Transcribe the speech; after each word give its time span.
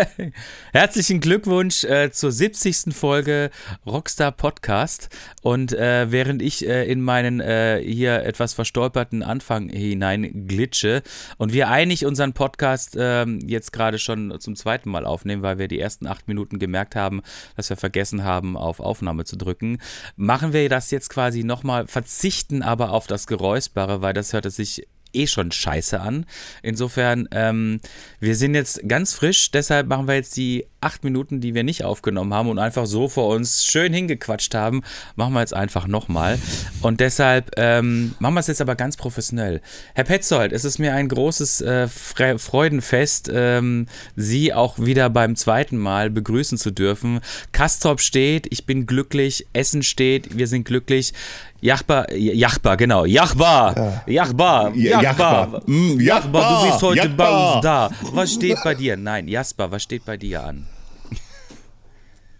Herzlichen 0.72 1.20
Glückwunsch 1.20 1.84
äh, 1.84 2.10
zur 2.10 2.32
70. 2.32 2.94
Folge 2.94 3.50
Rockstar 3.86 4.32
Podcast. 4.32 5.08
Und 5.42 5.72
äh, 5.72 6.10
während 6.10 6.42
ich 6.42 6.66
äh, 6.66 6.90
in 6.90 7.00
meinen 7.00 7.40
äh, 7.40 7.82
hier 7.84 8.22
etwas 8.24 8.54
verstolperten 8.54 9.22
Anfang 9.22 9.68
hinein 9.68 10.46
glitsche 10.46 11.02
und 11.38 11.52
wir 11.52 11.68
eigentlich 11.68 12.06
unseren 12.06 12.32
Podcast 12.32 12.96
ähm, 12.98 13.40
jetzt 13.46 13.72
gerade 13.72 13.98
schon 13.98 14.38
zum 14.40 14.56
zweiten 14.56 14.90
Mal 14.90 15.04
aufnehmen, 15.04 15.42
weil 15.42 15.58
wir 15.58 15.68
die 15.68 15.80
ersten 15.80 16.06
acht 16.06 16.28
Minuten 16.28 16.58
gemerkt 16.58 16.96
haben, 16.96 17.22
dass 17.56 17.70
wir 17.70 17.76
vergessen 17.76 18.24
haben, 18.24 18.56
auf 18.56 18.80
Aufnahme 18.80 19.24
zu 19.24 19.36
drücken, 19.36 19.78
machen 20.16 20.52
wir 20.52 20.68
das 20.68 20.90
jetzt 20.90 21.10
quasi 21.10 21.44
nochmal, 21.44 21.86
verzichten 21.86 22.62
aber 22.62 22.92
auf 22.92 23.06
das 23.06 23.26
Geräuspare, 23.26 24.02
weil 24.02 24.14
das 24.14 24.32
hört 24.32 24.50
sich 24.52 24.86
eh 25.14 25.26
schon 25.26 25.52
scheiße 25.52 26.00
an. 26.00 26.26
Insofern, 26.62 27.28
ähm, 27.32 27.80
wir 28.20 28.36
sind 28.36 28.54
jetzt 28.54 28.86
ganz 28.88 29.14
frisch, 29.14 29.50
deshalb 29.50 29.86
machen 29.88 30.08
wir 30.08 30.14
jetzt 30.14 30.36
die 30.36 30.66
acht 30.82 31.04
Minuten, 31.04 31.40
die 31.40 31.54
wir 31.54 31.62
nicht 31.62 31.84
aufgenommen 31.84 32.34
haben 32.34 32.48
und 32.48 32.58
einfach 32.58 32.86
so 32.86 33.08
vor 33.08 33.28
uns 33.28 33.64
schön 33.64 33.92
hingequatscht 33.92 34.54
haben, 34.54 34.82
machen 35.16 35.32
wir 35.32 35.40
jetzt 35.40 35.54
einfach 35.54 35.86
nochmal. 35.86 36.38
Und 36.82 37.00
deshalb 37.00 37.52
ähm, 37.56 38.14
machen 38.18 38.34
wir 38.34 38.40
es 38.40 38.48
jetzt 38.48 38.60
aber 38.60 38.74
ganz 38.74 38.96
professionell. 38.96 39.60
Herr 39.94 40.04
Petzold, 40.04 40.52
es 40.52 40.64
ist 40.64 40.78
mir 40.78 40.94
ein 40.94 41.08
großes 41.08 41.60
äh, 41.60 41.88
Freudenfest, 41.88 43.30
ähm, 43.32 43.86
Sie 44.16 44.52
auch 44.52 44.78
wieder 44.78 45.08
beim 45.10 45.36
zweiten 45.36 45.78
Mal 45.78 46.10
begrüßen 46.10 46.58
zu 46.58 46.70
dürfen. 46.70 47.20
Kastrop 47.52 48.00
steht, 48.00 48.46
ich 48.50 48.66
bin 48.66 48.86
glücklich, 48.86 49.46
Essen 49.52 49.82
steht, 49.82 50.36
wir 50.36 50.46
sind 50.46 50.64
glücklich. 50.64 51.12
Jachbar, 51.60 52.12
Jachbar, 52.12 52.76
genau, 52.76 53.04
Jachbar, 53.04 54.02
Jachbar, 54.06 54.74
Jachbar, 54.74 55.62
Jachbar, 55.68 56.60
du 56.64 56.70
bist 56.70 56.82
heute 56.82 57.08
bei 57.10 57.30
uns 57.30 57.62
da. 57.62 57.88
Was 58.12 58.32
steht 58.32 58.58
bei 58.64 58.74
dir? 58.74 58.96
Nein, 58.96 59.28
Jasper, 59.28 59.70
was 59.70 59.84
steht 59.84 60.04
bei 60.04 60.16
dir 60.16 60.42
an? 60.42 60.66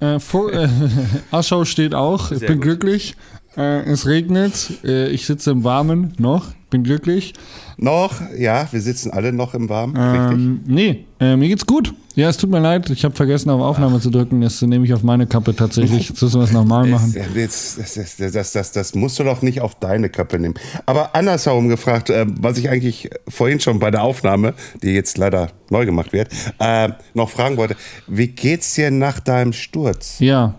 Äh, 0.02 0.18
vor, 0.18 0.52
äh, 0.52 0.68
Aschau 1.30 1.64
steht 1.64 1.94
auch. 1.94 2.32
Ich 2.32 2.40
bin 2.40 2.54
gut. 2.54 2.62
glücklich. 2.62 3.14
Äh, 3.56 3.82
es 3.90 4.06
regnet. 4.06 4.84
Äh, 4.84 5.08
ich 5.10 5.26
sitze 5.26 5.50
im 5.50 5.64
Warmen 5.64 6.14
noch. 6.18 6.52
Bin 6.70 6.84
glücklich. 6.84 7.34
Noch, 7.76 8.14
ja, 8.38 8.66
wir 8.70 8.80
sitzen 8.80 9.10
alle 9.10 9.30
noch 9.30 9.52
im 9.52 9.68
Warmen. 9.68 9.94
Ähm, 9.98 10.60
nee, 10.66 11.04
äh, 11.20 11.36
mir 11.36 11.48
geht's 11.48 11.66
gut. 11.66 11.92
Ja, 12.14 12.30
es 12.30 12.38
tut 12.38 12.48
mir 12.48 12.60
leid, 12.60 12.88
ich 12.88 13.04
habe 13.04 13.14
vergessen, 13.14 13.50
auf 13.50 13.60
Aufnahme 13.60 13.96
Ach. 13.98 14.02
zu 14.02 14.10
drücken. 14.10 14.40
Das 14.40 14.62
nehme 14.62 14.84
ich 14.86 14.94
auf 14.94 15.02
meine 15.02 15.26
Kappe 15.26 15.54
tatsächlich. 15.54 16.08
Jetzt 16.08 16.22
müssen 16.22 16.40
wir 16.40 16.44
es 16.44 16.52
nochmal 16.52 16.86
machen. 16.86 17.14
Das, 17.34 17.76
das, 17.76 18.16
das, 18.16 18.52
das, 18.52 18.72
das, 18.72 18.94
musst 18.94 19.18
du 19.18 19.24
doch 19.24 19.42
nicht 19.42 19.60
auf 19.60 19.74
deine 19.74 20.08
Kappe 20.08 20.38
nehmen. 20.38 20.54
Aber 20.86 21.14
andersherum 21.14 21.68
gefragt, 21.68 22.08
äh, 22.08 22.24
was 22.26 22.56
ich 22.56 22.70
eigentlich 22.70 23.10
vorhin 23.28 23.60
schon 23.60 23.78
bei 23.78 23.90
der 23.90 24.02
Aufnahme, 24.02 24.54
die 24.82 24.90
jetzt 24.92 25.18
leider 25.18 25.48
neu 25.68 25.84
gemacht 25.84 26.14
wird, 26.14 26.30
äh, 26.58 26.90
noch 27.12 27.28
fragen 27.28 27.58
wollte. 27.58 27.76
Wie 28.06 28.28
geht's 28.28 28.74
dir 28.74 28.90
nach 28.90 29.20
deinem 29.20 29.52
Sturz? 29.52 30.20
Ja, 30.20 30.54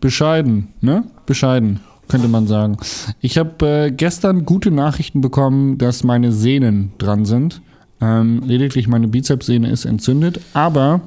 bescheiden, 0.00 0.68
ne? 0.80 1.04
Bescheiden 1.26 1.80
könnte 2.08 2.28
man 2.28 2.46
sagen. 2.46 2.76
Ich 3.20 3.38
habe 3.38 3.66
äh, 3.66 3.90
gestern 3.90 4.44
gute 4.44 4.70
Nachrichten 4.70 5.20
bekommen, 5.20 5.78
dass 5.78 6.04
meine 6.04 6.32
Sehnen 6.32 6.92
dran 6.98 7.24
sind. 7.24 7.60
Ähm, 8.00 8.42
lediglich 8.44 8.88
meine 8.88 9.08
Bizepssehne 9.08 9.70
ist 9.70 9.84
entzündet, 9.84 10.40
aber 10.54 11.00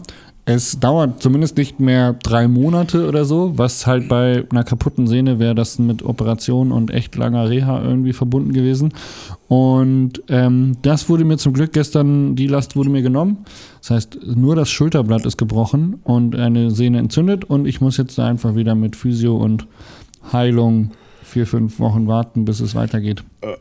es 0.45 0.79
dauert 0.79 1.22
zumindest 1.22 1.57
nicht 1.57 1.79
mehr 1.79 2.13
drei 2.13 2.47
Monate 2.47 3.07
oder 3.07 3.25
so, 3.25 3.53
was 3.57 3.85
halt 3.85 4.09
bei 4.09 4.44
einer 4.50 4.63
kaputten 4.63 5.06
Sehne 5.06 5.38
wäre 5.38 5.53
das 5.53 5.78
mit 5.78 6.03
Operation 6.03 6.72
und 6.72 6.90
echt 6.91 7.16
langer 7.16 7.47
Reha 7.50 7.84
irgendwie 7.84 8.13
verbunden 8.13 8.51
gewesen. 8.51 8.91
Und 9.47 10.23
ähm, 10.29 10.78
das 10.81 11.09
wurde 11.09 11.25
mir 11.25 11.38
zum 11.38 11.53
Glück 11.53 11.73
gestern, 11.73 12.35
die 12.35 12.47
Last 12.47 12.75
wurde 12.75 12.90
mir 12.90 13.03
genommen. 13.03 13.45
Das 13.81 13.91
heißt, 13.91 14.19
nur 14.35 14.56
das 14.56 14.69
Schulterblatt 14.72 15.25
ist 15.25 15.38
gebrochen 15.38 16.00
und 16.03 16.35
eine 16.35 16.72
Sehne 16.72 16.97
entzündet 16.97 17.45
und 17.45 17.67
ich 17.67 17.79
muss 17.79 17.97
jetzt 17.97 18.19
einfach 18.19 18.56
wieder 18.56 18.73
mit 18.73 18.95
Physio 18.95 19.38
und 19.38 19.67
Heilung 20.32 20.92
vier, 21.24 21.48
fünf 21.48 21.80
Wochen 21.80 22.08
warten, 22.08 22.46
bis 22.46 22.59
es 22.59 22.76
weitergeht. 22.76 23.24
Äh, 23.42 23.56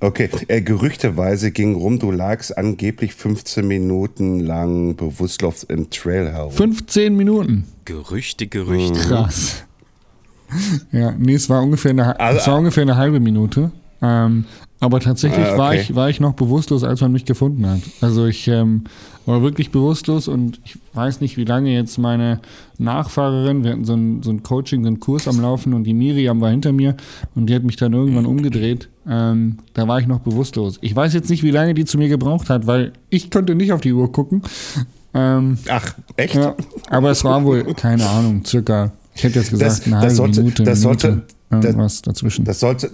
okay, 0.00 0.30
äh, 0.48 0.62
gerüchteweise 0.62 1.50
ging 1.50 1.74
rum, 1.74 1.98
du 1.98 2.10
lagst 2.10 2.56
angeblich 2.56 3.14
15 3.14 3.66
Minuten 3.66 4.40
lang 4.40 4.96
bewusstlos 4.96 5.62
im 5.64 5.90
Trail 5.90 6.32
herum. 6.32 6.52
15 6.52 7.16
Minuten? 7.16 7.64
Gerüchte, 7.84 8.46
Gerüchte. 8.46 8.98
Krass. 8.98 9.64
Ja, 10.90 11.12
nee, 11.12 11.34
es 11.34 11.48
war 11.48 11.62
ungefähr 11.62 11.92
eine, 11.92 12.18
also, 12.18 12.40
es 12.40 12.46
war 12.48 12.58
ungefähr 12.58 12.82
eine 12.82 12.96
halbe 12.96 13.20
Minute. 13.20 13.70
Ähm, 14.02 14.46
aber 14.80 14.98
tatsächlich 14.98 15.44
ah, 15.44 15.50
okay. 15.50 15.58
war, 15.58 15.74
ich, 15.74 15.94
war 15.94 16.08
ich 16.08 16.20
noch 16.20 16.32
bewusstlos, 16.32 16.84
als 16.84 17.02
man 17.02 17.12
mich 17.12 17.26
gefunden 17.26 17.66
hat. 17.66 17.80
Also 18.00 18.26
ich 18.26 18.48
ähm, 18.48 18.84
war 19.26 19.42
wirklich 19.42 19.70
bewusstlos 19.70 20.26
und 20.26 20.58
ich 20.64 20.78
weiß 20.94 21.20
nicht, 21.20 21.36
wie 21.36 21.44
lange 21.44 21.72
jetzt 21.72 21.98
meine 21.98 22.40
Nachfahrerin, 22.78 23.62
wir 23.62 23.72
hatten 23.72 23.84
so 23.84 23.92
ein, 23.92 24.22
so 24.22 24.30
ein 24.30 24.42
Coaching, 24.42 24.82
so 24.82 24.88
einen 24.88 24.98
Kurs 24.98 25.28
am 25.28 25.38
Laufen 25.38 25.74
und 25.74 25.84
die 25.84 25.92
Miriam 25.92 26.40
war 26.40 26.50
hinter 26.50 26.72
mir 26.72 26.96
und 27.34 27.46
die 27.46 27.54
hat 27.54 27.62
mich 27.62 27.76
dann 27.76 27.92
irgendwann 27.92 28.24
umgedreht. 28.24 28.88
Ähm, 29.06 29.58
da 29.74 29.86
war 29.86 30.00
ich 30.00 30.06
noch 30.06 30.20
bewusstlos. 30.20 30.78
Ich 30.80 30.96
weiß 30.96 31.12
jetzt 31.12 31.28
nicht, 31.28 31.42
wie 31.42 31.50
lange 31.50 31.74
die 31.74 31.84
zu 31.84 31.98
mir 31.98 32.08
gebraucht 32.08 32.48
hat, 32.48 32.66
weil 32.66 32.92
ich 33.10 33.30
konnte 33.30 33.54
nicht 33.54 33.72
auf 33.72 33.82
die 33.82 33.92
Uhr 33.92 34.10
gucken. 34.10 34.42
Ähm, 35.12 35.58
Ach, 35.68 35.94
echt? 36.16 36.36
Ja, 36.36 36.54
aber 36.88 37.10
es 37.10 37.22
war 37.22 37.44
wohl, 37.44 37.64
keine 37.74 38.08
Ahnung, 38.08 38.44
circa, 38.46 38.92
ich 39.14 39.24
hätte 39.24 39.40
jetzt 39.40 39.50
gesagt, 39.50 39.70
das, 39.70 39.86
eine 39.86 39.96
halbe 39.96 40.08
das 40.08 40.16
sollte, 40.16 40.40
Minute, 40.40 40.62
das 40.62 40.80
Minute, 40.80 41.00
sollte, 41.50 41.66
irgendwas 41.66 42.02
dazwischen. 42.02 42.44
Das 42.44 42.60
sollte, 42.60 42.90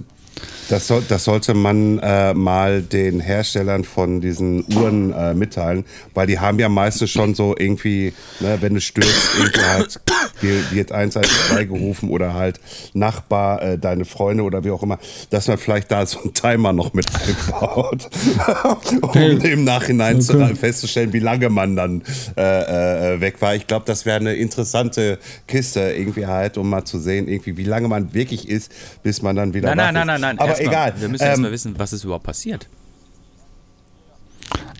das, 0.69 0.87
soll, 0.87 1.03
das 1.09 1.25
sollte 1.25 1.55
man 1.55 1.99
äh, 1.99 2.35
mal 2.35 2.83
den 2.83 3.21
Herstellern 3.21 3.85
von 3.85 4.21
diesen 4.21 4.65
Uhren 4.75 5.13
äh, 5.13 5.35
mitteilen, 5.35 5.85
weil 6.15 6.27
die 6.27 6.39
haben 6.39 6.59
ja 6.59 6.69
meistens 6.69 7.11
schon 7.11 7.35
so 7.35 7.55
irgendwie, 7.57 8.13
ne, 8.41 8.59
wenn 8.61 8.75
du 8.75 8.81
stürzt, 8.81 9.39
irgendwie 9.39 9.61
halt 9.61 10.01
wird 10.41 10.93
112 10.93 11.69
gerufen 11.69 12.11
oder 12.11 12.35
halt 12.35 12.61
Nachbar, 12.93 13.63
äh, 13.63 13.79
deine 13.79 14.05
Freunde 14.05 14.43
oder 14.43 14.65
wie 14.65 14.71
auch 14.71 14.83
immer, 14.83 14.99
dass 15.31 15.49
man 15.49 15.59
vielleicht 15.59 15.91
da 15.91 16.05
so 16.05 16.21
einen 16.21 16.35
Timer 16.35 16.73
noch 16.73 16.93
mit 16.95 17.07
einbaut, 17.15 18.09
um 19.03 19.13
hey. 19.13 19.53
im 19.53 19.65
Nachhinein 19.65 20.17
okay. 20.17 20.25
zu, 20.25 20.57
festzustellen, 20.57 21.13
wie 21.13 21.21
lange 21.21 21.49
man 21.49 21.77
dann 21.77 22.03
äh, 22.37 23.15
äh, 23.15 23.21
weg 23.21 23.41
war. 23.41 23.55
Ich 23.55 23.67
glaube, 23.67 23.85
das 23.87 24.05
wäre 24.05 24.17
eine 24.17 24.35
interessante 24.35 25.19
Kiste 25.47 25.81
irgendwie 25.81 26.27
halt, 26.27 26.59
um 26.59 26.69
mal 26.69 26.85
zu 26.85 26.99
sehen, 26.99 27.29
irgendwie, 27.29 27.57
wie 27.57 27.65
lange 27.65 27.89
man 27.89 28.15
wirklich 28.15 28.49
ist, 28.49 28.73
bis 29.03 29.23
man 29.23 29.37
dann 29.37 29.55
wieder 29.55 29.75
nein, 29.75 29.95
nein, 29.95 30.07
nein, 30.07 30.21
nein, 30.21 30.26
nein, 30.35 30.39
Aber 30.39 30.61
egal. 30.61 30.95
Wir 30.99 31.09
müssen 31.09 31.25
ähm, 31.25 31.31
erstmal 31.31 31.53
wissen, 31.53 31.75
was 31.79 31.93
ist 31.93 32.05
überhaupt 32.05 32.25
passiert. 32.25 32.69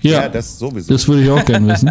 Ja, 0.03 0.23
ja, 0.23 0.29
das 0.29 0.59
sowieso. 0.59 0.93
Das 0.93 1.09
würde 1.09 1.23
ich 1.23 1.31
auch 1.31 1.45
gerne 1.45 1.73
wissen. 1.73 1.91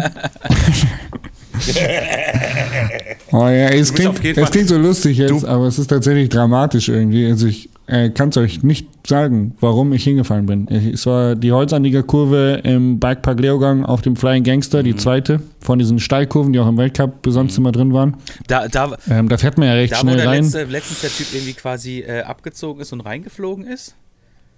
oh 3.32 3.48
ja, 3.48 3.68
es 3.68 3.92
klingt, 3.92 4.24
es 4.24 4.50
klingt 4.50 4.68
so 4.68 4.78
lustig 4.78 5.18
jetzt, 5.18 5.42
du. 5.42 5.48
aber 5.48 5.66
es 5.66 5.78
ist 5.78 5.88
tatsächlich 5.88 6.28
dramatisch 6.28 6.88
irgendwie. 6.88 7.26
Also 7.26 7.46
ich 7.46 7.68
äh, 7.86 8.10
kann 8.10 8.30
es 8.30 8.36
euch 8.36 8.62
nicht 8.62 8.88
sagen, 9.06 9.54
warum 9.60 9.92
ich 9.92 10.04
hingefallen 10.04 10.46
bin. 10.46 10.68
Es 10.68 11.06
war 11.06 11.36
die 11.36 11.52
Holzanliegerkurve 11.52 12.60
im 12.64 12.98
Bikepark 12.98 13.38
Leogang 13.40 13.84
auf 13.84 14.02
dem 14.02 14.16
Flying 14.16 14.42
Gangster, 14.42 14.80
mhm. 14.80 14.84
die 14.84 14.96
zweite 14.96 15.40
von 15.60 15.78
diesen 15.78 16.00
Steilkurven, 16.00 16.52
die 16.52 16.58
auch 16.58 16.68
im 16.68 16.76
Weltcup 16.76 17.26
sonst 17.26 17.52
mhm. 17.52 17.64
immer 17.64 17.72
drin 17.72 17.92
waren. 17.92 18.16
Da, 18.48 18.68
da, 18.68 18.96
ähm, 19.08 19.28
da 19.28 19.38
fährt 19.38 19.58
man 19.58 19.68
ja 19.68 19.74
recht 19.74 19.92
da, 19.92 19.98
schnell 19.98 20.14
wo 20.14 20.18
der 20.18 20.28
rein. 20.28 20.42
Letzte, 20.42 20.64
letztens 20.64 21.00
der 21.02 21.10
Typ 21.10 21.26
irgendwie 21.32 21.54
quasi 21.54 22.00
äh, 22.00 22.22
abgezogen 22.22 22.80
ist 22.80 22.92
und 22.92 23.00
reingeflogen 23.00 23.64
ist? 23.66 23.94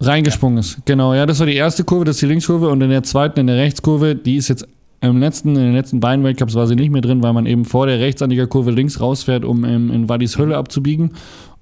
Reingesprungen 0.01 0.57
ja. 0.57 0.61
ist, 0.61 0.85
genau. 0.85 1.13
Ja, 1.13 1.25
das 1.25 1.39
war 1.39 1.45
die 1.45 1.55
erste 1.55 1.83
Kurve, 1.83 2.05
das 2.05 2.15
ist 2.15 2.21
die 2.21 2.27
Linkskurve 2.27 2.69
und 2.69 2.81
in 2.81 2.89
der 2.89 3.03
zweiten, 3.03 3.39
in 3.41 3.47
der 3.47 3.57
Rechtskurve, 3.57 4.15
die 4.15 4.37
ist 4.37 4.47
jetzt 4.47 4.65
im 5.01 5.19
letzten, 5.19 5.49
in 5.49 5.63
den 5.63 5.73
letzten 5.73 5.99
beiden 5.99 6.25
Weltcups 6.25 6.55
war 6.55 6.67
sie 6.67 6.75
nicht 6.75 6.91
mehr 6.91 7.01
drin, 7.01 7.23
weil 7.23 7.31
man 7.31 7.45
eben 7.45 7.63
vor 7.63 7.87
der 7.87 7.99
Rechtsanliegerkurve 7.99 8.71
links 8.71 8.99
rausfährt, 8.99 9.45
um 9.45 9.63
in, 9.63 9.89
in 9.89 10.09
Wadis 10.09 10.37
Hölle 10.37 10.57
abzubiegen. 10.57 11.11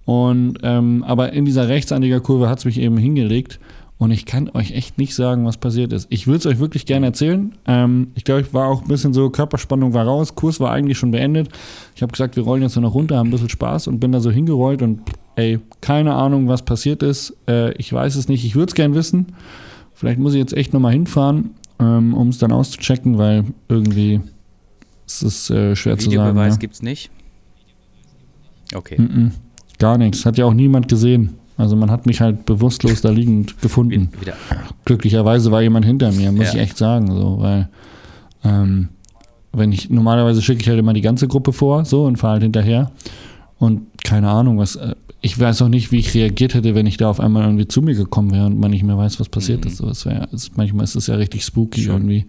Und 0.08 0.58
ähm, 0.64 1.04
aber 1.06 1.34
in 1.34 1.46
dieser 1.46 1.68
Rechtsanliegerkurve 1.68 2.50
hat 2.50 2.58
es 2.58 2.66
mich 2.66 2.80
eben 2.80 2.98
hingelegt. 2.98 3.60
Und 4.00 4.12
ich 4.12 4.26
kann 4.26 4.50
euch 4.54 4.72
echt 4.72 4.98
nicht 4.98 5.14
sagen, 5.16 5.46
was 5.46 5.58
passiert 5.58 5.92
ist. 5.92 6.08
Ich 6.10 6.28
würde 6.28 6.38
es 6.38 6.46
euch 6.46 6.60
wirklich 6.60 6.86
gerne 6.86 7.08
erzählen. 7.08 7.54
Ähm, 7.66 8.12
ich 8.16 8.24
glaube, 8.24 8.42
ich 8.42 8.54
war 8.54 8.68
auch 8.68 8.82
ein 8.84 8.88
bisschen 8.88 9.14
so, 9.14 9.30
Körperspannung 9.30 9.94
war 9.94 10.06
raus, 10.06 10.36
Kurs 10.36 10.60
war 10.60 10.72
eigentlich 10.72 10.98
schon 10.98 11.12
beendet. 11.12 11.50
Ich 11.96 12.02
habe 12.02 12.12
gesagt, 12.12 12.36
wir 12.36 12.44
rollen 12.44 12.62
jetzt 12.62 12.76
nur 12.76 12.84
noch 12.84 12.94
runter, 12.94 13.18
haben 13.18 13.30
ein 13.30 13.32
bisschen 13.32 13.50
Spaß 13.50 13.88
und 13.88 14.00
bin 14.00 14.12
da 14.12 14.20
so 14.20 14.32
hingerollt 14.32 14.82
und 14.82 15.02
ey, 15.36 15.60
keine 15.82 16.14
Ahnung, 16.14 16.48
was 16.48 16.64
passiert 16.64 17.04
ist. 17.04 17.36
Äh, 17.48 17.74
ich 17.74 17.92
weiß 17.92 18.16
es 18.16 18.28
nicht. 18.28 18.46
Ich 18.46 18.56
würde 18.56 18.70
es 18.70 18.76
gerne 18.76 18.96
wissen. 18.96 19.28
Vielleicht 19.94 20.20
muss 20.20 20.34
ich 20.34 20.40
jetzt 20.40 20.56
echt 20.56 20.74
nochmal 20.74 20.94
hinfahren 20.94 21.56
ähm, 21.80 22.14
um 22.14 22.30
es 22.30 22.38
dann 22.38 22.52
auszuchecken, 22.52 23.18
weil 23.18 23.46
irgendwie 23.68 24.22
ist 25.06 25.24
es 25.24 25.50
äh, 25.50 25.76
schwer 25.76 25.98
zu 25.98 26.06
sagen. 26.06 26.14
Videobeweis 26.14 26.56
ja. 26.56 26.60
gibt 26.60 26.76
es 26.76 26.82
nicht. 26.82 27.12
Okay. 28.74 29.00
Mhm. 29.00 29.32
Gar 29.80 29.98
nichts. 29.98 30.26
Hat 30.26 30.38
ja 30.38 30.46
auch 30.46 30.54
niemand 30.54 30.88
gesehen. 30.88 31.34
Also 31.58 31.76
man 31.76 31.90
hat 31.90 32.06
mich 32.06 32.22
halt 32.22 32.46
bewusstlos 32.46 33.02
da 33.02 33.10
liegend 33.10 33.60
gefunden. 33.62 34.10
Wieder. 34.22 34.34
Glücklicherweise 34.86 35.52
war 35.52 35.62
jemand 35.62 35.86
hinter 35.86 36.12
mir, 36.12 36.32
muss 36.32 36.48
Ja. 36.48 36.54
ich 36.54 36.60
echt 36.60 36.78
sagen, 36.78 37.08
so, 37.12 37.38
weil 37.40 37.68
ähm, 38.44 38.90
wenn 39.54 39.72
ich 39.72 39.90
normalerweise 39.90 40.42
schicke 40.42 40.62
ich 40.62 40.70
halt 40.70 40.78
immer 40.80 40.94
die 40.94 41.02
ganze 41.02 41.28
Gruppe 41.28 41.54
vor, 41.54 41.84
so 41.86 42.06
und 42.06 42.18
fahre 42.18 42.34
halt 42.34 42.44
hinterher 42.44 42.92
und 43.58 43.82
keine 44.04 44.30
Ahnung, 44.30 44.60
was 44.60 44.76
äh, 44.76 44.94
ich 45.22 45.38
weiß 45.40 45.64
auch 45.64 45.68
nicht, 45.68 45.92
wie 45.92 45.98
ich 45.98 46.14
reagiert 46.14 46.54
hätte, 46.54 46.76
wenn 46.76 46.86
ich 46.86 46.98
da 46.98 47.10
auf 47.10 47.20
einmal 47.20 47.44
irgendwie 47.44 47.68
zu 47.68 47.82
mir 47.82 47.96
gekommen 47.96 48.32
wäre 48.32 48.46
und 48.46 48.60
man 48.60 48.70
nicht 48.70 48.84
mehr 48.84 48.98
weiß, 48.98 49.20
was 49.20 49.30
passiert 49.30 49.66
ist. 49.66 49.78
So, 49.78 49.88
das 49.88 50.06
wär, 50.06 50.32
ist, 50.32 50.56
manchmal 50.58 50.84
ist 50.84 50.96
es 50.96 51.08
ja 51.08 51.16
richtig 51.16 51.44
spooky 51.44 51.82
Schön. 51.82 51.94
irgendwie. 51.94 52.26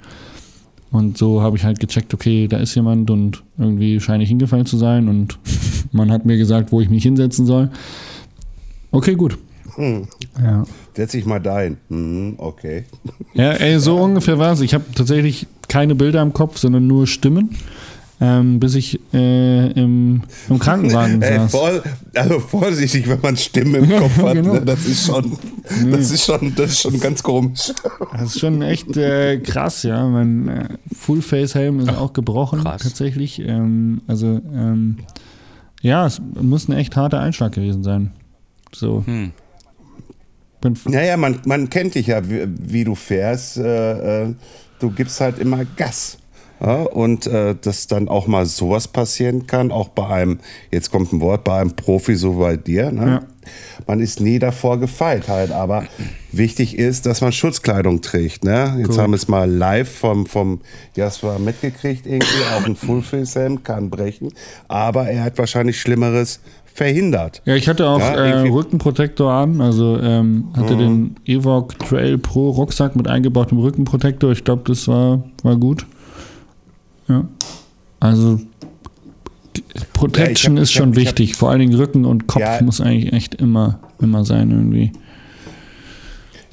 Und 0.91 1.19
so 1.19 1.43
habe 1.43 1.57
ich 1.57 1.65
halt 1.65 1.81
gecheckt, 1.81 2.15
okay, 2.15 2.49
da 2.49 2.59
ist 2.59 2.75
jemand 2.75 3.11
und 3.11 3.43
irgendwie 3.59 4.01
scheine 4.01 4.23
ich 4.23 4.29
hingefallen 4.31 4.67
zu 4.67 4.77
sein 4.77 5.09
und 5.09 5.39
man 5.93 6.11
hat 6.11 6.25
mir 6.25 6.39
gesagt, 6.39 6.73
wo 6.73 6.81
ich 6.81 6.89
mich 6.89 7.03
hinsetzen 7.03 7.47
soll. 7.47 7.71
Okay, 8.91 9.15
gut. 9.15 9.37
Ja. 10.43 10.65
Setz 10.95 11.13
dich 11.13 11.25
mal 11.25 11.39
dahin. 11.39 11.77
Mhm, 11.89 12.35
okay. 12.39 12.85
Ja, 13.35 13.53
ey, 13.53 13.79
so 13.79 13.97
ungefähr 14.03 14.39
war 14.39 14.53
es. 14.53 14.61
Ich 14.61 14.75
habe 14.75 14.85
tatsächlich 14.95 15.47
keine 15.69 15.95
Bilder 15.95 16.23
im 16.23 16.33
Kopf, 16.33 16.59
sondern 16.59 16.87
nur 16.87 17.07
Stimmen, 17.07 17.51
ähm, 18.21 18.59
bis 18.59 18.75
ich 18.75 18.99
äh, 19.15 19.71
im, 19.73 20.23
im 20.49 20.59
Krankenwagen 20.59 21.23
Ey, 21.23 21.39
saß. 21.39 21.51
voll, 21.51 21.83
also 22.15 22.41
vorsichtig, 22.41 23.09
wenn 23.09 23.21
man 23.21 23.37
Stimmen 23.37 23.77
im 23.77 23.91
Kopf 23.99 24.17
hat. 24.19 24.35
genau. 24.35 24.55
Ne? 24.55 24.63
Das 24.65 24.85
ist 24.87 25.07
schon, 25.07 25.39
das 25.91 26.11
ist 26.11 26.25
schon, 26.25 26.55
das 26.57 26.71
ist 26.73 26.81
schon 26.81 26.99
ganz 27.01 27.23
komisch. 27.23 27.73
Das 28.13 28.23
ist 28.35 28.41
schon 28.41 28.61
echt 28.63 28.97
äh, 28.97 29.39
krass, 29.39 29.85
ja. 29.85 30.07
Mein 30.07 30.49
äh, 30.49 30.69
Full-Face-Helm 30.93 31.81
ist 31.81 31.91
auch 31.91 32.13
gebrochen, 32.13 32.61
krass. 32.63 32.83
tatsächlich. 32.83 33.41
Ähm, 33.41 34.03
also, 34.09 34.41
ähm, 34.53 34.99
ja, 35.81 36.07
es 36.07 36.21
muss 36.41 36.69
ein 36.69 36.73
echt 36.73 36.97
harter 36.97 37.21
Einschlag 37.21 37.53
gewesen 37.53 37.85
sein. 37.85 38.11
So. 38.75 39.05
Hm. 39.07 39.33
Bin 40.61 40.77
Naja, 40.87 41.17
man, 41.17 41.41
man 41.45 41.71
kennt 41.71 41.95
dich 41.95 42.09
ja, 42.09 42.29
wie, 42.29 42.49
wie 42.49 42.83
du 42.83 42.97
fährst. 42.97 43.59
Äh, 43.59 44.25
äh, 44.25 44.35
du 44.81 44.91
gibst 44.91 45.21
halt 45.21 45.39
immer 45.39 45.65
Gas. 45.77 46.19
Ja, 46.61 46.83
und 46.83 47.27
äh, 47.27 47.55
dass 47.61 47.87
dann 47.87 48.09
auch 48.09 48.27
mal 48.27 48.45
sowas 48.47 48.89
passieren 48.89 49.47
kann, 49.47 49.71
auch 49.71 49.89
bei 49.89 50.09
einem, 50.09 50.41
jetzt 50.73 50.91
kommt 50.91 51.13
ein 51.13 51.21
Wort, 51.21 51.45
bei 51.45 51.61
einem 51.61 51.77
Profi 51.77 52.17
so 52.17 52.35
bei 52.35 52.57
dir. 52.57 52.91
Ne? 52.91 53.07
Ja. 53.07 53.21
Man 53.87 54.01
ist 54.01 54.21
nie 54.21 54.39
davor 54.39 54.79
gefeit 54.79 55.29
halt, 55.29 55.53
aber 55.53 55.85
wichtig 56.33 56.77
ist, 56.77 57.07
dass 57.07 57.21
man 57.21 57.33
Schutzkleidung 57.33 58.03
trägt. 58.03 58.45
Ne? 58.45 58.75
Jetzt 58.79 58.89
Gut. 58.89 58.99
haben 58.99 59.13
wir 59.13 59.17
es 59.17 59.29
mal 59.29 59.49
live 59.49 59.89
vom, 59.89 60.27
vom 60.27 60.61
Jasper 60.97 61.39
mitgekriegt, 61.39 62.07
irgendwie 62.07 62.27
auch 62.57 62.67
ein 62.67 62.77
Fullface-Helm 62.77 63.63
kann 63.63 63.89
brechen, 63.89 64.33
aber 64.67 65.09
er 65.09 65.25
hat 65.25 65.39
wahrscheinlich 65.39 65.81
Schlimmeres 65.81 66.41
verhindert. 66.79 67.43
Ja, 67.45 67.57
ich 67.57 67.69
hatte 67.69 67.89
auch 67.89 67.99
Ja, 67.99 68.15
äh, 68.15 68.49
Rückenprotektor 68.49 69.33
an, 69.33 69.61
also 69.61 69.99
ähm, 70.01 70.49
hatte 70.57 70.77
den 70.77 71.17
Evoque 71.25 71.77
Trail 71.79 72.19
Pro 72.19 72.51
Rucksack 72.51 72.95
mit 72.95 73.09
eingebautem 73.09 73.59
Rückenprotektor. 73.59 74.31
Ich 74.31 74.45
glaube, 74.45 74.63
das 74.65 74.87
war, 74.87 75.25
war 75.43 75.57
gut. 75.57 75.87
Ja. 77.09 77.25
Also 78.01 78.41
Protection 79.93 80.55
Ja, 80.55 80.61
hab- 80.61 80.63
ist 80.63 80.73
schon 80.73 80.91
hab- 80.91 80.97
ich 80.99 81.09
hab- 81.09 81.19
wichtig. 81.19 81.35
Vor 81.37 81.51
allen 81.51 81.61
Dingen 81.61 81.75
Rücken 81.75 82.05
und 82.05 82.27
Kopf 82.27 82.41
Ja. 82.43 82.63
muss 82.63 82.81
eigentlich 82.81 83.13
echt 83.13 83.35
immer, 83.37 83.81
immer 84.01 84.25
sein 84.25 84.51
irgendwie. 84.51 84.93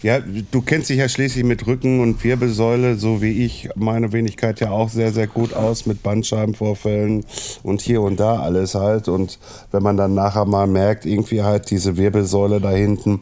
Ja, 0.02 0.20
du 0.20 0.62
kennst 0.62 0.90
dich 0.90 0.98
ja 0.98 1.10
schließlich 1.10 1.44
mit 1.44 1.66
Rücken 1.66 2.00
und 2.00 2.24
Wirbelsäule, 2.24 2.96
so 2.96 3.24
wie 3.24 3.44
ich, 3.44 3.70
meine 3.76 4.12
Wenigkeit 4.14 4.60
ja 4.60 4.70
auch 4.70 4.90
sehr, 4.90 5.12
sehr 5.12 5.26
gut 5.26 5.54
aus 5.54 5.88
mit 5.88 6.04
Bandscheibenvorfällen 6.04 7.26
und 7.64 7.82
hier 7.82 8.02
und 8.02 8.20
da 8.20 8.40
alles 8.40 8.76
halt. 8.76 9.08
Und 9.08 9.40
wenn 9.72 9.82
man 9.82 9.98
dann 9.98 10.14
nachher 10.14 10.46
mal 10.46 10.68
merkt, 10.68 11.06
irgendwie 11.08 11.42
halt 11.42 11.72
diese 11.72 11.98
Wirbelsäule 11.98 12.62
da 12.62 12.70
hinten 12.72 13.22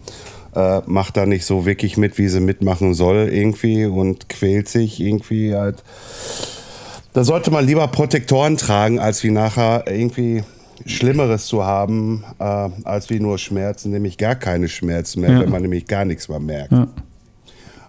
äh, 0.56 0.81
macht 0.86 1.18
da 1.18 1.25
nicht 1.25 1.45
so 1.45 1.65
wirklich 1.65 1.97
mit, 1.97 2.18
wie 2.19 2.27
sie 2.27 2.39
mitmachen 2.41 2.94
soll 2.94 3.29
irgendwie 3.31 3.86
und 3.86 4.29
quält 4.29 4.68
sich 4.69 5.00
irgendwie 5.00 5.56
halt. 5.56 5.83
Da 7.13 7.24
sollte 7.24 7.51
man 7.51 7.65
lieber 7.65 7.88
Protektoren 7.88 8.57
tragen, 8.57 9.00
als 9.00 9.24
wie 9.24 9.30
nachher 9.31 9.83
irgendwie 9.88 10.44
Schlimmeres 10.86 11.45
zu 11.45 11.63
haben, 11.63 12.24
äh, 12.39 12.44
als 12.83 13.10
wie 13.10 13.19
nur 13.19 13.38
Schmerzen, 13.38 13.92
nämlich 13.92 14.18
gar 14.18 14.36
keine 14.36 14.68
Schmerzen 14.68 15.21
mehr, 15.21 15.31
Ja. 15.31 15.39
wenn 15.42 15.50
man 15.50 15.62
nämlich 15.62 15.86
gar 15.86 16.06
nichts 16.06 16.27
mehr 16.27 16.39
merkt. 16.39 16.71
Ja. 16.71 16.88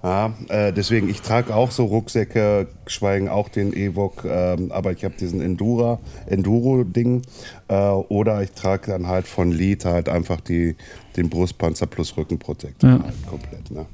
Ja, 0.03 0.35
äh, 0.49 0.71
deswegen, 0.71 1.09
ich 1.09 1.23
trage 1.23 1.55
auch 1.55 1.71
so 1.71 1.87
Rucksäcke, 1.87 2.67
schweigen 2.87 3.31
auch 3.31 3.49
den 3.49 3.73
Evoque, 3.73 4.29
ähm, 4.29 4.71
aber 4.71 4.93
ich 4.93 5.03
habe 5.03 5.15
diesen 5.19 5.41
Endura, 5.41 5.99
Enduro-Ding. 6.26 7.23
Äh, 7.69 7.75
oder 7.75 8.43
ich 8.43 8.50
trage 8.53 8.91
dann 8.91 9.06
halt 9.06 9.26
von 9.26 9.50
Lead 9.50 9.87
halt 9.87 10.11
einfach 10.11 10.43
die, 10.43 10.76
den 11.17 11.31
Brustpanzer 11.31 11.87
plus 11.87 12.19
Rückenprotektor 12.19 12.91
Ja. 12.91 12.99
halt 13.03 13.26
komplett. 13.26 13.71
Ne? 13.71 13.87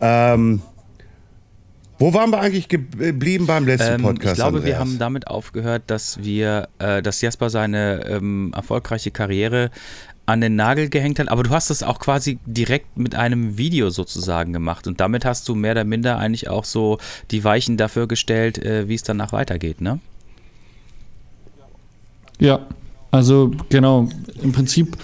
Ähm, 0.00 0.62
wo 1.98 2.12
waren 2.14 2.30
wir 2.30 2.40
eigentlich 2.40 2.68
geblieben 2.68 3.46
beim 3.46 3.66
letzten 3.66 3.94
Ähm, 3.94 4.02
Podcast? 4.02 4.32
ich 4.32 4.34
glaube, 4.34 4.58
wir 4.64 4.74
Andreas? 4.74 4.80
haben 4.80 4.98
damit 4.98 5.26
aufgehört, 5.28 5.84
dass 5.86 6.22
wir, 6.22 6.68
äh, 6.78 7.00
dass 7.02 7.20
Jasper 7.20 7.48
seine 7.50 8.04
ähm, 8.06 8.52
erfolgreiche 8.54 9.10
Karriere 9.10 9.70
an 10.26 10.40
den 10.40 10.56
Nagel 10.56 10.88
gehängt 10.88 11.20
hat, 11.20 11.28
aber 11.28 11.44
du 11.44 11.50
hast 11.50 11.70
es 11.70 11.82
auch 11.84 12.00
quasi 12.00 12.38
direkt 12.46 12.98
mit 12.98 13.14
einem 13.14 13.58
Video 13.58 13.90
sozusagen 13.90 14.52
gemacht 14.52 14.88
und 14.88 14.98
damit 15.00 15.24
hast 15.24 15.48
du 15.48 15.54
mehr 15.54 15.70
oder 15.72 15.84
minder 15.84 16.18
eigentlich 16.18 16.48
auch 16.48 16.64
so 16.64 16.98
die 17.30 17.44
Weichen 17.44 17.76
dafür 17.76 18.08
gestellt, 18.08 18.58
äh, 18.58 18.88
wie 18.88 18.94
es 18.94 19.04
danach 19.04 19.32
weitergeht, 19.32 19.80
ne? 19.80 20.00
Ja, 22.38 22.66
also 23.12 23.52
genau, 23.70 24.08
im 24.42 24.52
Prinzip 24.52 24.96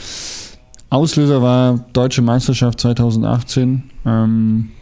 Auslöser 0.90 1.40
war 1.40 1.86
Deutsche 1.94 2.20
Meisterschaft 2.20 2.80
2018. 2.80 3.84
Ähm, 4.04 4.72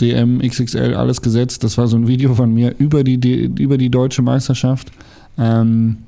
DM, 0.00 0.40
XXL, 0.40 0.94
alles 0.94 1.20
gesetzt. 1.22 1.64
Das 1.64 1.78
war 1.78 1.86
so 1.86 1.96
ein 1.96 2.08
Video 2.08 2.34
von 2.34 2.52
mir 2.52 2.74
über 2.78 3.04
die, 3.04 3.18
die 3.18 3.44
über 3.60 3.78
die 3.78 3.90
Deutsche 3.90 4.22
Meisterschaft. 4.22 4.90
Ähm, 5.38 5.98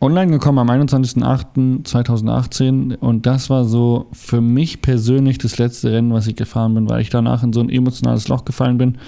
online 0.00 0.30
gekommen 0.30 0.58
am 0.58 0.70
21.08.2018 0.70 2.96
und 2.96 3.26
das 3.26 3.50
war 3.50 3.64
so 3.64 4.06
für 4.12 4.40
mich 4.40 4.82
persönlich 4.82 5.38
das 5.38 5.58
letzte 5.58 5.92
Rennen, 5.92 6.12
was 6.12 6.26
ich 6.26 6.34
gefahren 6.36 6.74
bin, 6.74 6.88
weil 6.88 7.00
ich 7.00 7.10
danach 7.10 7.42
in 7.42 7.52
so 7.52 7.60
ein 7.60 7.70
emotionales 7.70 8.28
Loch 8.28 8.44
gefallen 8.44 8.78
bin, 8.78 8.98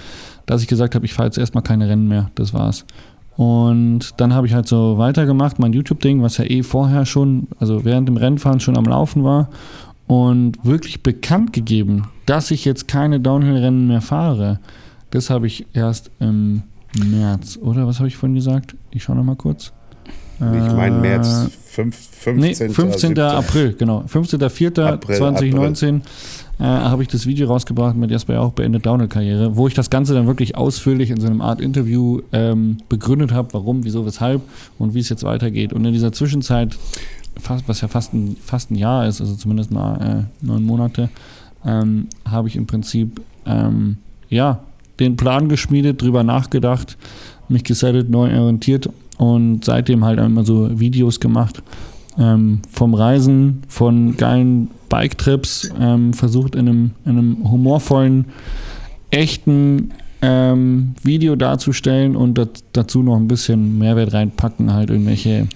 dass 0.47 0.63
ich 0.63 0.69
gesagt 0.69 0.95
habe, 0.95 1.05
ich 1.05 1.13
fahre 1.13 1.29
jetzt 1.29 1.39
erstmal 1.39 1.63
keine 1.63 1.89
Rennen 1.89 2.09
mehr. 2.09 2.31
Das 2.35 2.55
war's. 2.55 2.87
Und 3.37 4.19
dann 4.19 4.33
habe 4.33 4.47
ich 4.47 4.55
halt 4.55 4.67
so 4.67 4.97
weitergemacht, 4.97 5.59
mein 5.59 5.75
YouTube-Ding, 5.75 6.23
was 6.23 6.39
ja 6.39 6.47
eh 6.47 6.63
vorher 6.63 7.05
schon, 7.05 7.49
also 7.59 7.85
während 7.85 8.09
dem 8.09 8.17
Rennfahren 8.17 8.61
schon 8.61 8.79
am 8.79 8.85
Laufen 8.85 9.25
war 9.25 9.51
und 10.07 10.65
wirklich 10.65 11.03
bekannt 11.03 11.53
gegeben, 11.53 12.09
dass 12.27 12.51
ich 12.51 12.65
jetzt 12.65 12.89
keine 12.89 13.21
Downhill-Rennen 13.21 13.89
mehr 13.89 14.01
fahre. 14.01 14.61
Das 15.11 15.31
habe 15.31 15.47
ich 15.47 15.67
erst 15.73 16.11
im 16.21 16.63
März, 17.05 17.59
oder? 17.61 17.87
Was 17.87 17.99
habe 17.99 18.09
ich 18.09 18.17
vorhin 18.17 18.35
gesagt? 18.35 18.77
Ich 18.91 19.05
schaue 19.05 19.17
nochmal 19.17 19.37
kurz. 19.37 19.73
Ich 20.39 20.43
meine 20.43 20.99
März 20.99 21.47
Äh, 21.47 21.51
5, 21.83 21.97
Nee, 22.37 22.55
15. 22.55 22.71
15. 22.71 23.01
17.. 23.15 23.19
April, 23.21 23.73
genau. 23.79 24.05
15.04.2019 24.07 24.83
April, 24.83 25.17
2019 25.17 26.03
äh, 26.59 26.63
habe 26.65 27.03
ich 27.03 27.09
das 27.09 27.27
Video 27.27 27.47
rausgebracht 27.49 27.97
mit 27.97 28.11
Jasper 28.11 28.41
auch 28.41 28.53
beendet 28.53 28.85
Downhill-Karriere, 28.85 29.57
wo 29.57 29.67
ich 29.67 29.73
das 29.75 29.89
Ganze 29.89 30.13
dann 30.15 30.27
wirklich 30.27 30.55
ausführlich 30.57 31.11
in 31.11 31.21
so 31.21 31.27
einem 31.27 31.41
Art 31.41 31.61
Interview 31.61 32.21
ähm, 32.33 32.79
begründet 32.91 33.33
habe, 33.33 33.49
warum, 33.53 33.85
wieso, 33.85 34.05
weshalb 34.05 34.43
und 34.79 34.95
wie 34.95 35.01
es 35.01 35.09
jetzt 35.09 35.23
weitergeht. 35.23 35.73
Und 35.73 35.85
in 35.87 35.93
dieser 35.95 36.13
Zwischenzeit, 36.13 36.77
fast, 37.39 37.69
was 37.69 37.81
ja 37.81 37.89
fast 37.89 38.15
ein, 38.15 38.37
fast 38.43 38.71
ein 38.71 38.77
Jahr 38.77 39.07
ist, 39.07 39.21
also 39.21 39.35
zumindest 39.35 39.71
mal 39.71 40.27
äh, 40.43 40.47
neun 40.47 40.65
Monate, 40.65 41.09
ähm, 41.65 42.09
habe 42.29 42.49
ich 42.49 42.57
im 42.57 42.67
Prinzip 42.67 43.21
ähm, 43.45 43.99
ja, 44.29 44.61
den 44.99 45.17
Plan 45.17 45.49
geschmiedet, 45.49 46.03
drüber 46.03 46.23
nachgedacht, 46.23 46.97
mich 47.49 47.65
gesettelt, 47.65 48.11
neu 48.11 48.39
orientiert 48.39 48.89
und 49.19 49.65
seitdem 49.65 50.05
halt 50.05 50.19
immer 50.19 50.45
so 50.45 50.79
Videos 50.79 51.21
gemacht. 51.21 51.63
Ähm, 52.19 52.63
vom 52.73 52.95
Reisen, 52.95 53.63
von 53.69 54.17
geilen 54.17 54.71
Bike-Trips, 54.89 55.71
ähm, 55.79 56.15
versucht 56.15 56.55
in 56.55 56.69
einem, 56.69 56.91
in 57.05 57.11
einem 57.11 57.51
humorvollen, 57.51 58.27
echten 59.11 59.93
ähm, 60.23 60.95
Video 61.03 61.37
darzustellen 61.37 62.17
und 62.17 62.41
dazu 62.73 63.03
noch 63.03 63.17
ein 63.17 63.29
bisschen 63.29 63.79
Mehrwert 63.79 64.15
reinpacken, 64.15 64.73
halt 64.73 64.89
irgendwelche 64.89 65.47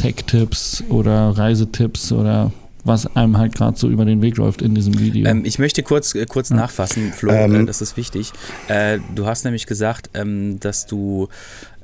Tech-Tipps 0.00 0.84
oder 0.88 1.30
Reisetipps 1.36 2.12
oder 2.12 2.52
was 2.84 3.14
einem 3.14 3.36
halt 3.36 3.54
gerade 3.54 3.78
so 3.78 3.88
über 3.88 4.04
den 4.06 4.22
Weg 4.22 4.38
läuft 4.38 4.62
in 4.62 4.74
diesem 4.74 4.98
Video. 4.98 5.26
Ähm, 5.28 5.44
ich 5.44 5.58
möchte 5.58 5.82
kurz, 5.82 6.14
äh, 6.14 6.24
kurz 6.24 6.50
nachfassen, 6.50 7.12
Flo, 7.12 7.32
Ähm. 7.32 7.54
äh, 7.62 7.66
das 7.66 7.82
ist 7.82 7.96
wichtig. 7.96 8.32
Äh, 8.68 8.98
du 9.14 9.26
hast 9.26 9.44
nämlich 9.44 9.66
gesagt, 9.66 10.10
ähm, 10.14 10.58
dass 10.60 10.86
du 10.86 11.28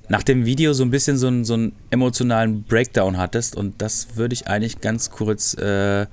nach 0.08 0.22
dem 0.22 0.46
Video 0.46 0.72
so 0.72 0.84
ein 0.84 0.90
bisschen 0.90 1.18
so 1.18 1.26
einen, 1.26 1.44
so 1.44 1.54
einen 1.54 1.72
emotionalen 1.90 2.62
Breakdown 2.62 3.18
hattest 3.18 3.56
und 3.56 3.82
das 3.82 4.08
würde 4.14 4.32
ich 4.32 4.46
eigentlich 4.46 4.80
ganz 4.80 5.10
kurz 5.10 5.54
äh, 5.54 6.06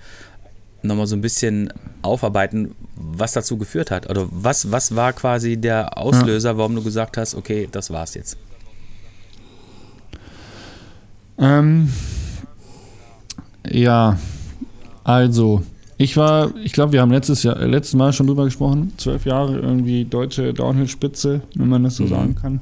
nochmal 0.81 1.07
so 1.07 1.15
ein 1.15 1.21
bisschen 1.21 1.71
aufarbeiten, 2.01 2.75
was 2.95 3.31
dazu 3.31 3.57
geführt 3.57 3.89
hat. 3.91 4.09
Oder 4.09 4.27
was, 4.31 4.71
was 4.71 4.95
war 4.95 5.13
quasi 5.13 5.55
der 5.55 5.97
Auslöser, 5.97 6.57
warum 6.57 6.75
du 6.75 6.83
gesagt 6.83 7.15
hast, 7.15 7.35
okay, 7.35 7.69
das 7.71 7.89
war's 7.89 8.15
jetzt. 8.15 8.37
Ähm, 11.37 11.89
ja, 13.69 14.17
also, 15.03 15.61
ich 15.97 16.17
war, 16.17 16.55
ich 16.63 16.73
glaube, 16.73 16.91
wir 16.93 17.01
haben 17.01 17.11
letztes 17.11 17.43
Jahr, 17.43 17.59
äh, 17.59 17.65
letztes 17.65 17.95
Mal 17.95 18.13
schon 18.13 18.27
drüber 18.27 18.45
gesprochen, 18.45 18.93
zwölf 18.97 19.25
Jahre 19.25 19.57
irgendwie 19.59 20.05
deutsche 20.05 20.53
Downhill-Spitze, 20.53 21.41
wenn 21.55 21.69
man 21.69 21.83
das 21.83 21.95
so 21.97 22.03
Mhm. 22.03 22.09
sagen 22.09 22.35
kann. 22.35 22.61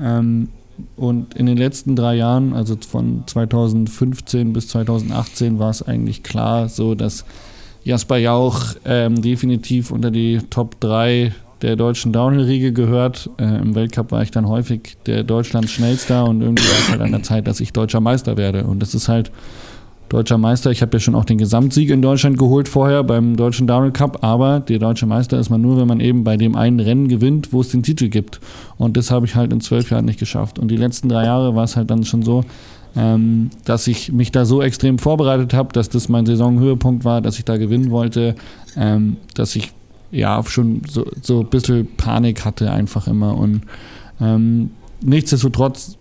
Ähm, 0.00 0.48
und 0.96 1.34
in 1.34 1.46
den 1.46 1.58
letzten 1.58 1.96
drei 1.96 2.14
Jahren, 2.16 2.52
also 2.52 2.76
von 2.88 3.24
2015 3.26 4.52
bis 4.52 4.68
2018, 4.68 5.58
war 5.58 5.70
es 5.70 5.82
eigentlich 5.82 6.22
klar 6.22 6.68
so, 6.68 6.94
dass 6.94 7.24
Jasper 7.84 8.16
Jauch 8.18 8.74
ähm, 8.84 9.20
definitiv 9.20 9.90
unter 9.90 10.10
die 10.10 10.38
Top 10.50 10.78
3 10.80 11.32
der 11.62 11.76
deutschen 11.76 12.12
Downhill-Riege 12.12 12.72
gehört. 12.72 13.30
Äh, 13.38 13.60
Im 13.60 13.74
Weltcup 13.74 14.12
war 14.12 14.22
ich 14.22 14.30
dann 14.30 14.48
häufig 14.48 14.96
der 15.06 15.24
Deutschlands 15.24 15.70
schnellster 15.72 16.24
und 16.24 16.40
irgendwie 16.40 16.64
war 16.64 16.78
es 16.78 16.88
halt 16.90 17.00
an 17.00 17.10
der 17.10 17.22
Zeit, 17.22 17.46
dass 17.46 17.60
ich 17.60 17.72
deutscher 17.72 18.00
Meister 18.00 18.36
werde. 18.36 18.64
Und 18.64 18.80
das 18.80 18.94
ist 18.94 19.08
halt 19.08 19.30
deutscher 20.08 20.38
Meister. 20.38 20.70
Ich 20.70 20.82
habe 20.82 20.96
ja 20.96 21.00
schon 21.00 21.14
auch 21.14 21.24
den 21.24 21.38
Gesamtsieg 21.38 21.90
in 21.90 22.02
Deutschland 22.02 22.38
geholt 22.38 22.68
vorher 22.68 23.02
beim 23.04 23.36
deutschen 23.36 23.66
Downhill 23.66 23.92
Cup, 23.92 24.24
aber 24.24 24.60
der 24.60 24.78
deutsche 24.78 25.06
Meister 25.06 25.38
ist 25.38 25.50
man 25.50 25.60
nur, 25.60 25.76
wenn 25.76 25.88
man 25.88 26.00
eben 26.00 26.24
bei 26.24 26.36
dem 26.36 26.56
einen 26.56 26.80
Rennen 26.80 27.08
gewinnt, 27.08 27.52
wo 27.52 27.60
es 27.60 27.68
den 27.68 27.82
Titel 27.82 28.08
gibt. 28.08 28.40
Und 28.76 28.96
das 28.96 29.10
habe 29.10 29.26
ich 29.26 29.34
halt 29.34 29.52
in 29.52 29.60
zwölf 29.60 29.90
Jahren 29.90 30.04
nicht 30.04 30.18
geschafft. 30.18 30.58
Und 30.58 30.70
die 30.70 30.76
letzten 30.76 31.08
drei 31.08 31.24
Jahre 31.24 31.54
war 31.54 31.64
es 31.64 31.76
halt 31.76 31.90
dann 31.90 32.04
schon 32.04 32.22
so, 32.22 32.44
ähm, 32.96 33.50
dass 33.64 33.86
ich 33.86 34.12
mich 34.12 34.32
da 34.32 34.44
so 34.44 34.62
extrem 34.62 34.98
vorbereitet 34.98 35.52
habe, 35.52 35.72
dass 35.72 35.88
das 35.88 36.08
mein 36.08 36.24
Saisonhöhepunkt 36.24 37.04
war, 37.04 37.20
dass 37.20 37.38
ich 37.38 37.44
da 37.44 37.56
gewinnen 37.56 37.90
wollte, 37.90 38.34
ähm, 38.76 39.18
dass 39.34 39.56
ich 39.56 39.72
ja 40.10 40.42
schon 40.44 40.82
so, 40.88 41.06
so 41.22 41.40
ein 41.40 41.46
bisschen 41.46 41.86
Panik 41.96 42.44
hatte 42.44 42.70
einfach 42.70 43.06
immer. 43.06 43.36
Und 43.36 43.62
ähm, 44.20 44.70
nichtsdestotrotz 45.00 45.96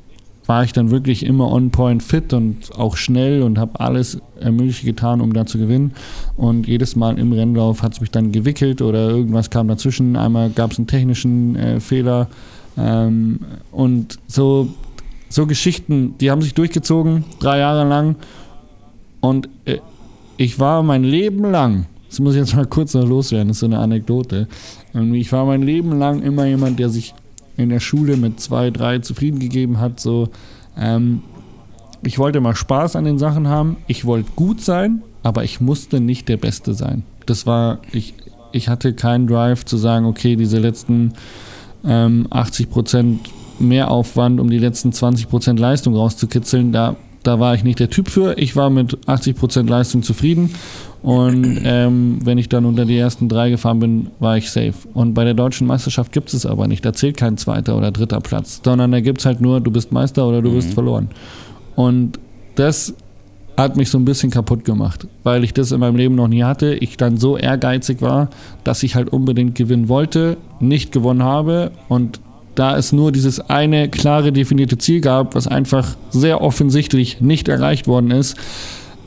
war 0.47 0.63
ich 0.63 0.71
dann 0.71 0.91
wirklich 0.91 1.25
immer 1.25 1.51
on 1.51 1.71
point 1.71 2.01
fit 2.01 2.33
und 2.33 2.71
auch 2.77 2.95
schnell 2.95 3.43
und 3.43 3.59
habe 3.59 3.79
alles 3.79 4.19
Mögliche 4.41 4.85
getan, 4.85 5.19
um 5.21 5.33
da 5.33 5.45
zu 5.45 5.57
gewinnen. 5.57 5.91
Und 6.37 6.67
jedes 6.67 6.95
Mal 6.95 7.19
im 7.19 7.33
Rennlauf 7.33 7.83
hat 7.83 7.93
es 7.93 8.01
mich 8.01 8.11
dann 8.11 8.31
gewickelt 8.31 8.81
oder 8.81 9.09
irgendwas 9.09 9.49
kam 9.49 9.67
dazwischen. 9.67 10.15
Einmal 10.15 10.49
gab 10.49 10.71
es 10.71 10.77
einen 10.77 10.87
technischen 10.87 11.55
äh, 11.57 11.79
Fehler. 11.79 12.29
Ähm, 12.77 13.39
und 13.71 14.19
so, 14.27 14.69
so 15.29 15.45
Geschichten, 15.47 16.15
die 16.19 16.31
haben 16.31 16.41
sich 16.41 16.53
durchgezogen, 16.53 17.25
drei 17.39 17.59
Jahre 17.59 17.87
lang. 17.87 18.15
Und 19.19 19.49
äh, 19.65 19.79
ich 20.37 20.59
war 20.59 20.83
mein 20.83 21.03
Leben 21.03 21.43
lang, 21.51 21.87
das 22.09 22.19
muss 22.19 22.33
ich 22.33 22.39
jetzt 22.39 22.55
mal 22.55 22.65
kurz 22.65 22.93
noch 22.93 23.07
loswerden, 23.07 23.49
das 23.49 23.57
ist 23.57 23.61
so 23.61 23.65
eine 23.65 23.79
Anekdote. 23.79 24.47
Ähm, 24.93 25.13
Ich 25.13 25.31
war 25.31 25.45
mein 25.45 25.61
Leben 25.63 25.97
lang 25.97 26.21
immer 26.21 26.45
jemand, 26.45 26.79
der 26.79 26.89
sich 26.89 27.13
in 27.57 27.69
der 27.69 27.79
Schule 27.79 28.17
mit 28.17 28.39
zwei, 28.39 28.69
drei 28.71 28.99
zufrieden 28.99 29.39
gegeben 29.39 29.79
hat. 29.79 29.99
So, 29.99 30.29
ähm, 30.77 31.21
ich 32.03 32.19
wollte 32.19 32.39
mal 32.39 32.55
Spaß 32.55 32.95
an 32.95 33.05
den 33.05 33.17
Sachen 33.17 33.47
haben. 33.47 33.77
Ich 33.87 34.05
wollte 34.05 34.31
gut 34.35 34.61
sein, 34.61 35.01
aber 35.23 35.43
ich 35.43 35.59
musste 35.59 35.99
nicht 35.99 36.29
der 36.29 36.37
Beste 36.37 36.73
sein. 36.73 37.03
Das 37.25 37.45
war, 37.45 37.79
ich, 37.91 38.13
ich 38.51 38.69
hatte 38.69 38.93
keinen 38.93 39.27
Drive 39.27 39.65
zu 39.65 39.77
sagen, 39.77 40.05
okay, 40.05 40.35
diese 40.35 40.59
letzten 40.59 41.13
ähm, 41.83 42.27
80 42.29 42.69
Prozent 42.69 43.29
Mehraufwand, 43.59 44.39
um 44.39 44.49
die 44.49 44.59
letzten 44.59 44.93
20 44.93 45.29
Prozent 45.29 45.59
Leistung 45.59 45.95
rauszukitzeln, 45.95 46.71
da, 46.71 46.95
da 47.27 47.39
war 47.39 47.53
ich 47.53 47.63
nicht 47.63 47.79
der 47.79 47.89
Typ 47.89 48.07
für. 48.07 48.37
Ich 48.37 48.55
war 48.55 48.69
mit 48.69 48.97
80 49.07 49.35
Prozent 49.35 49.69
Leistung 49.69 50.01
zufrieden 50.01 50.53
und 51.03 51.59
ähm, 51.63 52.19
wenn 52.23 52.37
ich 52.37 52.47
dann 52.47 52.65
unter 52.65 52.85
die 52.85 52.97
ersten 52.97 53.27
drei 53.27 53.49
gefahren 53.49 53.79
bin, 53.79 54.07
war 54.19 54.37
ich 54.37 54.49
safe. 54.49 54.73
Und 54.93 55.13
bei 55.13 55.25
der 55.25 55.33
deutschen 55.33 55.67
Meisterschaft 55.67 56.13
gibt 56.13 56.33
es 56.33 56.45
aber 56.45 56.67
nicht. 56.67 56.85
Da 56.85 56.93
zählt 56.93 57.17
kein 57.17 57.37
zweiter 57.37 57.77
oder 57.77 57.91
dritter 57.91 58.21
Platz, 58.21 58.61
sondern 58.63 58.93
da 58.93 59.01
gibt 59.01 59.19
es 59.19 59.25
halt 59.25 59.41
nur, 59.41 59.59
du 59.59 59.71
bist 59.71 59.91
Meister 59.91 60.25
oder 60.25 60.41
du 60.41 60.53
bist 60.53 60.73
verloren. 60.73 61.09
Und 61.75 62.17
das 62.55 62.93
hat 63.57 63.75
mich 63.75 63.89
so 63.89 63.97
ein 63.97 64.05
bisschen 64.05 64.29
kaputt 64.29 64.63
gemacht, 64.63 65.07
weil 65.23 65.43
ich 65.43 65.53
das 65.53 65.71
in 65.71 65.79
meinem 65.79 65.95
Leben 65.95 66.15
noch 66.15 66.27
nie 66.27 66.43
hatte. 66.43 66.75
Ich 66.75 66.95
dann 66.95 67.17
so 67.17 67.37
ehrgeizig 67.37 68.01
war, 68.01 68.29
dass 68.63 68.83
ich 68.83 68.95
halt 68.95 69.09
unbedingt 69.09 69.55
gewinnen 69.55 69.89
wollte, 69.89 70.37
nicht 70.59 70.91
gewonnen 70.91 71.23
habe 71.23 71.71
und 71.89 72.21
da 72.57 72.75
es 72.75 72.91
nur 72.91 73.11
dieses 73.11 73.39
eine 73.39 73.87
klare 73.87 74.31
definierte 74.31 74.77
Ziel 74.77 74.99
gab, 74.99 75.35
was 75.35 75.47
einfach 75.47 75.95
sehr 76.09 76.41
offensichtlich 76.41 77.21
nicht 77.21 77.47
erreicht 77.47 77.87
worden 77.87 78.09
ist, 78.11 78.35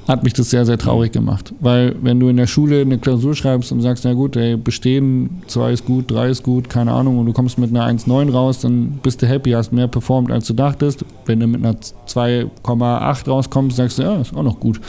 hat 0.06 0.24
mich 0.24 0.32
das 0.32 0.50
sehr, 0.50 0.64
sehr 0.64 0.78
traurig 0.78 1.12
gemacht. 1.12 1.52
Weil 1.60 1.94
wenn 2.00 2.18
du 2.18 2.28
in 2.28 2.36
der 2.36 2.46
Schule 2.46 2.80
eine 2.80 2.98
Klausur 2.98 3.34
schreibst 3.34 3.70
und 3.72 3.80
sagst, 3.80 4.04
na 4.04 4.12
gut, 4.12 4.36
ey, 4.36 4.56
bestehen, 4.56 5.42
zwei 5.46 5.72
ist 5.72 5.84
gut, 5.84 6.10
drei 6.10 6.28
ist 6.28 6.42
gut, 6.42 6.68
keine 6.68 6.92
Ahnung, 6.92 7.18
und 7.18 7.26
du 7.26 7.32
kommst 7.32 7.58
mit 7.58 7.70
einer 7.70 7.86
1,9 7.86 8.32
raus, 8.32 8.60
dann 8.60 8.98
bist 9.02 9.22
du 9.22 9.26
happy, 9.26 9.50
hast 9.50 9.72
mehr 9.72 9.88
performt, 9.88 10.30
als 10.30 10.46
du 10.46 10.54
dachtest. 10.54 11.04
Wenn 11.26 11.40
du 11.40 11.46
mit 11.46 11.64
einer 11.64 11.76
2,8 12.08 13.28
rauskommst, 13.28 13.76
sagst 13.76 13.98
du, 13.98 14.02
ja, 14.02 14.20
ist 14.20 14.34
auch 14.34 14.42
noch 14.42 14.60
gut. 14.60 14.80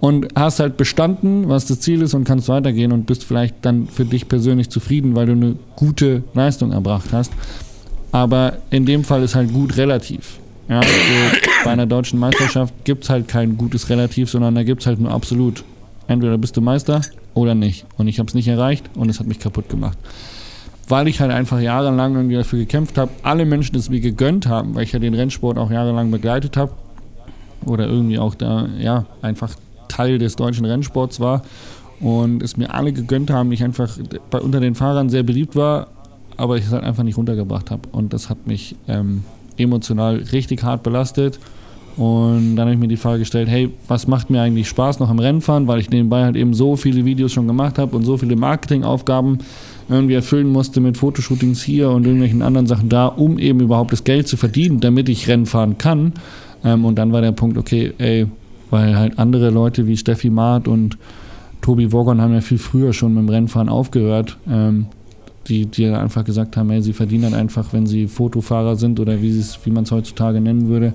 Und 0.00 0.28
hast 0.34 0.60
halt 0.60 0.76
bestanden, 0.76 1.48
was 1.48 1.66
das 1.66 1.80
Ziel 1.80 2.02
ist 2.02 2.14
und 2.14 2.24
kannst 2.24 2.48
weitergehen 2.48 2.92
und 2.92 3.06
bist 3.06 3.24
vielleicht 3.24 3.56
dann 3.62 3.86
für 3.86 4.04
dich 4.04 4.28
persönlich 4.28 4.70
zufrieden, 4.70 5.14
weil 5.14 5.26
du 5.26 5.32
eine 5.32 5.56
gute 5.76 6.24
Leistung 6.34 6.72
erbracht 6.72 7.12
hast. 7.12 7.32
Aber 8.14 8.58
in 8.70 8.86
dem 8.86 9.02
Fall 9.02 9.24
ist 9.24 9.34
halt 9.34 9.52
gut 9.52 9.76
relativ. 9.76 10.38
Ja, 10.68 10.78
also 10.78 10.92
bei 11.64 11.70
einer 11.72 11.84
deutschen 11.84 12.20
Meisterschaft 12.20 12.72
gibt 12.84 13.02
es 13.02 13.10
halt 13.10 13.26
kein 13.26 13.56
gutes 13.56 13.90
Relativ, 13.90 14.30
sondern 14.30 14.54
da 14.54 14.62
gibt 14.62 14.82
es 14.82 14.86
halt 14.86 15.00
nur 15.00 15.10
absolut. 15.10 15.64
Entweder 16.06 16.38
bist 16.38 16.56
du 16.56 16.60
Meister 16.60 17.00
oder 17.34 17.56
nicht. 17.56 17.86
Und 17.96 18.06
ich 18.06 18.20
habe 18.20 18.28
es 18.28 18.34
nicht 18.34 18.46
erreicht 18.46 18.88
und 18.94 19.08
es 19.08 19.18
hat 19.18 19.26
mich 19.26 19.40
kaputt 19.40 19.68
gemacht. 19.68 19.98
Weil 20.86 21.08
ich 21.08 21.20
halt 21.20 21.32
einfach 21.32 21.58
jahrelang 21.58 22.14
irgendwie 22.14 22.36
dafür 22.36 22.60
gekämpft 22.60 22.98
habe, 22.98 23.10
alle 23.24 23.44
Menschen 23.44 23.74
es 23.74 23.90
mir 23.90 23.98
gegönnt 23.98 24.46
haben, 24.46 24.76
weil 24.76 24.84
ich 24.84 24.92
ja 24.92 25.00
den 25.00 25.14
Rennsport 25.14 25.58
auch 25.58 25.72
jahrelang 25.72 26.12
begleitet 26.12 26.56
habe 26.56 26.70
oder 27.66 27.88
irgendwie 27.88 28.20
auch 28.20 28.36
da, 28.36 28.68
ja, 28.78 29.06
einfach 29.22 29.56
Teil 29.88 30.18
des 30.18 30.36
deutschen 30.36 30.66
Rennsports 30.66 31.18
war 31.18 31.42
und 31.98 32.44
es 32.44 32.56
mir 32.56 32.72
alle 32.72 32.92
gegönnt 32.92 33.32
haben, 33.32 33.50
ich 33.50 33.64
einfach 33.64 33.98
bei, 34.30 34.38
unter 34.38 34.60
den 34.60 34.76
Fahrern 34.76 35.08
sehr 35.08 35.24
beliebt 35.24 35.56
war, 35.56 35.88
aber 36.36 36.56
ich 36.56 36.66
es 36.66 36.72
halt 36.72 36.84
einfach 36.84 37.02
nicht 37.02 37.16
runtergebracht 37.16 37.70
habe. 37.70 37.82
Und 37.92 38.12
das 38.12 38.28
hat 38.30 38.46
mich 38.46 38.76
ähm, 38.88 39.24
emotional 39.56 40.16
richtig 40.32 40.62
hart 40.62 40.82
belastet. 40.82 41.38
Und 41.96 42.56
dann 42.56 42.66
habe 42.66 42.72
ich 42.74 42.80
mir 42.80 42.88
die 42.88 42.96
Frage 42.96 43.20
gestellt, 43.20 43.48
hey, 43.48 43.70
was 43.86 44.08
macht 44.08 44.28
mir 44.28 44.42
eigentlich 44.42 44.68
Spaß 44.68 44.98
noch 44.98 45.10
am 45.10 45.20
Rennfahren, 45.20 45.68
weil 45.68 45.78
ich 45.78 45.90
nebenbei 45.90 46.24
halt 46.24 46.34
eben 46.34 46.52
so 46.52 46.74
viele 46.74 47.04
Videos 47.04 47.32
schon 47.32 47.46
gemacht 47.46 47.78
habe 47.78 47.94
und 47.96 48.02
so 48.02 48.16
viele 48.16 48.34
Marketingaufgaben 48.34 49.38
irgendwie 49.88 50.14
erfüllen 50.14 50.48
musste 50.48 50.80
mit 50.80 50.96
Fotoshootings 50.96 51.62
hier 51.62 51.90
und 51.90 52.04
irgendwelchen 52.04 52.42
anderen 52.42 52.66
Sachen 52.66 52.88
da, 52.88 53.06
um 53.06 53.38
eben 53.38 53.60
überhaupt 53.60 53.92
das 53.92 54.02
Geld 54.02 54.26
zu 54.26 54.36
verdienen, 54.36 54.80
damit 54.80 55.08
ich 55.08 55.28
Rennen 55.28 55.46
fahren 55.46 55.78
kann. 55.78 56.14
Ähm, 56.64 56.84
und 56.84 56.96
dann 56.96 57.12
war 57.12 57.20
der 57.20 57.32
Punkt, 57.32 57.56
okay, 57.58 57.92
ey, 57.98 58.26
weil 58.70 58.96
halt 58.98 59.18
andere 59.18 59.50
Leute 59.50 59.86
wie 59.86 59.96
Steffi 59.96 60.30
Maat 60.30 60.66
und 60.66 60.98
Tobi 61.60 61.92
Wogon 61.92 62.20
haben 62.20 62.34
ja 62.34 62.40
viel 62.40 62.58
früher 62.58 62.92
schon 62.92 63.14
mit 63.14 63.22
dem 63.22 63.28
Rennfahren 63.28 63.68
aufgehört. 63.68 64.36
Ähm, 64.50 64.86
die, 65.46 65.66
die 65.66 65.86
einfach 65.86 66.24
gesagt 66.24 66.56
haben, 66.56 66.70
hey, 66.70 66.82
sie 66.82 66.92
verdienen 66.92 67.30
dann 67.30 67.34
einfach, 67.34 67.72
wenn 67.72 67.86
sie 67.86 68.06
Fotofahrer 68.06 68.76
sind 68.76 69.00
oder 69.00 69.20
wie, 69.20 69.44
wie 69.64 69.70
man 69.70 69.84
es 69.84 69.90
heutzutage 69.90 70.40
nennen 70.40 70.68
würde, 70.68 70.94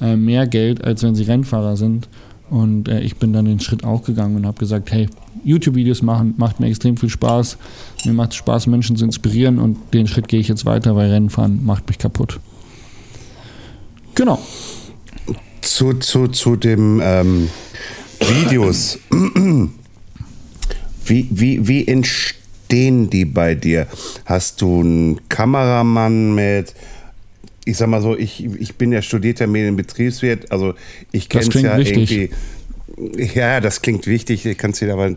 äh, 0.00 0.16
mehr 0.16 0.46
Geld, 0.46 0.82
als 0.84 1.02
wenn 1.02 1.14
sie 1.14 1.24
Rennfahrer 1.24 1.76
sind. 1.76 2.08
Und 2.50 2.88
äh, 2.88 3.00
ich 3.00 3.16
bin 3.16 3.32
dann 3.32 3.44
den 3.44 3.60
Schritt 3.60 3.84
auch 3.84 4.02
gegangen 4.02 4.36
und 4.36 4.46
habe 4.46 4.58
gesagt, 4.58 4.90
hey, 4.90 5.08
YouTube-Videos 5.44 6.02
machen 6.02 6.34
macht 6.36 6.58
mir 6.58 6.66
extrem 6.66 6.96
viel 6.96 7.08
Spaß. 7.08 7.56
Mir 8.04 8.12
macht 8.12 8.30
es 8.30 8.36
Spaß, 8.36 8.66
Menschen 8.66 8.96
zu 8.96 9.04
inspirieren 9.04 9.58
und 9.58 9.78
den 9.94 10.08
Schritt 10.08 10.26
gehe 10.28 10.40
ich 10.40 10.48
jetzt 10.48 10.64
weiter, 10.64 10.96
weil 10.96 11.10
Rennfahren 11.10 11.64
macht 11.64 11.86
mich 11.88 11.98
kaputt. 11.98 12.40
Genau. 14.16 14.40
Zu, 15.60 15.94
zu, 15.94 16.26
zu 16.28 16.56
dem 16.56 17.00
ähm, 17.02 17.48
Videos. 18.18 18.98
wie, 21.04 21.28
wie, 21.30 21.68
wie 21.68 21.82
entstehen 22.70 23.10
die 23.10 23.24
bei 23.24 23.54
dir? 23.54 23.86
Hast 24.24 24.60
du 24.60 24.80
einen 24.80 25.28
Kameramann 25.28 26.34
mit? 26.34 26.74
Ich 27.64 27.76
sag 27.76 27.88
mal 27.88 28.00
so, 28.00 28.16
ich, 28.16 28.44
ich 28.44 28.76
bin 28.76 28.92
ja 28.92 29.02
studierter 29.02 29.46
Medienbetriebswirt, 29.46 30.50
also 30.50 30.74
ich 31.12 31.28
kenne 31.28 31.48
es 31.48 31.62
ja 31.62 31.76
wichtig. 31.76 32.32
irgendwie. 32.96 33.34
Ja, 33.34 33.60
das 33.60 33.82
klingt 33.82 34.06
wichtig, 34.06 34.46
ich 34.46 34.58
kann 34.58 34.70
es 34.70 34.78
dir 34.78 34.92
aber 34.92 35.14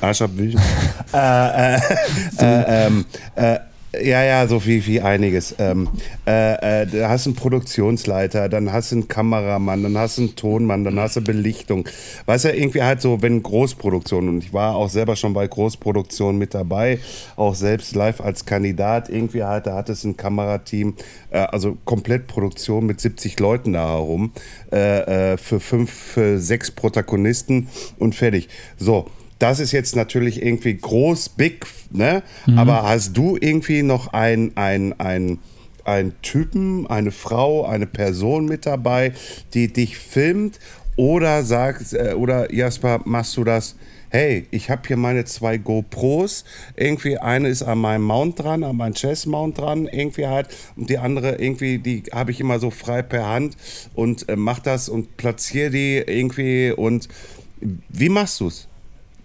Arsch 0.00 0.22
abwischen. 0.22 0.60
äh, 1.12 1.76
äh, 1.76 1.80
äh, 2.38 2.86
ähm, 2.86 3.04
äh, 3.36 3.58
ja, 3.92 4.22
ja, 4.22 4.46
so 4.46 4.64
wie, 4.66 4.86
wie 4.86 5.00
einiges. 5.00 5.56
Ähm, 5.58 5.88
äh, 6.24 6.82
äh, 6.82 6.86
da 6.86 7.08
hast 7.08 7.26
du 7.26 7.30
einen 7.30 7.36
Produktionsleiter, 7.36 8.48
dann 8.48 8.72
hast 8.72 8.92
du 8.92 8.96
einen 8.96 9.08
Kameramann, 9.08 9.82
dann 9.82 9.98
hast 9.98 10.18
du 10.18 10.22
einen 10.22 10.36
Tonmann, 10.36 10.84
dann 10.84 10.98
hast 11.00 11.16
du 11.16 11.20
Belichtung. 11.20 11.88
Weißt 12.26 12.44
du, 12.44 12.52
irgendwie 12.52 12.82
halt 12.82 13.00
so, 13.00 13.20
wenn 13.20 13.42
Großproduktion, 13.42 14.28
und 14.28 14.44
ich 14.44 14.52
war 14.52 14.76
auch 14.76 14.88
selber 14.88 15.16
schon 15.16 15.32
bei 15.32 15.46
Großproduktionen 15.46 16.38
mit 16.38 16.54
dabei, 16.54 17.00
auch 17.34 17.56
selbst 17.56 17.96
live 17.96 18.20
als 18.20 18.44
Kandidat, 18.44 19.08
irgendwie 19.08 19.42
halt, 19.42 19.66
da 19.66 19.74
hattest 19.74 20.04
du 20.04 20.10
ein 20.10 20.16
Kamerateam, 20.16 20.94
äh, 21.30 21.38
also 21.38 21.76
komplett 21.84 22.28
Produktion 22.28 22.86
mit 22.86 23.00
70 23.00 23.40
Leuten 23.40 23.72
da 23.72 23.88
herum, 23.88 24.32
äh, 24.72 25.32
äh, 25.32 25.36
für 25.36 25.58
fünf, 25.58 25.90
für 25.90 26.38
sechs 26.38 26.70
Protagonisten 26.70 27.68
und 27.98 28.14
fertig. 28.14 28.48
So 28.78 29.06
das 29.40 29.58
ist 29.58 29.72
jetzt 29.72 29.96
natürlich 29.96 30.42
irgendwie 30.42 30.76
groß, 30.76 31.30
big, 31.30 31.66
ne? 31.90 32.22
Aber 32.56 32.82
hast 32.82 33.16
du 33.16 33.36
irgendwie 33.40 33.82
noch 33.82 34.12
ein, 34.12 34.52
ein, 34.54 34.94
ein, 35.00 35.38
ein 35.84 36.12
Typen, 36.22 36.86
eine 36.86 37.10
Frau, 37.10 37.64
eine 37.64 37.86
Person 37.86 38.44
mit 38.44 38.66
dabei, 38.66 39.12
die 39.54 39.72
dich 39.72 39.98
filmt? 39.98 40.60
Oder 40.96 41.42
sagst, 41.44 41.94
äh, 41.94 42.12
oder 42.14 42.52
Jasper, 42.52 43.00
machst 43.06 43.36
du 43.38 43.44
das? 43.44 43.76
Hey, 44.10 44.46
ich 44.50 44.68
habe 44.68 44.82
hier 44.86 44.98
meine 44.98 45.24
zwei 45.24 45.56
GoPros. 45.56 46.44
Irgendwie 46.76 47.16
eine 47.16 47.48
ist 47.48 47.62
an 47.62 47.78
meinem 47.78 48.02
Mount 48.02 48.40
dran, 48.40 48.62
an 48.62 48.76
meinem 48.76 48.92
Chess-Mount 48.92 49.56
dran, 49.56 49.86
irgendwie 49.86 50.26
halt. 50.26 50.48
Und 50.76 50.90
die 50.90 50.98
andere 50.98 51.36
irgendwie, 51.36 51.78
die 51.78 52.02
habe 52.12 52.32
ich 52.32 52.40
immer 52.40 52.58
so 52.58 52.70
frei 52.70 53.00
per 53.00 53.26
Hand 53.26 53.56
und 53.94 54.28
äh, 54.28 54.36
mach 54.36 54.58
das 54.58 54.90
und 54.90 55.16
platziere 55.16 55.70
die 55.70 55.96
irgendwie. 55.96 56.72
Und 56.72 57.08
wie 57.88 58.10
machst 58.10 58.40
du 58.40 58.48
es? 58.48 58.68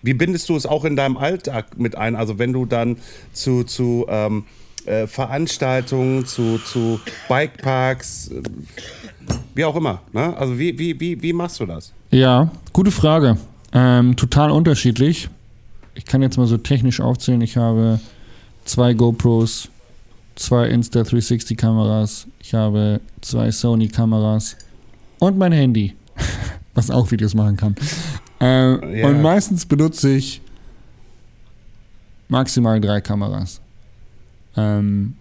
Wie 0.06 0.14
bindest 0.14 0.50
du 0.50 0.56
es 0.56 0.66
auch 0.66 0.86
in 0.86 0.96
deinem 0.96 1.18
Alltag 1.18 1.78
mit 1.78 1.96
ein? 1.96 2.16
Also 2.16 2.38
wenn 2.38 2.54
du 2.54 2.66
dann 2.66 2.98
zu, 3.34 3.64
zu 3.64 4.06
ähm, 4.08 4.46
äh, 4.86 5.08
Veranstaltungen, 5.08 6.26
zu, 6.26 6.60
zu 6.60 7.00
Bikeparks, 7.28 8.30
äh, 8.30 8.44
wie 9.56 9.66
auch 9.66 9.76
immer. 9.76 10.02
Ne? 10.14 10.36
Also 10.38 10.60
wie, 10.60 10.78
wie, 10.78 11.00
wie, 11.00 11.22
wie 11.22 11.34
machst 11.34 11.60
du 11.60 11.66
das? 11.66 11.92
Ja, 12.12 12.52
gute 12.72 12.92
Frage. 12.92 13.38
Ähm, 13.74 14.16
total 14.16 14.52
unterschiedlich. 14.52 15.30
Ich 15.96 16.06
kann 16.06 16.22
jetzt 16.22 16.38
mal 16.38 16.46
so 16.46 16.58
technisch 16.58 17.00
aufzählen. 17.02 17.42
Ich 17.42 17.58
habe 17.58 18.00
zwei 18.66 18.94
GoPros, 18.94 19.70
zwei 20.36 20.70
Insta360 20.70 21.56
Kameras, 21.56 22.28
ich 22.40 22.54
habe 22.54 23.00
zwei 23.22 23.52
Sony 23.52 23.88
Kameras 23.88 24.58
und 25.20 25.38
mein 25.38 25.52
Handy, 25.52 25.96
was 26.76 26.92
auch 26.92 27.10
Videos 27.12 27.34
machen 27.34 27.58
kann. 27.58 27.76
Äh, 28.42 29.00
Ja. 29.00 29.08
Und 29.08 29.22
meistens 29.22 29.65
benutze 29.65 30.10
ich 30.15 30.42
maximal 32.27 32.80
drei 32.82 33.01
Kameras. 33.01 33.62
Ähm, 34.58 35.15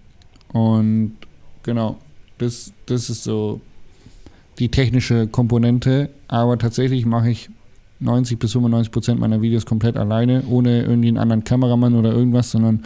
und 0.52 1.16
genau, 1.62 1.99
das, 2.38 2.73
das 2.87 3.11
ist 3.11 3.25
so 3.25 3.61
die 4.59 4.68
technische 4.68 5.26
Komponente, 5.26 6.11
aber 6.28 6.59
tatsächlich 6.59 7.06
mache 7.06 7.30
ich 7.30 7.50
90 8.00 8.38
bis 8.38 8.52
95 8.52 8.92
Prozent 8.92 9.21
meiner 9.21 9.42
Videos 9.42 9.66
komplett 9.66 9.97
alleine, 9.97 10.44
ohne 10.49 10.83
irgendwie 10.83 11.09
einen 11.09 11.18
anderen 11.18 11.44
Kameramann 11.44 11.94
oder 11.94 12.12
irgendwas, 12.12 12.50
sondern 12.50 12.85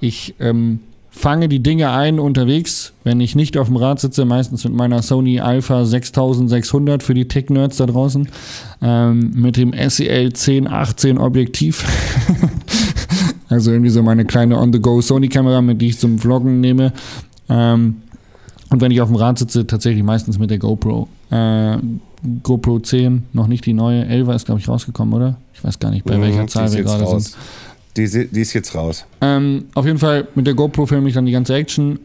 ich 0.00 0.34
ähm, 0.40 0.80
fange 1.16 1.48
die 1.48 1.62
Dinge 1.62 1.90
ein 1.90 2.20
unterwegs, 2.20 2.92
wenn 3.02 3.20
ich 3.20 3.34
nicht 3.34 3.56
auf 3.56 3.68
dem 3.68 3.76
Rad 3.76 3.98
sitze, 4.00 4.26
meistens 4.26 4.64
mit 4.64 4.74
meiner 4.74 5.00
Sony 5.02 5.40
Alpha 5.40 5.84
6600 5.86 7.02
für 7.02 7.14
die 7.14 7.26
Tech-Nerds 7.26 7.78
da 7.78 7.86
draußen, 7.86 8.28
ähm, 8.82 9.32
mit 9.34 9.56
dem 9.56 9.72
SEL 9.72 10.26
1018 10.26 11.16
Objektiv. 11.18 11.84
also 13.48 13.70
irgendwie 13.72 13.90
so 13.90 14.02
meine 14.02 14.26
kleine 14.26 14.58
On-the-Go 14.58 15.00
Sony-Kamera, 15.00 15.62
mit 15.62 15.80
die 15.80 15.88
ich 15.88 15.98
zum 15.98 16.18
Vloggen 16.18 16.60
nehme. 16.60 16.92
Ähm, 17.48 17.96
und 18.68 18.80
wenn 18.82 18.90
ich 18.90 19.00
auf 19.00 19.08
dem 19.08 19.16
Rad 19.16 19.38
sitze, 19.38 19.66
tatsächlich 19.66 20.02
meistens 20.04 20.38
mit 20.38 20.50
der 20.50 20.58
GoPro. 20.58 21.08
Äh, 21.30 21.78
GoPro 22.42 22.78
10, 22.80 23.24
noch 23.32 23.46
nicht 23.46 23.64
die 23.64 23.72
neue. 23.72 24.04
11 24.04 24.28
ist, 24.28 24.44
glaube 24.46 24.60
ich, 24.60 24.68
rausgekommen, 24.68 25.14
oder? 25.14 25.36
Ich 25.54 25.64
weiß 25.64 25.78
gar 25.78 25.90
nicht, 25.90 26.04
bei 26.04 26.18
Mhm, 26.18 26.22
welcher 26.22 26.46
Zahl 26.46 26.72
wir 26.72 26.82
gerade 26.82 27.04
raus. 27.04 27.24
sind. 27.24 27.36
Die, 27.96 28.28
die 28.28 28.40
ist 28.40 28.52
jetzt 28.52 28.74
raus. 28.74 29.06
Ähm, 29.20 29.66
auf 29.74 29.86
jeden 29.86 29.98
Fall 29.98 30.28
mit 30.34 30.46
der 30.46 30.54
GoPro 30.54 30.86
filme 30.86 31.08
ich 31.08 31.14
dann 31.14 31.26
die 31.26 31.32
ganze 31.32 31.54
Action. 31.54 31.98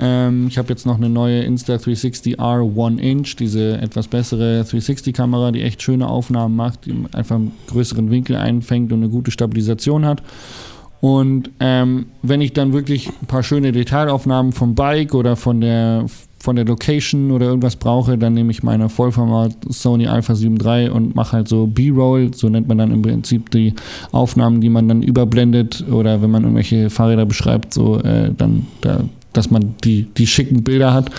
Ähm, 0.00 0.46
ich 0.48 0.58
habe 0.58 0.68
jetzt 0.68 0.86
noch 0.86 0.96
eine 0.96 1.08
neue 1.08 1.42
Insta360 1.42 2.38
R 2.38 2.86
1 2.86 3.00
Inch, 3.00 3.36
diese 3.36 3.78
etwas 3.78 4.06
bessere 4.08 4.62
360-Kamera, 4.62 5.50
die 5.50 5.62
echt 5.62 5.82
schöne 5.82 6.06
Aufnahmen 6.06 6.54
macht, 6.54 6.86
die 6.86 6.94
einfach 7.12 7.36
einen 7.36 7.52
größeren 7.66 8.10
Winkel 8.10 8.36
einfängt 8.36 8.92
und 8.92 9.00
eine 9.00 9.08
gute 9.08 9.30
Stabilisation 9.30 10.04
hat. 10.04 10.22
Und 11.00 11.50
ähm, 11.60 12.06
wenn 12.22 12.40
ich 12.40 12.52
dann 12.52 12.72
wirklich 12.72 13.08
ein 13.08 13.26
paar 13.26 13.42
schöne 13.42 13.72
Detailaufnahmen 13.72 14.52
vom 14.52 14.74
Bike 14.74 15.14
oder 15.14 15.36
von 15.36 15.60
der, 15.60 16.06
von 16.40 16.56
der 16.56 16.64
Location 16.64 17.30
oder 17.30 17.46
irgendwas 17.46 17.76
brauche, 17.76 18.16
dann 18.16 18.34
nehme 18.34 18.50
ich 18.50 18.62
meine 18.62 18.88
Vollformat 18.88 19.56
Sony 19.68 20.06
Alpha 20.06 20.34
7 20.34 20.58
III 20.64 20.90
und 20.90 21.14
mache 21.16 21.32
halt 21.32 21.48
so 21.48 21.66
B-Roll, 21.66 22.32
so 22.34 22.48
nennt 22.48 22.68
man 22.68 22.78
dann 22.78 22.92
im 22.92 23.02
Prinzip 23.02 23.50
die 23.50 23.74
Aufnahmen, 24.12 24.60
die 24.60 24.68
man 24.68 24.88
dann 24.88 25.02
überblendet 25.02 25.84
oder 25.90 26.22
wenn 26.22 26.30
man 26.30 26.44
irgendwelche 26.44 26.90
Fahrräder 26.90 27.26
beschreibt, 27.26 27.74
so 27.74 27.98
äh, 28.00 28.32
dann 28.36 28.66
da, 28.82 29.04
dass 29.32 29.50
man 29.50 29.74
die, 29.84 30.04
die 30.16 30.26
schicken 30.26 30.62
Bilder 30.62 30.94
hat. 30.94 31.10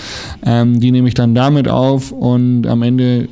Ähm, 0.45 0.79
die 0.79 0.91
nehme 0.91 1.07
ich 1.07 1.13
dann 1.13 1.35
damit 1.35 1.67
auf 1.67 2.11
und 2.11 2.65
am 2.65 2.81
Ende 2.81 3.27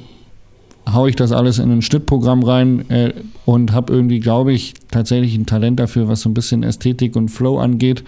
haue 0.94 1.10
ich 1.10 1.16
das 1.16 1.32
alles 1.32 1.60
in 1.60 1.72
ein 1.72 1.82
Schnittprogramm 1.82 2.44
rein 2.44 2.90
äh, 2.90 3.14
und 3.46 3.72
habe 3.74 3.94
irgendwie, 3.94 4.20
glaube 4.20 4.54
ich, 4.54 4.74
tatsächlich 4.92 5.36
ein 5.36 5.46
Talent 5.46 5.80
dafür, 5.80 6.08
was 6.08 6.22
so 6.22 6.30
ein 6.30 6.34
bisschen 6.34 6.64
Ästhetik 6.64 7.16
und 7.16 7.30
Flow 7.30 7.60
angeht. 7.60 8.04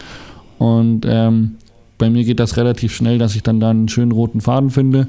Und 0.58 1.06
ähm, 1.08 1.56
bei 1.99 2.09
mir 2.09 2.23
geht 2.23 2.39
das 2.39 2.57
relativ 2.57 2.95
schnell, 2.95 3.19
dass 3.19 3.35
ich 3.35 3.43
dann 3.43 3.59
da 3.59 3.69
einen 3.69 3.88
schönen 3.88 4.12
roten 4.12 4.41
Faden 4.41 4.71
finde. 4.71 5.07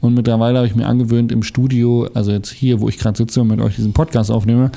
Und 0.00 0.14
mittlerweile 0.14 0.58
habe 0.58 0.66
ich 0.66 0.74
mir 0.74 0.86
angewöhnt, 0.86 1.30
im 1.30 1.44
Studio, 1.44 2.08
also 2.12 2.32
jetzt 2.32 2.50
hier, 2.50 2.80
wo 2.80 2.88
ich 2.88 2.98
gerade 2.98 3.16
sitze 3.16 3.40
und 3.40 3.46
mit 3.46 3.60
euch 3.60 3.76
diesen 3.76 3.92
Podcast 3.92 4.32
aufnehme, 4.32 4.72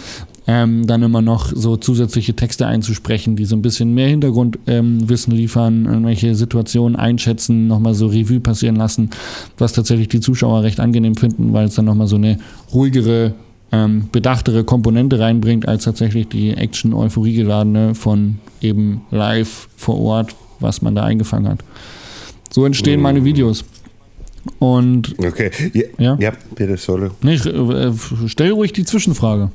ähm, 0.46 0.86
dann 0.86 1.02
immer 1.02 1.24
noch 1.24 1.52
so 1.52 1.78
zusätzliche 1.78 2.36
Texte 2.36 2.68
einzusprechen, 2.68 3.36
die 3.36 3.46
so 3.46 3.56
ein 3.56 3.64
bisschen 3.64 3.96
mehr 3.96 4.08
Hintergrundwissen 4.08 5.34
ähm, 5.34 5.38
liefern, 5.38 5.86
irgendwelche 5.86 6.36
Situationen 6.36 6.96
einschätzen, 6.96 7.66
nochmal 7.66 7.96
so 7.96 8.06
Revue 8.06 8.40
passieren 8.40 8.76
lassen, 8.76 9.10
was 9.58 9.74
tatsächlich 9.74 10.10
die 10.10 10.20
Zuschauer 10.20 10.62
recht 10.62 10.80
angenehm 10.80 11.16
finden, 11.16 11.54
weil 11.54 11.66
es 11.66 11.74
dann 11.74 11.86
nochmal 11.86 12.06
so 12.06 12.18
eine 12.18 12.38
ruhigere, 12.72 13.34
ähm, 13.72 14.10
bedachtere 14.12 14.64
Komponente 14.64 15.20
reinbringt, 15.20 15.68
als 15.68 15.86
tatsächlich 15.86 16.28
die 16.28 16.52
Action-Euphorie-geladene 16.52 17.96
von 17.96 18.36
eben 18.62 19.02
live 19.10 19.68
vor 19.76 20.00
Ort, 20.00 20.36
was 20.60 20.82
man 20.82 20.96
da 20.96 21.04
eingefangen 21.04 21.50
hat. 21.52 21.60
So 22.52 22.66
entstehen 22.66 23.02
meine 23.02 23.24
Videos. 23.24 23.64
Und 24.60 25.16
Okay. 25.18 25.50
Ja, 25.74 25.84
Ja? 25.98 26.18
ja 26.20 26.32
bitte, 26.56 26.78
sorry. 26.78 27.10
nee, 27.22 27.34
äh, 27.36 27.92
stell 28.28 28.52
ruhig 28.52 28.74
die 28.74 28.86
Zwischenfrage. 28.86 29.50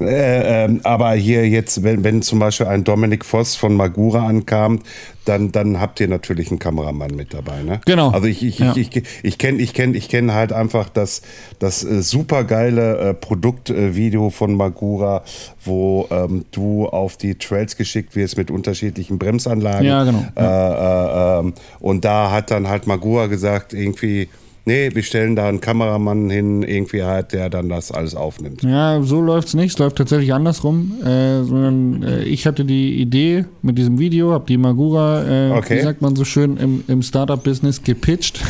Äh, 0.00 0.64
ähm, 0.64 0.80
aber 0.82 1.12
hier 1.12 1.46
jetzt, 1.48 1.82
wenn, 1.82 2.04
wenn 2.04 2.22
zum 2.22 2.38
Beispiel 2.38 2.66
ein 2.66 2.84
Dominik 2.84 3.24
Voss 3.24 3.54
von 3.54 3.74
Magura 3.76 4.26
ankam, 4.26 4.80
dann, 5.26 5.52
dann 5.52 5.78
habt 5.80 6.00
ihr 6.00 6.08
natürlich 6.08 6.50
einen 6.50 6.58
Kameramann 6.58 7.14
mit 7.14 7.34
dabei, 7.34 7.62
ne? 7.62 7.80
Genau. 7.84 8.10
Also 8.10 8.26
ich, 8.26 8.42
ich, 8.42 8.58
Ja. 8.58 8.74
ich, 8.74 8.96
ich, 8.96 9.04
ich 9.22 9.38
kenne 9.38 9.58
ich 9.60 9.74
kenn, 9.74 9.94
ich 9.94 10.08
kenn 10.08 10.32
halt 10.32 10.52
einfach 10.52 10.88
das, 10.88 11.20
das 11.58 11.84
äh, 11.84 12.02
supergeile 12.02 12.98
äh, 13.10 13.14
Produktvideo 13.14 14.30
von 14.30 14.54
Magura, 14.54 15.22
wo 15.64 16.08
ähm, 16.10 16.46
du 16.50 16.86
auf 16.88 17.16
die 17.18 17.34
Trails 17.34 17.76
geschickt 17.76 18.16
wirst 18.16 18.38
mit 18.38 18.50
unterschiedlichen 18.50 19.18
Bremsanlagen. 19.18 19.86
Ja, 19.86 20.04
genau. 20.04 20.24
Äh, 20.34 20.42
äh, 20.42 21.40
ähm, 21.40 21.52
und 21.80 22.04
da 22.04 22.30
hat 22.30 22.50
dann 22.50 22.68
halt 22.68 22.86
Magura 22.86 23.26
gesagt, 23.26 23.74
irgendwie, 23.74 24.28
nee, 24.64 24.90
wir 24.92 25.02
stellen 25.02 25.36
da 25.36 25.48
einen 25.48 25.60
Kameramann 25.60 26.30
hin, 26.30 26.62
irgendwie 26.62 27.02
halt, 27.02 27.32
der 27.32 27.48
dann 27.50 27.68
das 27.68 27.90
alles 27.92 28.14
aufnimmt. 28.14 28.62
Ja, 28.62 29.02
so 29.02 29.20
läuft's 29.20 29.54
nicht. 29.54 29.72
Es 29.72 29.78
läuft 29.78 29.96
tatsächlich 29.96 30.32
andersrum. 30.32 30.92
Äh, 31.04 31.42
sondern 31.44 32.02
äh, 32.02 32.22
ich 32.24 32.46
hatte 32.46 32.64
die 32.64 33.00
Idee 33.00 33.44
mit 33.62 33.78
diesem 33.78 33.98
Video, 33.98 34.32
habe 34.32 34.44
die 34.46 34.56
Magura, 34.58 35.24
äh, 35.24 35.50
Okay. 35.52 35.78
wie 35.78 35.82
sagt 35.82 36.02
man 36.02 36.16
so 36.16 36.24
schön, 36.24 36.56
im, 36.56 36.84
im 36.88 37.02
Startup-Business 37.02 37.82
gepitcht. 37.82 38.40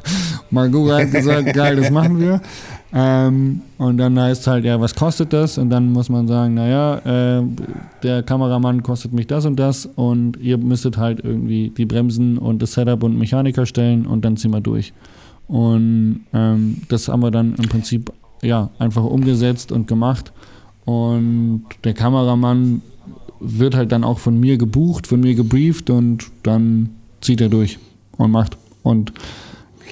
Magura 0.50 0.98
hat 0.98 1.12
gesagt, 1.12 1.52
geil, 1.54 1.76
das 1.76 1.90
machen 1.90 2.20
wir. 2.20 2.40
Ähm, 2.92 3.60
und 3.78 3.98
dann 3.98 4.18
heißt 4.18 4.48
halt, 4.48 4.64
ja, 4.64 4.80
was 4.80 4.96
kostet 4.96 5.32
das? 5.32 5.58
Und 5.58 5.70
dann 5.70 5.92
muss 5.92 6.08
man 6.08 6.26
sagen, 6.26 6.54
naja, 6.54 7.38
äh, 7.38 7.42
der 8.02 8.24
Kameramann 8.24 8.82
kostet 8.82 9.12
mich 9.12 9.28
das 9.28 9.46
und 9.46 9.56
das 9.60 9.86
und 9.86 10.36
ihr 10.40 10.58
müsstet 10.58 10.96
halt 10.96 11.20
irgendwie 11.22 11.70
die 11.70 11.86
Bremsen 11.86 12.36
und 12.36 12.60
das 12.60 12.72
Setup 12.72 13.02
und 13.04 13.16
Mechaniker 13.16 13.64
stellen 13.64 14.06
und 14.06 14.24
dann 14.24 14.36
ziehen 14.36 14.50
wir 14.50 14.60
durch. 14.60 14.92
Und 15.50 16.20
ähm, 16.32 16.82
das 16.88 17.08
haben 17.08 17.22
wir 17.22 17.32
dann 17.32 17.54
im 17.56 17.68
Prinzip 17.68 18.12
ja, 18.40 18.70
einfach 18.78 19.02
umgesetzt 19.02 19.72
und 19.72 19.88
gemacht. 19.88 20.32
Und 20.84 21.64
der 21.82 21.92
Kameramann 21.92 22.82
wird 23.40 23.74
halt 23.74 23.90
dann 23.90 24.04
auch 24.04 24.18
von 24.20 24.38
mir 24.38 24.58
gebucht, 24.58 25.08
von 25.08 25.20
mir 25.20 25.34
gebrieft 25.34 25.90
und 25.90 26.26
dann 26.44 26.90
zieht 27.20 27.40
er 27.40 27.48
durch 27.48 27.78
und 28.16 28.30
macht. 28.30 28.56
Und 28.84 29.12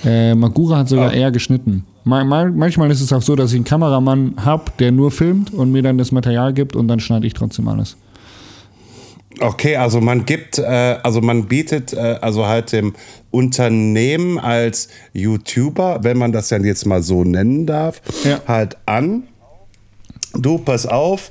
äh, 0.04 0.34
Magura 0.36 0.78
hat 0.78 0.88
sogar 0.88 1.08
Ah. 1.10 1.14
eher 1.14 1.32
geschnitten. 1.32 1.84
Ma 2.04 2.22
ma 2.24 2.44
manchmal 2.44 2.90
ist 2.92 3.00
es 3.00 3.12
auch 3.12 3.20
so, 3.22 3.34
dass 3.34 3.50
ich 3.50 3.56
einen 3.56 3.64
Kameramann 3.64 4.34
habe, 4.36 4.70
der 4.78 4.92
nur 4.92 5.10
filmt 5.10 5.52
und 5.52 5.72
mir 5.72 5.82
dann 5.82 5.98
das 5.98 6.12
Material 6.12 6.52
gibt 6.54 6.76
und 6.76 6.86
dann 6.88 7.00
schneide 7.00 7.26
ich 7.26 7.34
trotzdem 7.34 7.66
alles. 7.66 7.96
Okay, 9.40 9.76
also 9.76 10.00
man 10.00 10.24
gibt, 10.24 10.58
äh, 10.58 10.62
also 11.02 11.20
man 11.20 11.46
bietet 11.46 11.92
äh, 11.92 12.18
also 12.20 12.46
halt 12.46 12.72
dem 12.72 12.94
Unternehmen 13.30 14.38
als 14.38 14.88
YouTuber, 15.12 16.00
wenn 16.02 16.18
man 16.18 16.32
das 16.32 16.48
dann 16.48 16.64
jetzt 16.64 16.86
mal 16.86 17.02
so 17.02 17.24
nennen 17.24 17.66
darf, 17.66 18.00
Ja. 18.24 18.40
halt 18.46 18.76
an. 18.86 19.24
Du, 20.34 20.58
pass 20.58 20.86
auf, 20.86 21.30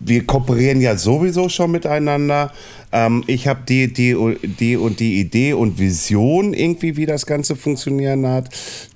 wir 0.00 0.26
kooperieren 0.26 0.80
ja 0.80 0.96
sowieso 0.96 1.48
schon 1.48 1.70
miteinander. 1.70 2.52
Ähm, 2.90 3.22
ich 3.26 3.46
habe 3.46 3.60
die, 3.68 3.92
die, 3.92 4.16
die 4.42 4.76
und 4.76 4.98
die 5.00 5.20
Idee 5.20 5.52
und 5.52 5.78
Vision 5.78 6.54
irgendwie, 6.54 6.96
wie 6.96 7.06
das 7.06 7.26
Ganze 7.26 7.54
funktionieren 7.56 8.26
hat. 8.26 8.48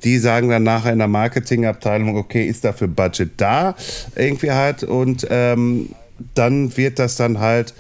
Die 0.04 0.18
sagen 0.18 0.48
dann 0.48 0.64
nachher 0.64 0.92
in 0.92 0.98
der 0.98 1.08
Marketingabteilung, 1.08 2.16
okay, 2.16 2.46
ist 2.46 2.64
dafür 2.64 2.88
Budget 2.88 3.32
da? 3.36 3.74
Irgendwie 4.16 4.50
halt. 4.50 4.82
Und 4.82 5.26
ähm, 5.30 5.90
dann 6.34 6.76
wird 6.76 6.98
das 6.98 7.16
dann 7.16 7.38
halt 7.40 7.74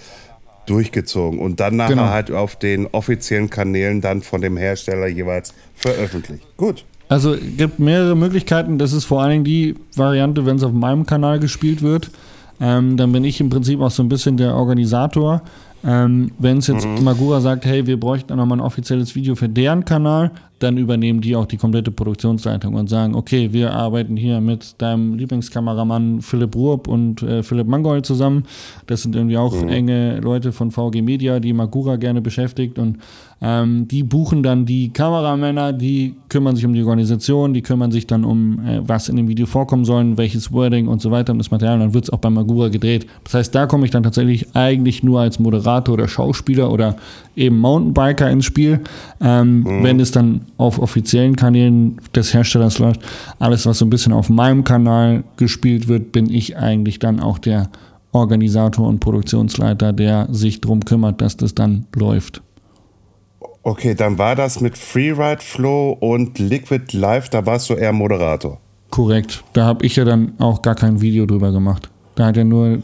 durchgezogen 0.66 1.38
und 1.38 1.60
dann 1.60 1.76
nachher 1.76 1.94
Genau. 1.96 2.08
halt 2.08 2.30
auf 2.30 2.56
den 2.56 2.86
offiziellen 2.88 3.50
Kanälen 3.50 4.00
dann 4.00 4.22
von 4.22 4.40
dem 4.40 4.56
Hersteller 4.56 5.06
jeweils 5.06 5.54
veröffentlicht. 5.74 6.44
Gut. 6.56 6.84
Also 7.08 7.34
es 7.34 7.40
gibt 7.56 7.78
mehrere 7.78 8.16
Möglichkeiten. 8.16 8.78
Das 8.78 8.92
ist 8.92 9.04
vor 9.04 9.22
allen 9.22 9.30
Dingen 9.30 9.44
die 9.44 9.74
Variante, 9.94 10.44
wenn 10.44 10.56
es 10.56 10.62
auf 10.64 10.72
meinem 10.72 11.06
Kanal 11.06 11.38
gespielt 11.38 11.80
wird. 11.82 12.10
Ähm, 12.60 12.96
dann 12.96 13.12
bin 13.12 13.24
ich 13.24 13.40
im 13.40 13.48
Prinzip 13.50 13.80
auch 13.80 13.90
so 13.90 14.02
ein 14.02 14.08
bisschen 14.08 14.36
der 14.36 14.54
Organisator. 14.54 15.42
Ähm, 15.84 16.32
wenn 16.38 16.58
es 16.58 16.66
jetzt 16.66 16.86
Magura 17.00 17.40
sagt, 17.40 17.64
hey, 17.64 17.86
wir 17.86 18.00
bräuchten 18.00 18.34
nochmal 18.36 18.58
ein 18.58 18.62
offizielles 18.62 19.14
Video 19.14 19.36
für 19.36 19.48
deren 19.48 19.84
Kanal, 19.84 20.32
dann 20.58 20.78
übernehmen 20.78 21.20
die 21.20 21.36
auch 21.36 21.46
die 21.46 21.58
komplette 21.58 21.90
Produktionsleitung 21.90 22.74
und 22.74 22.88
sagen, 22.88 23.14
okay, 23.14 23.52
wir 23.52 23.72
arbeiten 23.72 24.16
hier 24.16 24.40
mit 24.40 24.80
deinem 24.80 25.14
Lieblingskameramann 25.14 26.22
Philipp 26.22 26.56
Ruop 26.56 26.88
und 26.88 27.22
äh, 27.22 27.42
Philipp 27.42 27.66
Mangold 27.66 28.06
zusammen. 28.06 28.44
Das 28.86 29.02
sind 29.02 29.14
irgendwie 29.14 29.36
auch 29.36 29.54
enge 29.54 30.20
Leute 30.20 30.52
von 30.52 30.70
VG 30.70 31.02
Media, 31.02 31.40
die 31.40 31.52
Magura 31.52 31.96
gerne 31.96 32.22
beschäftigt 32.22 32.78
und 32.78 32.98
ähm, 33.42 33.86
die 33.86 34.02
buchen 34.02 34.42
dann 34.42 34.64
die 34.64 34.88
Kameramänner, 34.88 35.74
die 35.74 36.14
kümmern 36.30 36.56
sich 36.56 36.64
um 36.64 36.72
die 36.72 36.82
Organisation, 36.82 37.52
die 37.52 37.60
kümmern 37.60 37.92
sich 37.92 38.06
dann 38.06 38.24
um, 38.24 38.58
äh, 38.60 38.80
was 38.86 39.10
in 39.10 39.16
dem 39.16 39.28
Video 39.28 39.44
vorkommen 39.44 39.84
soll, 39.84 40.16
welches 40.16 40.52
Wording 40.52 40.88
und 40.88 41.02
so 41.02 41.10
weiter 41.10 41.32
und 41.32 41.38
das 41.38 41.50
Material. 41.50 41.74
Und 41.74 41.80
dann 41.80 41.94
wird 41.94 42.04
es 42.04 42.10
auch 42.10 42.18
bei 42.18 42.30
Magura 42.30 42.68
gedreht. 42.68 43.06
Das 43.24 43.34
heißt, 43.34 43.54
da 43.54 43.66
komme 43.66 43.84
ich 43.84 43.90
dann 43.90 44.02
tatsächlich 44.02 44.56
eigentlich 44.56 45.02
nur 45.02 45.20
als 45.20 45.38
Moderator 45.38 45.92
oder 45.94 46.08
Schauspieler 46.08 46.70
oder 46.70 46.96
eben 47.36 47.58
Mountainbiker 47.58 48.30
ins 48.30 48.46
Spiel. 48.46 48.80
Ähm, 49.20 49.66
Wenn 49.82 50.00
es 50.00 50.12
dann 50.12 50.45
auf 50.58 50.78
offiziellen 50.78 51.36
Kanälen 51.36 52.00
des 52.14 52.32
Herstellers 52.32 52.78
läuft, 52.78 53.00
alles, 53.38 53.66
was 53.66 53.78
so 53.78 53.84
ein 53.84 53.90
bisschen 53.90 54.12
auf 54.12 54.28
meinem 54.28 54.64
Kanal 54.64 55.24
gespielt 55.36 55.88
wird, 55.88 56.12
bin 56.12 56.30
ich 56.30 56.56
eigentlich 56.56 56.98
dann 56.98 57.20
auch 57.20 57.38
der 57.38 57.68
Organisator 58.12 58.86
und 58.86 59.00
Produktionsleiter, 59.00 59.92
der 59.92 60.28
sich 60.30 60.60
darum 60.60 60.84
kümmert, 60.84 61.20
dass 61.20 61.36
das 61.36 61.54
dann 61.54 61.86
läuft. 61.94 62.42
Okay, 63.62 63.94
dann 63.94 64.16
war 64.16 64.36
das 64.36 64.60
mit 64.60 64.78
Freeride 64.78 65.42
Flow 65.42 65.96
und 65.98 66.38
Liquid 66.38 66.96
Live, 66.96 67.28
da 67.30 67.44
warst 67.44 67.68
du 67.68 67.74
eher 67.74 67.92
Moderator. 67.92 68.60
Korrekt. 68.90 69.42
Da 69.52 69.64
habe 69.64 69.84
ich 69.84 69.96
ja 69.96 70.04
dann 70.04 70.34
auch 70.38 70.62
gar 70.62 70.76
kein 70.76 71.00
Video 71.00 71.26
drüber 71.26 71.50
gemacht. 71.50 71.90
Da 72.16 72.24
hat 72.26 72.36
er 72.38 72.44
nur, 72.44 72.78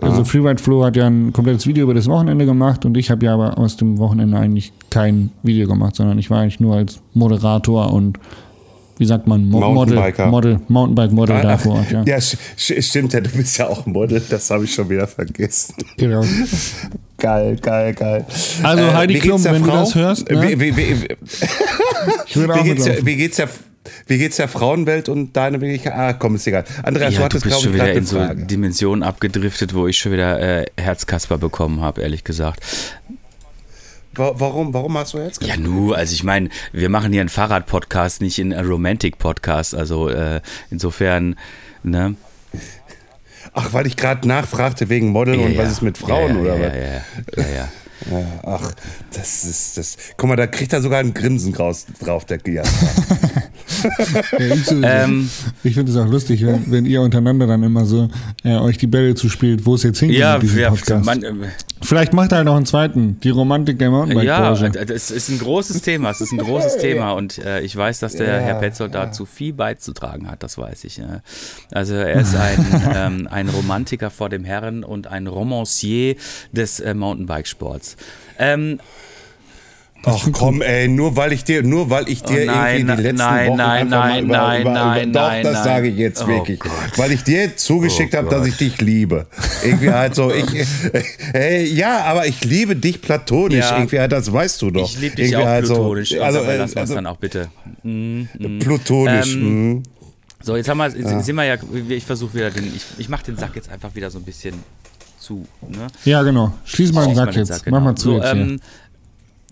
also 0.00 0.24
Freeride 0.24 0.62
Flow 0.62 0.82
hat 0.82 0.96
ja 0.96 1.06
ein 1.06 1.32
komplettes 1.34 1.66
Video 1.66 1.84
über 1.84 1.92
das 1.92 2.08
Wochenende 2.08 2.46
gemacht 2.46 2.86
und 2.86 2.96
ich 2.96 3.10
habe 3.10 3.26
ja 3.26 3.34
aber 3.34 3.58
aus 3.58 3.76
dem 3.76 3.98
Wochenende 3.98 4.38
eigentlich 4.38 4.72
kein 4.88 5.30
Video 5.42 5.68
gemacht, 5.68 5.94
sondern 5.94 6.18
ich 6.18 6.30
war 6.30 6.40
eigentlich 6.40 6.58
nur 6.58 6.76
als 6.76 6.98
Moderator 7.12 7.92
und 7.92 8.18
wie 8.96 9.04
sagt 9.04 9.26
man, 9.26 9.48
Mo 9.48 9.60
Model, 9.60 9.74
Mountainbiker. 9.74 10.26
Model, 10.26 10.60
Mountainbike-Model 10.68 11.40
da 11.42 11.58
vor 11.58 11.74
Ort, 11.74 11.92
ja. 11.92 12.02
Ja, 12.04 12.18
stimmt 12.20 13.12
ja, 13.12 13.20
du 13.20 13.30
bist 13.30 13.58
ja 13.58 13.68
auch 13.68 13.84
Model, 13.84 14.22
das 14.28 14.50
habe 14.50 14.64
ich 14.64 14.74
schon 14.74 14.88
wieder 14.88 15.06
vergessen. 15.06 15.74
Genau. 15.98 16.24
Geil, 17.18 17.56
geil, 17.60 17.94
geil. 17.94 18.24
Also, 18.62 18.92
Heidi 18.94 19.14
wie 19.14 19.18
geht's 19.18 19.26
Klum, 19.26 19.44
wenn 19.44 19.62
du 19.62 19.68
Frau? 19.70 19.80
das 19.80 19.94
hörst, 19.94 20.30
ne? 20.30 20.42
Wie, 20.42 20.60
wie, 20.60 20.76
wie, 20.76 21.08
Ich 22.26 22.36
würde 22.36 22.54
auch 22.54 22.64
wie, 22.64 22.68
geht's 22.68 22.86
wie, 23.04 23.16
geht's 23.16 23.36
der, 23.36 23.48
wie 24.08 24.18
geht's 24.18 24.36
der 24.36 24.48
Frauenwelt 24.48 25.08
und 25.08 25.36
deine 25.36 25.60
Wirklichkeit? 25.60 25.92
Ah, 25.94 26.12
komm, 26.14 26.34
ist 26.34 26.46
egal. 26.46 26.64
Andreas, 26.82 27.10
du 27.10 27.14
Ja, 27.14 27.18
du 27.20 27.24
hattest, 27.26 27.44
bist 27.44 27.56
glaube 27.60 27.64
schon 27.64 27.74
ich, 27.74 27.82
wieder 27.82 27.92
in 27.92 28.04
so. 28.06 28.44
Dimensionen 28.46 29.02
abgedriftet, 29.02 29.74
wo 29.74 29.86
ich 29.86 29.98
schon 29.98 30.12
wieder 30.12 30.40
äh, 30.40 30.66
Herzkasper 30.76 31.38
bekommen 31.38 31.80
habe, 31.80 32.00
ehrlich 32.02 32.24
gesagt. 32.24 32.62
Wa- 34.14 34.32
Warum, 34.36 34.74
warum 34.74 34.96
hast 34.98 35.14
du 35.14 35.18
jetzt 35.18 35.42
Ja, 35.44 35.56
nu, 35.56 35.92
also 35.92 36.12
ich 36.12 36.24
meine, 36.24 36.48
wir 36.72 36.88
machen 36.88 37.12
hier 37.12 37.20
einen 37.20 37.28
Fahrrad-Podcast, 37.28 38.20
nicht 38.20 38.40
einen 38.40 38.58
Romantic-Podcast. 38.66 39.74
Also 39.74 40.08
äh, 40.08 40.40
insofern, 40.70 41.36
ne? 41.82 42.16
Ach, 43.52 43.72
weil 43.72 43.86
ich 43.86 43.96
gerade 43.96 44.26
nachfragte 44.26 44.88
wegen 44.88 45.08
Model 45.08 45.36
und 45.38 45.52
Ja, 45.52 45.58
was 45.58 45.66
ja. 45.66 45.70
ist 45.72 45.82
mit 45.82 45.98
Frauen 45.98 46.44
ja, 46.44 46.54
ja, 46.54 46.54
oder 46.54 46.56
ja, 46.56 46.66
was? 46.66 46.74
Ja, 46.76 47.42
ja, 47.42 47.48
ja, 47.50 47.56
ja. 47.56 47.68
Ja, 48.12 48.24
ach, 48.44 48.72
das 49.12 49.42
ist 49.42 49.76
das. 49.76 49.96
Guck 50.16 50.28
mal, 50.28 50.36
da 50.36 50.46
kriegt 50.46 50.72
er 50.72 50.80
sogar 50.80 51.00
ein 51.00 51.12
Grinsen 51.14 51.52
raus, 51.52 51.84
drauf, 52.00 52.24
der 52.24 52.38
Gias. 52.38 52.68
Ja, 54.38 54.54
ich 54.54 54.70
Ähm, 54.82 55.30
ich 55.62 55.74
finde 55.74 55.92
es 55.92 55.98
auch 55.98 56.08
lustig, 56.08 56.44
wenn, 56.44 56.70
wenn 56.70 56.86
ihr 56.86 57.00
untereinander 57.00 57.46
dann 57.46 57.62
immer 57.62 57.84
so 57.84 58.08
äh, 58.44 58.56
euch 58.56 58.78
die 58.78 58.86
Bälle 58.86 59.14
zuspielt, 59.14 59.66
wo 59.66 59.74
es 59.74 59.82
jetzt 59.82 60.00
hingeht 60.00 60.18
Ja, 60.18 60.38
ja 60.38 60.70
Podcast. 60.70 61.04
man, 61.04 61.22
äh, 61.22 61.32
Vielleicht 61.80 62.12
macht 62.12 62.32
er 62.32 62.38
halt 62.38 62.46
noch 62.46 62.56
einen 62.56 62.66
zweiten, 62.66 63.20
die 63.20 63.30
Romantik 63.30 63.78
der 63.78 63.88
ja, 63.88 63.92
Mountainbike-Branche. 63.92 64.72
es 64.92 65.10
ist 65.10 65.28
ein 65.28 65.38
großes 65.38 65.82
Thema. 65.82 66.10
Es 66.10 66.20
ist 66.20 66.32
ein 66.32 66.38
großes 66.38 66.78
Thema 66.78 67.12
und 67.12 67.38
äh, 67.38 67.60
ich 67.60 67.76
weiß, 67.76 68.00
dass 68.00 68.14
der 68.14 68.40
Herr 68.40 68.56
Petzold 68.56 68.94
dazu 68.94 69.26
viel 69.26 69.52
beizutragen 69.52 70.30
hat. 70.30 70.42
Das 70.42 70.58
weiß 70.58 70.84
ich. 70.84 70.96
Ja. 70.96 71.22
Also 71.72 71.94
er 71.94 72.20
ist 72.20 72.34
ein, 72.34 72.90
ähm, 72.94 73.28
ein 73.30 73.48
Romantiker 73.48 74.10
vor 74.10 74.28
dem 74.28 74.44
Herren 74.44 74.84
und 74.84 75.06
ein 75.06 75.26
Romancier 75.26 76.16
des 76.52 76.80
äh, 76.80 76.94
Mountainbike-Sports. 76.94 77.96
Ähm, 78.38 78.80
Ach 80.04 80.28
komm, 80.32 80.62
ey, 80.62 80.86
nur 80.88 81.16
weil 81.16 81.32
ich 81.32 81.44
dir, 81.44 81.62
nur 81.62 81.90
weil 81.90 82.08
ich 82.08 82.22
dir 82.22 82.44
Oh 82.44 82.46
nein, 82.46 82.76
irgendwie 82.78 82.96
die 82.96 83.02
letzten 83.02 83.16
nein, 83.16 83.48
Wochen 83.50 83.56
nein, 83.58 83.70
einfach 83.70 83.98
mal 83.98 84.08
nein, 84.08 84.24
über, 84.24 84.32
nein, 84.36 84.60
über, 84.62 84.70
nein, 84.72 85.08
über, 85.10 85.20
nein, 85.20 85.42
doch, 85.42 85.50
das 85.50 85.52
nein. 85.54 85.64
sage 85.64 85.88
ich 85.88 85.96
jetzt 85.96 86.22
Oh 86.22 86.28
wirklich, 86.28 86.60
Gott. 86.60 86.70
weil 86.96 87.12
ich 87.12 87.24
dir 87.24 87.56
zugeschickt 87.56 88.14
Oh 88.14 88.18
habe, 88.18 88.28
dass 88.30 88.46
ich 88.46 88.56
dich 88.56 88.80
liebe. 88.80 89.26
Irgendwie 89.64 89.90
halt 89.90 90.14
so, 90.14 90.32
ich, 90.32 90.46
äh, 91.34 91.64
ja, 91.66 92.04
aber 92.04 92.26
ich 92.26 92.44
liebe 92.44 92.76
dich 92.76 93.02
platonisch. 93.02 93.58
Ja. 93.68 93.76
Irgendwie 93.76 93.98
halt, 93.98 94.12
das 94.12 94.32
weißt 94.32 94.62
du 94.62 94.70
doch. 94.70 94.88
ich 94.88 95.00
liebe 95.00 95.16
dich 95.16 95.26
Irgendwie 95.32 95.42
auch 95.44 95.48
halt 95.48 95.66
so- 95.66 95.74
plutonisch. 95.74 96.18
also, 96.20 96.38
aber 96.38 96.48
äh, 96.54 96.62
es 96.62 96.76
also 96.76 96.94
dann 96.94 97.06
auch 97.06 97.16
bitte. 97.16 97.48
Mhm, 97.82 98.28
mhm. 98.38 98.58
plutonisch. 98.60 99.34
Ähm, 99.34 99.68
mhm. 99.72 99.82
So, 100.40 100.56
jetzt 100.56 100.68
haben 100.68 100.78
wir, 100.78 100.86
jetzt 100.86 101.24
sind 101.26 101.34
wir 101.34 101.44
ja, 101.44 101.56
ich 101.88 102.04
versuche 102.04 102.34
wieder 102.34 102.50
den, 102.50 102.64
ich, 102.74 102.84
ich 102.98 103.08
mache 103.08 103.24
den 103.24 103.36
Sack 103.36 103.56
jetzt 103.56 103.68
einfach 103.70 103.94
wieder 103.96 104.08
so 104.10 104.18
ein 104.18 104.24
bisschen 104.24 104.54
zu. 105.18 105.44
Ne? 105.68 105.88
Ja, 106.04 106.22
genau. 106.22 106.52
Schließ 106.64 106.92
mal 106.92 107.06
den 107.06 107.16
Sack 107.16 107.26
mal 107.26 107.32
den 107.32 107.38
jetzt. 107.40 107.48
Sack, 107.48 107.58
Mach 107.66 107.78
genau. 107.78 107.80
mal 107.80 107.94
zu 107.96 108.10
so, 108.12 108.16
jetzt 108.18 108.32
hier. 108.32 108.56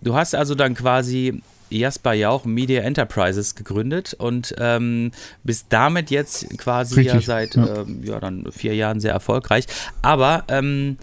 Du 0.02 0.14
hast 0.14 0.34
also 0.34 0.54
dann 0.54 0.74
quasi 0.74 1.42
Jasper 1.68 2.12
Jauch 2.12 2.44
Media 2.44 2.82
Enterprises 2.82 3.54
gegründet 3.56 4.14
und 4.14 4.54
ähm, 4.58 5.10
bist 5.42 5.66
damit 5.70 6.10
jetzt 6.10 6.58
quasi 6.58 7.02
ja 7.02 7.12
Richtig, 7.12 7.26
seit 7.26 7.56
ja. 7.56 7.82
Ähm, 7.82 8.02
ja, 8.04 8.20
dann 8.20 8.46
vier 8.52 8.74
Jahren 8.74 9.00
sehr 9.00 9.12
erfolgreich. 9.12 9.66
Aber 10.00 10.44
ähm, 10.48 10.96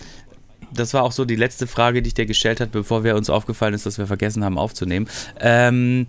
das 0.73 0.93
war 0.93 1.03
auch 1.03 1.11
so 1.11 1.25
die 1.25 1.35
letzte 1.35 1.67
Frage, 1.67 2.01
die 2.01 2.07
ich 2.07 2.13
dir 2.13 2.25
gestellt 2.25 2.61
habe, 2.61 2.71
bevor 2.71 3.03
wir 3.03 3.15
uns 3.15 3.29
aufgefallen 3.29 3.73
ist, 3.73 3.85
dass 3.85 3.97
wir 3.97 4.07
vergessen 4.07 4.43
haben 4.45 4.57
aufzunehmen. 4.57 5.07
Ähm, 5.39 6.07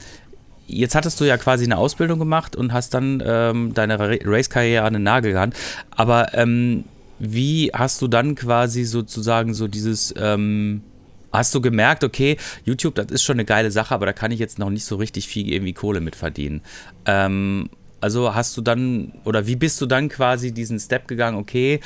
jetzt 0.67 0.95
hattest 0.95 1.21
du 1.21 1.25
ja 1.25 1.37
quasi 1.37 1.65
eine 1.65 1.77
Ausbildung 1.77 2.19
gemacht 2.19 2.55
und 2.55 2.73
hast 2.73 2.95
dann 2.95 3.23
ähm, 3.27 3.75
deine 3.75 3.99
Ra- 3.99 4.19
Race-Karriere 4.25 4.85
an 4.85 4.93
den 4.93 5.03
Nagel 5.03 5.33
gehangen. 5.33 5.53
Aber 5.91 6.33
ähm, 6.35 6.85
wie 7.19 7.73
hast 7.75 8.01
du 8.03 8.09
dann 8.09 8.37
quasi 8.37 8.85
sozusagen 8.85 9.53
so 9.53 9.69
dieses, 9.69 10.15
hast 11.35 11.55
du 11.55 11.61
gemerkt, 11.61 12.05
okay, 12.05 12.37
YouTube, 12.65 12.95
das 12.95 13.07
ist 13.11 13.23
schon 13.23 13.37
eine 13.37 13.45
geile 13.45 13.71
Sache, 13.71 13.95
aber 13.95 14.07
da 14.07 14.13
kann 14.13 14.31
ich 14.31 14.39
jetzt 14.39 14.59
noch 14.59 14.71
nicht 14.71 14.85
so 14.85 14.97
richtig 14.97 15.29
viel 15.29 15.53
irgendwie 15.53 15.73
Kohle 15.73 16.01
mit 16.01 16.17
verdienen. 16.17 16.63
Ähm, 17.07 17.69
also 18.05 18.35
hast 18.35 18.55
du 18.59 18.61
dann, 18.61 19.13
oder 19.25 19.47
wie 19.47 19.57
bist 19.57 19.81
du 19.81 19.87
dann 19.87 20.11
quasi 20.11 20.53
diesen 20.53 20.79
Step 20.79 21.09
gegangen, 21.09 21.39
okay, 21.39 21.81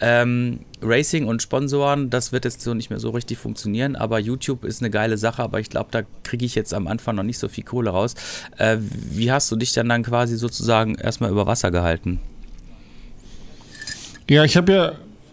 ähm, 0.00 0.60
Racing 0.82 1.28
und 1.28 1.42
Sponsoren, 1.42 2.10
das 2.10 2.32
wird 2.32 2.44
jetzt 2.44 2.62
so 2.62 2.74
nicht 2.74 2.90
mehr 2.90 2.98
so 2.98 3.10
richtig 3.10 3.38
funktionieren, 3.38 3.94
aber 3.94 4.18
YouTube 4.18 4.64
ist 4.64 4.82
eine 4.82 4.90
geile 4.90 5.16
Sache, 5.16 5.44
aber 5.44 5.60
ich 5.60 5.70
glaube, 5.70 5.90
da 5.92 6.02
kriege 6.24 6.44
ich 6.44 6.56
jetzt 6.56 6.74
am 6.74 6.88
Anfang 6.88 7.14
noch 7.14 7.22
nicht 7.22 7.38
so 7.38 7.48
viel 7.48 7.62
Kohle 7.62 7.90
raus. 7.90 8.16
Äh, 8.58 8.78
wie 8.80 9.30
hast 9.30 9.48
du 9.52 9.54
dich 9.54 9.72
dann 9.72 9.88
dann 9.88 10.02
quasi 10.02 10.36
sozusagen 10.36 10.96
erstmal 10.96 11.30
über 11.30 11.46
Wasser 11.46 11.70
gehalten? 11.70 12.18
Ja, 14.28 14.42
ich 14.42 14.56
habe 14.56 14.72
ja 14.72 14.92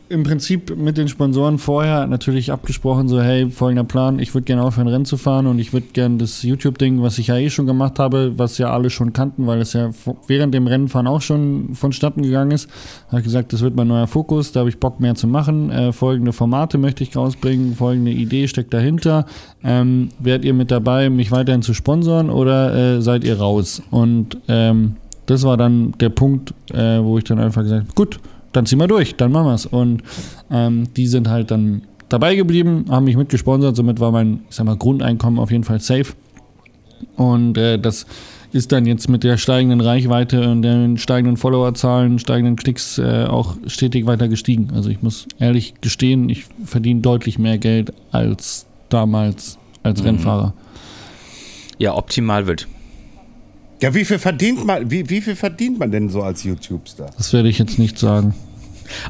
im 0.10 0.24
Prinzip 0.24 0.76
mit 0.78 0.98
den 0.98 1.08
Sponsoren 1.08 1.58
vorher 1.58 2.08
natürlich 2.08 2.52
abgesprochen, 2.52 3.08
so 3.08 3.22
hey, 3.22 3.50
folgender 3.50 3.84
Plan, 3.84 4.20
ich 4.20 4.34
würde 4.34 4.46
gerne 4.46 4.64
aufhören, 4.64 4.88
Rennen 4.88 5.06
zu 5.06 5.18
fahren 5.18 5.48
und 5.48 5.60
ich 5.60 5.74
würde 5.74 5.88
gerne 5.94 6.18
das 6.18 6.44
YouTube-Ding, 6.44 7.02
was 7.02 7.18
ich 7.18 7.28
ja 7.28 7.38
eh 7.38 7.50
schon 7.50 7.66
gemacht 7.66 8.00
habe, 8.00 8.38
was 8.38 8.58
ja 8.58 8.72
alle 8.72 8.90
schon 8.90 9.14
kannten, 9.14 9.48
weil 9.48 9.60
es 9.60 9.74
ja 9.74 9.92
während 10.28 10.54
dem 10.54 10.68
Rennenfahren 10.68 11.08
auch 11.08 11.22
schon 11.22 11.74
vonstatten 11.74 12.24
gegangen 12.24 12.52
ist, 12.52 12.70
habe 13.08 13.20
ich 13.20 13.26
gesagt, 13.26 13.52
das 13.52 13.62
wird 13.62 13.76
mein 13.76 13.88
neuer 13.88 14.08
Fokus, 14.08 14.52
da 14.52 14.62
habe 14.62 14.70
ich 14.70 14.80
Bock 14.80 15.00
mehr 15.00 15.16
zu 15.16 15.28
machen, 15.28 15.70
äh, 15.72 15.92
folgende 15.92 16.32
Formate 16.32 16.78
möchte 16.78 17.04
ich 17.04 17.16
rausbringen, 17.16 17.76
folgende 17.76 18.12
Idee 18.12 18.48
steckt 18.48 18.74
dahinter, 18.74 19.26
ähm, 19.64 20.10
werdet 20.20 20.46
ihr 20.46 20.54
mit 20.54 20.72
dabei, 20.72 21.10
mich 21.10 21.32
weiterhin 21.32 21.62
zu 21.62 21.74
sponsoren 21.74 22.30
oder 22.30 22.98
äh, 22.98 23.02
seid 23.02 23.24
ihr 23.24 23.40
raus? 23.40 23.82
Und 23.92 24.38
ähm, 24.48 24.96
das 25.26 25.44
war 25.44 25.58
dann 25.58 25.94
der 26.00 26.10
Punkt, 26.10 26.54
äh, 26.74 27.04
wo 27.04 27.18
ich 27.18 27.26
dann 27.26 27.40
einfach 27.40 27.62
gesagt 27.62 27.88
habe, 27.88 27.94
gut, 27.94 28.20
dann 28.58 28.66
ziehen 28.66 28.80
wir 28.80 28.88
durch, 28.88 29.16
dann 29.16 29.32
machen 29.32 29.46
wir 29.46 29.54
es. 29.54 29.66
Und 29.68 30.02
ähm, 30.52 30.88
die 30.96 31.08
sind 31.08 31.30
halt 31.30 31.52
dann 31.52 31.84
dabei 32.10 32.36
geblieben, 32.36 32.86
haben 32.90 33.06
mich 33.06 33.16
mitgesponsert, 33.16 33.76
somit 33.76 34.00
war 34.00 34.12
mein, 34.12 34.42
ich 34.50 34.56
sag 34.56 34.66
mal, 34.66 34.76
Grundeinkommen 34.76 35.40
auf 35.40 35.52
jeden 35.52 35.64
Fall 35.64 35.80
safe. 35.80 36.14
Und 37.16 37.58
äh, 37.58 37.78
das 37.78 38.08
ist 38.54 38.72
dann 38.72 38.86
jetzt 38.86 39.10
mit 39.10 39.24
der 39.24 39.38
steigenden 39.38 39.82
Reichweite 39.82 40.50
und 40.50 40.64
den 40.64 40.98
steigenden 40.98 41.38
Followerzahlen, 41.38 42.18
steigenden 42.18 42.56
Klicks 42.56 42.98
äh, 42.98 43.26
auch 43.26 43.58
stetig 43.68 44.06
weiter 44.08 44.28
gestiegen. 44.28 44.70
Also 44.74 44.90
ich 44.90 45.02
muss 45.04 45.28
ehrlich 45.38 45.76
gestehen, 45.82 46.30
ich 46.30 46.46
verdiene 46.66 47.02
deutlich 47.02 47.38
mehr 47.38 47.60
Geld 47.60 47.94
als 48.12 48.66
damals 48.90 49.60
als 49.84 50.04
Rennfahrer. 50.04 50.54
Ja, 51.78 51.96
optimal 51.96 52.48
wird. 52.48 52.68
Ja, 53.82 53.94
wie 53.94 54.06
viel 54.06 54.18
verdient 54.18 54.66
man, 54.66 54.90
wie, 54.90 55.08
wie 55.10 55.22
viel 55.22 55.36
verdient 55.36 55.78
man 55.78 55.92
denn 55.92 56.10
so 56.10 56.24
als 56.24 56.44
YouTube-Star? 56.44 57.12
Das 57.16 57.32
werde 57.34 57.50
ich 57.50 57.60
jetzt 57.60 57.78
nicht 57.78 58.00
sagen. 58.00 58.34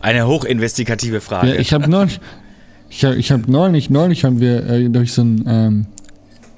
Eine 0.01 0.27
hochinvestigative 0.27 1.21
Frage. 1.21 1.49
Ja, 1.49 1.55
ich 1.55 1.73
habe 1.73 1.89
neulich, 1.89 2.19
ich 2.89 3.05
habe 3.05 3.15
ich 3.15 3.31
hab 3.31 3.47
neulich, 3.47 3.89
neulich 3.89 4.23
haben 4.23 4.39
wir 4.39 4.67
äh, 4.69 4.89
durch 4.89 5.13
so 5.13 5.23
ein, 5.23 5.43
ähm, 5.47 5.85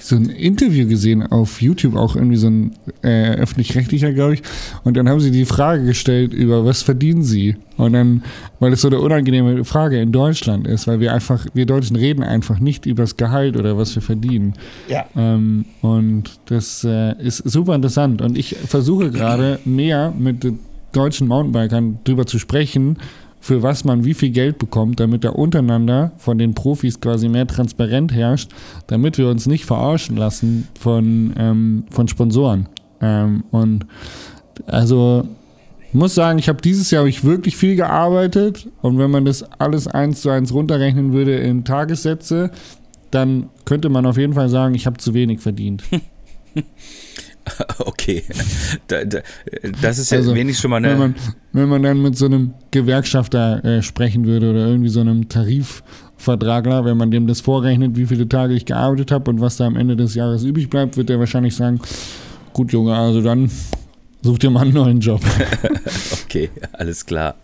so 0.01 0.15
ein 0.15 0.29
Interview 0.29 0.87
gesehen 0.87 1.23
auf 1.23 1.61
YouTube, 1.61 1.95
auch 1.95 2.15
irgendwie 2.15 2.37
so 2.37 2.47
ein 2.47 2.71
äh, 3.01 3.31
öffentlich-rechtlicher, 3.31 4.13
glaube 4.13 4.35
ich. 4.35 4.43
Und 4.83 4.97
dann 4.97 5.09
haben 5.09 5.19
sie 5.19 5.31
die 5.31 5.45
Frage 5.45 5.85
gestellt 5.85 6.33
über, 6.33 6.65
was 6.65 6.81
verdienen 6.81 7.23
sie? 7.23 7.55
Und 7.77 7.93
dann, 7.93 8.23
weil 8.59 8.73
es 8.73 8.81
so 8.81 8.87
eine 8.87 8.99
unangenehme 8.99 9.63
Frage 9.65 9.99
in 9.99 10.11
Deutschland 10.11 10.67
ist, 10.67 10.87
weil 10.87 10.99
wir 10.99 11.13
einfach, 11.13 11.45
wir 11.53 11.65
Deutschen 11.65 11.95
reden 11.95 12.23
einfach 12.23 12.59
nicht 12.59 12.85
über 12.85 13.03
das 13.03 13.17
Gehalt 13.17 13.57
oder 13.57 13.77
was 13.77 13.95
wir 13.95 14.01
verdienen. 14.01 14.53
Ja. 14.87 15.05
Ähm, 15.15 15.65
und 15.81 16.39
das 16.45 16.83
äh, 16.83 17.13
ist 17.21 17.37
super 17.37 17.75
interessant. 17.75 18.21
Und 18.21 18.37
ich 18.37 18.55
versuche 18.55 19.11
gerade 19.11 19.59
mehr 19.65 20.13
mit 20.17 20.43
den 20.43 20.59
deutschen 20.91 21.27
Mountainbikern 21.27 21.99
drüber 22.03 22.25
zu 22.25 22.39
sprechen, 22.39 22.97
für 23.39 23.63
was 23.63 23.85
man 23.85 24.03
wie 24.03 24.13
viel 24.13 24.31
Geld 24.31 24.57
bekommt, 24.57 24.99
damit 24.99 25.23
da 25.23 25.29
untereinander 25.29 26.11
von 26.17 26.37
den 26.37 26.53
Profis 26.53 26.99
quasi 26.99 27.29
mehr 27.29 27.47
transparent 27.47 28.13
herrscht, 28.13 28.51
damit 28.87 29.17
wir 29.17 29.29
uns 29.29 29.45
nicht 29.45 29.65
verarschen 29.65 30.17
lassen 30.17 30.67
von, 30.77 31.33
ähm, 31.37 31.83
von 31.89 32.07
Sponsoren. 32.07 32.67
Ähm, 33.01 33.43
und 33.51 33.85
also 34.65 35.25
muss 35.93 36.15
sagen, 36.15 36.37
ich 36.37 36.49
habe 36.49 36.61
dieses 36.61 36.91
Jahr 36.91 37.03
hab 37.03 37.09
ich 37.09 37.23
wirklich 37.23 37.55
viel 37.55 37.75
gearbeitet 37.75 38.67
und 38.81 38.97
wenn 38.99 39.09
man 39.09 39.25
das 39.25 39.43
alles 39.59 39.87
eins 39.87 40.21
zu 40.21 40.29
eins 40.29 40.53
runterrechnen 40.53 41.13
würde 41.13 41.35
in 41.35 41.63
Tagessätze, 41.63 42.51
dann 43.09 43.49
könnte 43.65 43.89
man 43.89 44.05
auf 44.05 44.17
jeden 44.17 44.33
Fall 44.33 44.49
sagen, 44.49 44.75
ich 44.75 44.85
habe 44.85 44.97
zu 44.97 45.13
wenig 45.13 45.39
verdient. 45.39 45.83
Okay. 47.79 48.23
Da, 48.87 49.05
da, 49.05 49.19
das 49.81 49.97
ist 49.99 50.11
ja 50.11 50.17
Also, 50.19 50.35
wenigstens 50.35 50.61
schon 50.61 50.71
mal 50.71 50.81
Wenn 50.83 50.89
eine. 50.91 50.99
man, 50.99 51.15
wenn 51.53 51.69
man 51.69 51.83
dann 51.83 52.01
mit 52.01 52.17
so 52.17 52.25
einem 52.25 52.53
Gewerkschafter 52.71 53.63
äh, 53.63 53.81
sprechen 53.81 54.25
würde 54.25 54.49
oder 54.51 54.67
irgendwie 54.67 54.89
so 54.89 54.99
einem 54.99 55.27
Tarifvertragler, 55.29 56.85
wenn 56.85 56.97
man 56.97 57.11
dem 57.11 57.27
das 57.27 57.41
vorrechnet, 57.41 57.95
wie 57.95 58.05
viele 58.05 58.27
Tage 58.27 58.53
ich 58.53 58.65
gearbeitet 58.65 59.11
habe 59.11 59.31
und 59.31 59.41
was 59.41 59.57
da 59.57 59.65
am 59.65 59.75
Ende 59.77 59.95
des 59.95 60.15
Jahres 60.15 60.43
übrig 60.43 60.69
bleibt, 60.69 60.97
wird 60.97 61.09
er 61.09 61.19
wahrscheinlich 61.19 61.55
sagen, 61.55 61.79
gut 62.53 62.71
Junge, 62.71 62.95
also 62.95 63.21
dann 63.21 63.49
such 64.21 64.39
dir 64.39 64.49
mal 64.49 64.61
einen 64.61 64.73
neuen 64.73 64.99
Job. 64.99 65.21
Okay, 66.25 66.51
alles 66.73 67.03
klar. 67.07 67.35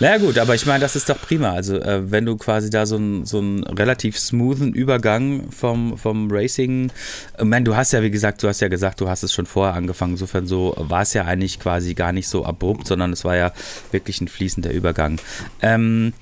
Na 0.00 0.10
ja, 0.10 0.18
gut, 0.18 0.38
aber 0.38 0.54
ich 0.54 0.66
meine, 0.66 0.80
das 0.80 0.96
ist 0.96 1.08
doch 1.08 1.20
prima. 1.20 1.52
Also, 1.52 1.76
äh, 1.80 2.10
wenn 2.10 2.26
du 2.26 2.36
quasi 2.36 2.70
da 2.70 2.86
so 2.86 2.96
einen 2.96 3.24
so 3.24 3.38
einen 3.38 3.64
relativ 3.64 4.18
smoothen 4.18 4.74
Übergang 4.74 5.50
vom, 5.50 5.96
vom 5.96 6.30
Racing, 6.30 6.90
ich 7.38 7.44
meine, 7.44 7.64
du 7.64 7.74
hast 7.76 7.92
ja, 7.92 8.02
wie 8.02 8.10
gesagt, 8.10 8.42
du 8.42 8.48
hast 8.48 8.60
ja 8.60 8.68
gesagt, 8.68 9.00
du 9.00 9.08
hast 9.08 9.22
es 9.22 9.32
schon 9.32 9.46
vorher 9.46 9.74
angefangen. 9.74 10.12
Insofern 10.12 10.46
so 10.46 10.74
war 10.76 11.02
es 11.02 11.14
ja 11.14 11.24
eigentlich 11.24 11.58
quasi 11.58 11.94
gar 11.94 12.12
nicht 12.12 12.28
so 12.28 12.44
abrupt, 12.44 12.86
sondern 12.86 13.12
es 13.12 13.24
war 13.24 13.36
ja 13.36 13.52
wirklich 13.90 14.20
ein 14.20 14.28
fließender 14.28 14.70
Übergang. 14.72 15.18
Ähm, 15.62 16.12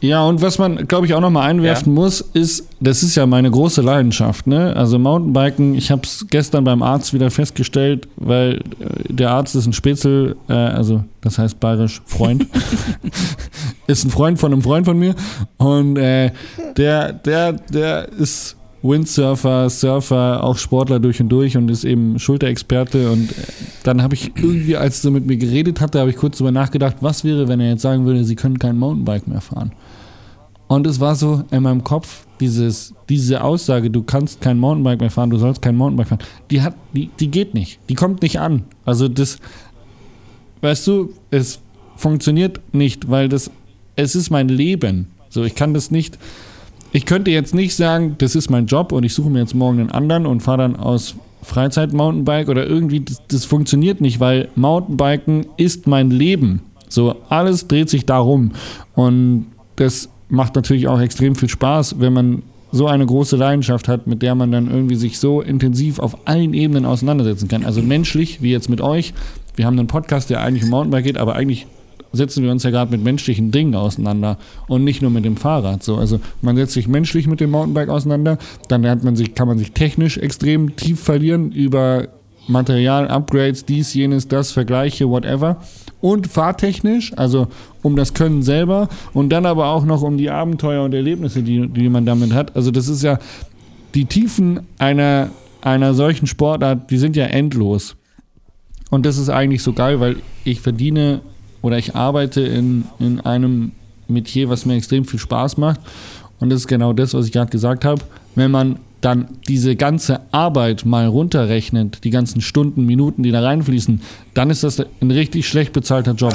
Ja, 0.00 0.24
und 0.24 0.40
was 0.40 0.58
man, 0.58 0.88
glaube 0.88 1.06
ich, 1.06 1.14
auch 1.14 1.20
nochmal 1.20 1.50
einwerfen 1.50 1.92
muss, 1.92 2.20
ist, 2.20 2.66
das 2.80 3.02
ist 3.02 3.16
ja 3.16 3.26
meine 3.26 3.50
große 3.50 3.82
Leidenschaft. 3.82 4.46
Ne? 4.46 4.74
Also 4.74 4.98
Mountainbiken, 4.98 5.74
ich 5.74 5.90
habe 5.90 6.02
es 6.04 6.26
gestern 6.30 6.64
beim 6.64 6.82
Arzt 6.82 7.12
wieder 7.12 7.30
festgestellt, 7.30 8.08
weil 8.16 8.62
äh, 8.80 9.12
der 9.12 9.30
Arzt 9.30 9.54
ist 9.54 9.66
ein 9.66 9.74
Spätzle, 9.74 10.36
äh, 10.48 10.52
also 10.52 11.04
das 11.20 11.38
heißt 11.38 11.60
bayerisch 11.60 12.00
Freund, 12.06 12.46
ist 13.86 14.04
ein 14.04 14.10
Freund 14.10 14.38
von 14.38 14.52
einem 14.52 14.62
Freund 14.62 14.86
von 14.86 14.98
mir 14.98 15.14
und 15.58 15.98
äh, 15.98 16.30
der, 16.78 17.12
der, 17.12 17.52
der 17.52 18.08
ist 18.08 18.56
Windsurfer, 18.82 19.68
Surfer, 19.68 20.42
auch 20.42 20.56
Sportler 20.56 21.00
durch 21.00 21.20
und 21.20 21.28
durch 21.28 21.56
und 21.56 21.70
ist 21.70 21.84
eben 21.84 22.18
Schulterexperte 22.18 23.10
und 23.10 23.34
dann 23.82 24.02
habe 24.02 24.14
ich 24.14 24.32
irgendwie, 24.36 24.76
als 24.76 24.98
er 24.98 25.02
so 25.02 25.10
mit 25.10 25.26
mir 25.26 25.36
geredet 25.36 25.80
hatte, 25.80 26.00
habe 26.00 26.10
ich 26.10 26.16
kurz 26.16 26.38
darüber 26.38 26.52
nachgedacht, 26.52 26.96
was 27.00 27.24
wäre, 27.24 27.48
wenn 27.48 27.60
er 27.60 27.70
jetzt 27.70 27.82
sagen 27.82 28.06
würde, 28.06 28.24
sie 28.24 28.36
können 28.36 28.58
kein 28.58 28.78
Mountainbike 28.78 29.28
mehr 29.28 29.40
fahren. 29.40 29.72
Und 30.66 30.86
es 30.86 31.00
war 31.00 31.16
so 31.16 31.42
in 31.50 31.64
meinem 31.64 31.82
Kopf, 31.82 32.26
dieses, 32.38 32.94
diese 33.08 33.42
Aussage, 33.42 33.90
du 33.90 34.02
kannst 34.02 34.40
kein 34.40 34.58
Mountainbike 34.58 35.00
mehr 35.00 35.10
fahren, 35.10 35.28
du 35.28 35.36
sollst 35.36 35.60
kein 35.60 35.76
Mountainbike 35.76 36.08
fahren, 36.08 36.24
die 36.50 36.62
hat, 36.62 36.74
die, 36.94 37.10
die 37.18 37.28
geht 37.28 37.54
nicht. 37.54 37.80
Die 37.88 37.94
kommt 37.94 38.22
nicht 38.22 38.38
an. 38.38 38.62
Also 38.84 39.08
das, 39.08 39.38
weißt 40.62 40.86
du, 40.86 41.12
es 41.30 41.60
funktioniert 41.96 42.60
nicht, 42.72 43.10
weil 43.10 43.28
das, 43.28 43.50
es 43.96 44.14
ist 44.14 44.30
mein 44.30 44.48
Leben. 44.48 45.08
So, 45.28 45.44
ich 45.44 45.54
kann 45.54 45.74
das 45.74 45.90
nicht, 45.90 46.18
ich 46.92 47.06
könnte 47.06 47.30
jetzt 47.30 47.54
nicht 47.54 47.74
sagen, 47.74 48.16
das 48.18 48.34
ist 48.34 48.50
mein 48.50 48.66
Job 48.66 48.92
und 48.92 49.04
ich 49.04 49.14
suche 49.14 49.30
mir 49.30 49.40
jetzt 49.40 49.54
morgen 49.54 49.80
einen 49.80 49.90
anderen 49.90 50.26
und 50.26 50.40
fahre 50.40 50.58
dann 50.58 50.76
aus 50.76 51.14
Freizeit-Mountainbike 51.42 52.48
oder 52.48 52.66
irgendwie, 52.66 53.00
das, 53.00 53.22
das 53.28 53.44
funktioniert 53.44 54.00
nicht, 54.00 54.20
weil 54.20 54.48
Mountainbiken 54.56 55.46
ist 55.56 55.86
mein 55.86 56.10
Leben. 56.10 56.62
So, 56.88 57.16
alles 57.28 57.68
dreht 57.68 57.88
sich 57.88 58.04
darum. 58.04 58.52
Und 58.94 59.46
das 59.76 60.08
macht 60.28 60.56
natürlich 60.56 60.88
auch 60.88 61.00
extrem 61.00 61.34
viel 61.34 61.48
Spaß, 61.48 62.00
wenn 62.00 62.12
man 62.12 62.42
so 62.72 62.86
eine 62.86 63.06
große 63.06 63.36
Leidenschaft 63.36 63.88
hat, 63.88 64.06
mit 64.06 64.22
der 64.22 64.34
man 64.34 64.52
dann 64.52 64.70
irgendwie 64.70 64.94
sich 64.94 65.18
so 65.18 65.40
intensiv 65.40 65.98
auf 65.98 66.28
allen 66.28 66.54
Ebenen 66.54 66.84
auseinandersetzen 66.84 67.48
kann. 67.48 67.64
Also 67.64 67.82
menschlich, 67.82 68.42
wie 68.42 68.52
jetzt 68.52 68.68
mit 68.68 68.80
euch. 68.80 69.12
Wir 69.56 69.66
haben 69.66 69.78
einen 69.78 69.88
Podcast, 69.88 70.30
der 70.30 70.40
eigentlich 70.40 70.64
um 70.64 70.70
Mountainbike 70.70 71.04
geht, 71.04 71.18
aber 71.18 71.34
eigentlich 71.34 71.66
setzen 72.12 72.42
wir 72.42 72.50
uns 72.50 72.62
ja 72.62 72.70
gerade 72.70 72.90
mit 72.90 73.02
menschlichen 73.02 73.50
Dingen 73.50 73.74
auseinander 73.74 74.38
und 74.68 74.84
nicht 74.84 75.02
nur 75.02 75.10
mit 75.10 75.24
dem 75.24 75.36
Fahrrad. 75.36 75.82
So, 75.82 75.96
also 75.96 76.20
man 76.42 76.56
setzt 76.56 76.72
sich 76.72 76.88
menschlich 76.88 77.26
mit 77.26 77.40
dem 77.40 77.50
Mountainbike 77.50 77.88
auseinander, 77.88 78.38
dann 78.68 78.82
lernt 78.82 79.04
man 79.04 79.16
sich, 79.16 79.34
kann 79.34 79.48
man 79.48 79.58
sich 79.58 79.72
technisch 79.72 80.18
extrem 80.18 80.76
tief 80.76 81.00
verlieren 81.00 81.52
über 81.52 82.08
Material, 82.48 83.08
Upgrades, 83.08 83.64
dies, 83.64 83.94
jenes, 83.94 84.28
das, 84.28 84.52
Vergleiche, 84.52 85.08
whatever. 85.08 85.58
Und 86.00 86.26
fahrtechnisch, 86.26 87.12
also 87.16 87.48
um 87.82 87.94
das 87.94 88.14
Können 88.14 88.42
selber 88.42 88.88
und 89.12 89.30
dann 89.30 89.46
aber 89.46 89.68
auch 89.68 89.84
noch 89.84 90.02
um 90.02 90.16
die 90.16 90.30
Abenteuer 90.30 90.84
und 90.84 90.94
Erlebnisse, 90.94 91.42
die, 91.42 91.68
die 91.68 91.88
man 91.88 92.06
damit 92.06 92.32
hat. 92.32 92.56
Also 92.56 92.70
das 92.70 92.88
ist 92.88 93.02
ja 93.02 93.18
die 93.94 94.06
Tiefen 94.06 94.60
einer, 94.78 95.30
einer 95.60 95.94
solchen 95.94 96.26
Sportart, 96.26 96.90
die 96.90 96.98
sind 96.98 97.16
ja 97.16 97.26
endlos. 97.26 97.96
Und 98.90 99.06
das 99.06 99.18
ist 99.18 99.28
eigentlich 99.28 99.62
so 99.62 99.72
geil, 99.72 100.00
weil 100.00 100.16
ich 100.44 100.60
verdiene 100.60 101.20
oder 101.62 101.78
ich 101.78 101.94
arbeite 101.94 102.40
in, 102.40 102.84
in 102.98 103.20
einem 103.20 103.72
Metier, 104.08 104.48
was 104.48 104.66
mir 104.66 104.74
extrem 104.74 105.04
viel 105.04 105.18
Spaß 105.20 105.56
macht. 105.56 105.80
Und 106.40 106.50
das 106.50 106.60
ist 106.60 106.68
genau 106.68 106.92
das, 106.92 107.14
was 107.14 107.26
ich 107.26 107.32
gerade 107.32 107.50
gesagt 107.50 107.84
habe. 107.84 108.02
Wenn 108.34 108.50
man 108.50 108.78
dann 109.00 109.28
diese 109.48 109.76
ganze 109.76 110.20
Arbeit 110.30 110.84
mal 110.84 111.06
runterrechnet, 111.06 112.04
die 112.04 112.10
ganzen 112.10 112.40
Stunden, 112.40 112.84
Minuten, 112.84 113.22
die 113.22 113.30
da 113.30 113.40
reinfließen, 113.42 114.00
dann 114.34 114.50
ist 114.50 114.62
das 114.62 114.80
ein 115.00 115.10
richtig 115.10 115.48
schlecht 115.48 115.72
bezahlter 115.72 116.12
Job. 116.12 116.34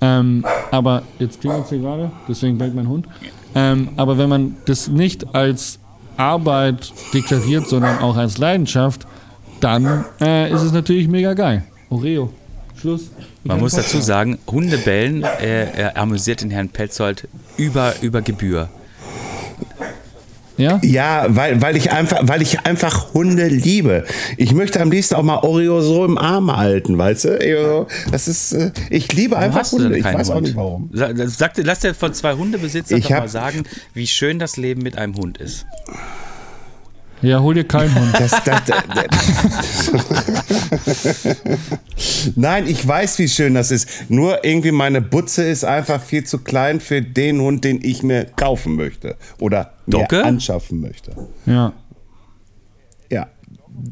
Ähm, 0.00 0.44
aber 0.70 1.02
jetzt 1.18 1.40
klingelt 1.40 1.64
es 1.64 1.70
hier 1.70 1.78
gerade, 1.78 2.10
deswegen 2.28 2.58
bellt 2.58 2.74
mein 2.74 2.88
Hund. 2.88 3.06
Ähm, 3.54 3.88
aber 3.96 4.18
wenn 4.18 4.28
man 4.28 4.56
das 4.66 4.88
nicht 4.88 5.34
als 5.34 5.78
Arbeit 6.16 6.92
deklariert, 7.12 7.66
sondern 7.68 7.98
auch 7.98 8.16
als 8.16 8.38
Leidenschaft, 8.38 9.06
dann 9.60 10.04
äh, 10.20 10.52
ist 10.52 10.62
es 10.62 10.72
natürlich 10.72 11.08
mega 11.08 11.34
geil. 11.34 11.64
Oreo. 11.88 12.30
Schluss. 12.86 13.10
man 13.44 13.60
muss 13.60 13.72
dazu 13.72 14.00
sagen, 14.00 14.38
Hunde 14.46 14.78
bellen 14.78 15.22
äh, 15.24 15.70
er 15.76 15.96
amüsiert 15.96 16.40
den 16.42 16.50
Herrn 16.50 16.68
Petzold 16.68 17.28
über, 17.56 17.94
über 18.00 18.22
Gebühr. 18.22 18.68
Ja? 20.58 20.80
Ja, 20.82 21.26
weil, 21.28 21.60
weil, 21.60 21.76
ich 21.76 21.90
einfach, 21.92 22.20
weil 22.22 22.40
ich 22.40 22.60
einfach 22.60 23.12
Hunde 23.12 23.46
liebe. 23.48 24.04
Ich 24.38 24.54
möchte 24.54 24.80
am 24.80 24.90
liebsten 24.90 25.14
auch 25.16 25.22
mal 25.22 25.38
Oreo 25.40 25.82
so 25.82 26.02
im 26.04 26.16
Arm 26.16 26.56
halten, 26.56 26.96
weißt 26.96 27.24
du? 27.26 27.86
Das 28.10 28.26
ist, 28.26 28.52
äh, 28.54 28.70
ich 28.88 29.12
liebe 29.12 29.32
Warum 29.34 29.44
einfach 29.44 29.70
Hunde. 29.70 29.98
Ich 29.98 30.04
weiß 30.04 30.30
auch 30.30 30.36
Hund? 30.36 30.46
nicht 30.46 30.56
warum. 30.56 30.88
Sa- 30.94 31.10
Sag, 31.14 31.52
lass 31.58 31.80
dir 31.80 31.92
von 31.94 32.14
zwei 32.14 32.34
Hundebesitzern 32.34 32.98
Ich 32.98 33.04
doch 33.04 33.10
mal 33.18 33.28
sagen, 33.28 33.64
wie 33.92 34.06
schön 34.06 34.38
das 34.38 34.56
Leben 34.56 34.80
mit 34.82 34.96
einem 34.96 35.16
Hund 35.16 35.36
ist. 35.38 35.66
Ja, 37.22 37.40
hol 37.40 37.54
dir 37.54 37.64
keinen 37.64 37.94
Hund. 37.94 38.12
Das, 38.18 38.30
das, 38.44 38.62
das, 38.66 38.82
Nein, 42.36 42.66
ich 42.66 42.86
weiß, 42.86 43.18
wie 43.18 43.28
schön 43.28 43.54
das 43.54 43.70
ist. 43.70 44.10
Nur 44.10 44.44
irgendwie 44.44 44.70
meine 44.70 45.00
Butze 45.00 45.44
ist 45.44 45.64
einfach 45.64 46.00
viel 46.02 46.24
zu 46.24 46.38
klein 46.38 46.80
für 46.80 47.00
den 47.00 47.40
Hund, 47.40 47.64
den 47.64 47.80
ich 47.82 48.02
mir 48.02 48.24
kaufen 48.24 48.76
möchte 48.76 49.16
oder 49.38 49.72
Dogge? 49.86 50.16
mir 50.16 50.24
anschaffen 50.24 50.80
möchte. 50.80 51.12
Ja. 51.46 51.72
Ja. 53.10 53.28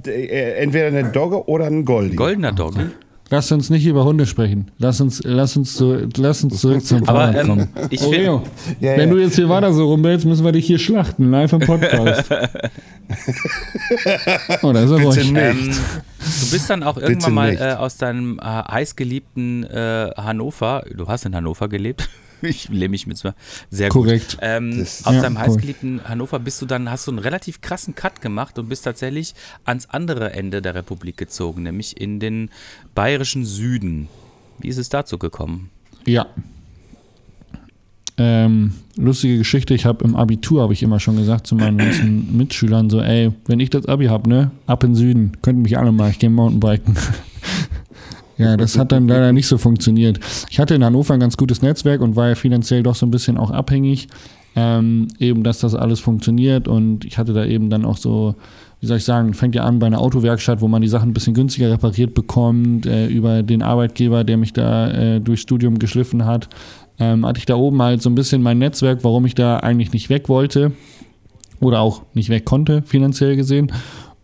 Äh, 0.06 0.62
Entweder 0.62 0.88
eine 0.88 1.04
Dogge 1.04 1.48
oder 1.48 1.66
ein 1.66 1.84
Goldie. 1.84 2.16
Goldener 2.16 2.52
Doggy. 2.52 2.87
Lass 3.30 3.50
uns 3.50 3.70
nicht 3.70 3.87
über 3.87 4.04
Hunde 4.04 4.26
sprechen. 4.26 4.70
Lass 4.78 5.00
uns, 5.00 5.22
lass 5.24 5.56
uns, 5.56 5.74
zu, 5.74 6.06
lass 6.16 6.44
uns 6.44 6.60
zurück 6.60 6.84
zum 6.84 7.08
Aber 7.08 7.20
Fahrrad 7.32 7.46
kommen. 7.46 7.68
ähm, 7.74 7.87
ich 7.90 8.02
Oreo, 8.02 8.40
finde, 8.40 8.87
Ja, 8.87 8.92
wenn 8.98 9.08
ja. 9.08 9.14
du 9.14 9.20
jetzt 9.20 9.37
hier 9.37 9.48
weiter 9.48 9.72
so 9.72 9.87
rumbellst, 9.87 10.26
müssen 10.26 10.44
wir 10.44 10.52
dich 10.52 10.66
hier 10.66 10.78
schlachten, 10.78 11.30
live 11.30 11.52
im 11.54 11.60
Podcast. 11.60 12.30
oh, 14.62 14.72
da 14.72 14.82
ist 14.84 14.90
er 14.90 15.00
ruhig. 15.02 15.30
nicht. 15.32 15.42
ähm, 15.42 15.70
du 15.70 16.50
bist 16.50 16.70
dann 16.70 16.82
auch 16.82 16.96
irgendwann 16.96 17.34
mal 17.34 17.54
äh, 17.56 17.74
aus 17.74 17.96
deinem 17.96 18.38
äh, 18.38 18.42
heißgeliebten 18.42 19.64
äh, 19.64 20.10
Hannover, 20.16 20.84
du 20.94 21.06
hast 21.08 21.24
in 21.24 21.34
Hannover 21.34 21.68
gelebt, 21.68 22.08
ich 22.48 22.68
lehne 22.68 22.88
mich 22.90 23.07
mit 23.07 23.22
sehr 23.70 23.88
Korrekt. 23.88 24.33
gut. 24.33 24.38
Ähm, 24.42 24.78
Das- 24.78 25.04
aus 25.04 25.14
Ja, 25.14 25.22
deinem 25.22 25.38
heißgeliebten 25.38 26.09
Hannover 26.09 26.38
bist 26.38 26.61
du 26.62 26.66
dann, 26.66 26.90
hast 26.90 27.07
du 27.07 27.11
einen 27.11 27.18
relativ 27.18 27.61
krassen 27.61 27.94
Cut 27.94 28.20
gemacht 28.20 28.59
und 28.59 28.68
bist 28.68 28.85
tatsächlich 28.85 29.35
ans 29.64 29.87
andere 29.90 30.33
Ende 30.33 30.62
der 30.62 30.74
Republik 30.74 31.16
gezogen, 31.16 31.62
nämlich 31.62 32.00
in 32.00 32.20
den 32.20 32.50
bayerischen 32.94 33.44
Süden. 33.44 34.09
Wie 34.59 34.68
ist 34.68 34.78
es 34.78 34.88
dazu 34.88 35.18
gekommen? 35.18 35.70
Ja. 36.07 36.26
ähm, 38.16 38.74
lustige 38.96 39.38
Geschichte. 39.38 39.74
Ich 39.74 39.87
habe 39.87 40.04
im 40.04 40.14
Abitur, 40.14 40.62
habe 40.62 40.72
ich 40.72 40.85
immer 40.85 41.00
schon 41.00 41.16
gesagt 41.16 41.48
zu 41.48 41.57
meinen 41.57 41.78
ganzen 41.78 42.37
Mitschülern 42.37 42.88
so, 42.88 43.00
ey, 43.00 43.33
wenn 43.46 43.59
ich 43.59 43.70
das 43.70 43.87
Abi 43.87 44.07
habe, 44.07 44.28
ne, 44.28 44.50
ab 44.66 44.85
in 44.85 44.94
Süden, 44.94 45.33
könnt 45.42 45.59
mich 45.61 45.76
alle 45.76 45.90
mal, 45.90 46.11
ich 46.11 46.20
gehe 46.20 46.30
Mountainbiken. 46.30 46.96
Ja, 48.36 48.56
das 48.56 48.78
hat 48.78 48.92
dann 48.92 49.08
leider 49.08 49.32
nicht 49.32 49.46
so 49.46 49.58
funktioniert. 49.58 50.20
Ich 50.50 50.58
hatte 50.58 50.74
in 50.74 50.84
Hannover 50.84 51.14
ein 51.14 51.20
ganz 51.20 51.36
gutes 51.36 51.62
Netzwerk 51.62 52.00
und 52.00 52.16
war 52.16 52.28
ja 52.28 52.34
finanziell 52.34 52.82
doch 52.82 52.94
so 52.94 53.06
ein 53.06 53.10
bisschen 53.10 53.36
auch 53.36 53.50
abhängig, 53.50 54.08
ähm, 54.56 55.08
eben, 55.18 55.42
dass 55.42 55.60
das 55.60 55.74
alles 55.74 56.00
funktioniert 56.00 56.68
und 56.68 57.04
ich 57.04 57.18
hatte 57.18 57.32
da 57.32 57.44
eben 57.44 57.70
dann 57.70 57.84
auch 57.84 57.96
so 57.96 58.36
wie 58.84 58.86
soll 58.86 58.98
ich 58.98 59.04
sagen, 59.04 59.32
fängt 59.32 59.54
ja 59.54 59.64
an 59.64 59.78
bei 59.78 59.86
einer 59.86 59.98
Autowerkstatt, 59.98 60.60
wo 60.60 60.68
man 60.68 60.82
die 60.82 60.88
Sachen 60.88 61.08
ein 61.08 61.14
bisschen 61.14 61.32
günstiger 61.32 61.70
repariert 61.70 62.12
bekommt, 62.12 62.84
äh, 62.84 63.06
über 63.06 63.42
den 63.42 63.62
Arbeitgeber, 63.62 64.24
der 64.24 64.36
mich 64.36 64.52
da 64.52 64.90
äh, 64.90 65.20
durchs 65.20 65.40
Studium 65.40 65.78
geschliffen 65.78 66.26
hat. 66.26 66.50
Ähm, 66.98 67.24
hatte 67.24 67.38
ich 67.38 67.46
da 67.46 67.56
oben 67.56 67.80
halt 67.80 68.02
so 68.02 68.10
ein 68.10 68.14
bisschen 68.14 68.42
mein 68.42 68.58
Netzwerk, 68.58 69.02
warum 69.02 69.24
ich 69.24 69.34
da 69.34 69.56
eigentlich 69.56 69.92
nicht 69.92 70.10
weg 70.10 70.28
wollte 70.28 70.72
oder 71.60 71.80
auch 71.80 72.02
nicht 72.12 72.28
weg 72.28 72.44
konnte, 72.44 72.82
finanziell 72.82 73.36
gesehen. 73.36 73.72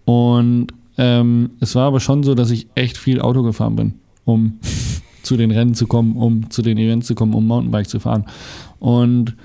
Und 0.05 0.67
ähm, 0.99 1.53
es 1.61 1.75
war 1.75 1.87
aber 1.87 2.01
schon 2.01 2.23
so, 2.23 2.35
dass 2.35 2.51
ich 2.51 2.67
echt 2.75 2.99
viel 2.99 3.23
Auto 3.23 3.43
gefahren 3.43 3.77
bin, 3.77 3.95
um 4.25 4.59
zu 5.23 5.37
den 5.37 5.51
Rennen 5.51 5.75
zu 5.75 5.87
kommen, 5.87 6.17
um 6.17 6.51
zu 6.51 6.63
den 6.63 6.79
Events 6.79 7.07
zu 7.07 7.15
kommen, 7.15 7.35
um 7.35 7.47
Mountainbike 7.47 7.89
zu 7.89 8.01
fahren. 8.01 8.25
Und 8.79 9.37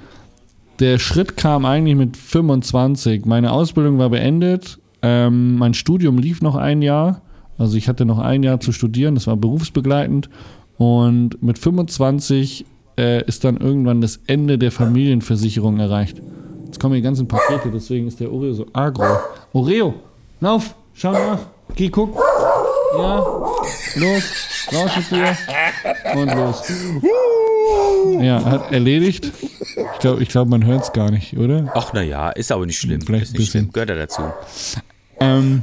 der 0.80 1.00
Schritt 1.00 1.38
kam 1.38 1.66
eigentlich 1.66 1.96
mit 1.96 2.18
25. 2.18 3.26
Meine 3.26 3.52
Ausbildung 3.52 3.98
war 3.98 4.10
beendet 4.10 4.80
ähm, 5.06 5.58
mein 5.60 5.76
Studium 5.76 6.18
lief 6.18 6.42
noch 6.42 6.56
ein 6.56 6.82
Jahr. 6.82 7.22
Also 7.60 7.78
ich 7.78 7.88
hatte 7.88 8.06
noch 8.06 8.18
ein 8.18 8.42
Jahr 8.42 8.60
zu 8.60 8.72
studieren, 8.72 9.14
das 9.14 9.28
war 9.28 9.38
berufsbegleitend. 9.38 10.30
Und 10.78 11.42
mit 11.44 11.60
25 11.60 12.66
äh, 12.98 13.24
ist 13.26 13.44
dann 13.44 13.58
irgendwann 13.58 14.02
das 14.02 14.20
Ende 14.26 14.58
der 14.58 14.72
Familienversicherung 14.72 15.80
erreicht. 15.80 16.24
Jetzt 16.66 16.80
kommen 16.80 16.96
die 16.96 17.04
ganzen 17.04 17.28
Pakete, 17.28 17.70
deswegen 17.72 18.08
ist 18.08 18.20
der 18.20 18.34
Oreo 18.34 18.54
so 18.54 18.66
agro. 18.74 19.06
Oreo, 19.54 19.94
lauf, 20.42 20.76
schau 20.96 21.12
nach, 21.12 21.40
geh 21.76 21.90
guck. 21.90 22.18
Ja, 22.98 23.24
los, 23.96 24.24
raus 24.74 24.92
mit 24.98 25.12
dir 25.12 25.38
und 26.16 26.34
los. 26.34 26.64
Ja, 28.22 28.44
hat 28.44 28.72
erledigt. 28.72 29.32
Ich 29.94 30.00
glaube, 30.00 30.22
ich 30.24 30.30
glaub, 30.30 30.48
man 30.48 30.66
hört 30.66 30.84
es 30.84 30.94
gar 30.94 31.12
nicht, 31.12 31.38
oder? 31.38 31.72
Ach, 31.74 31.94
naja, 31.94 32.30
ist 32.30 32.52
aber 32.52 32.66
nicht 32.66 32.80
schlimm. 32.80 33.02
Vielleicht 33.02 33.32
ein 33.32 33.34
bisschen. 33.34 33.62
schlimm. 33.62 33.72
Gehört 33.72 33.90
ja 33.90 33.96
dazu. 33.96 34.22
Ähm, 35.20 35.62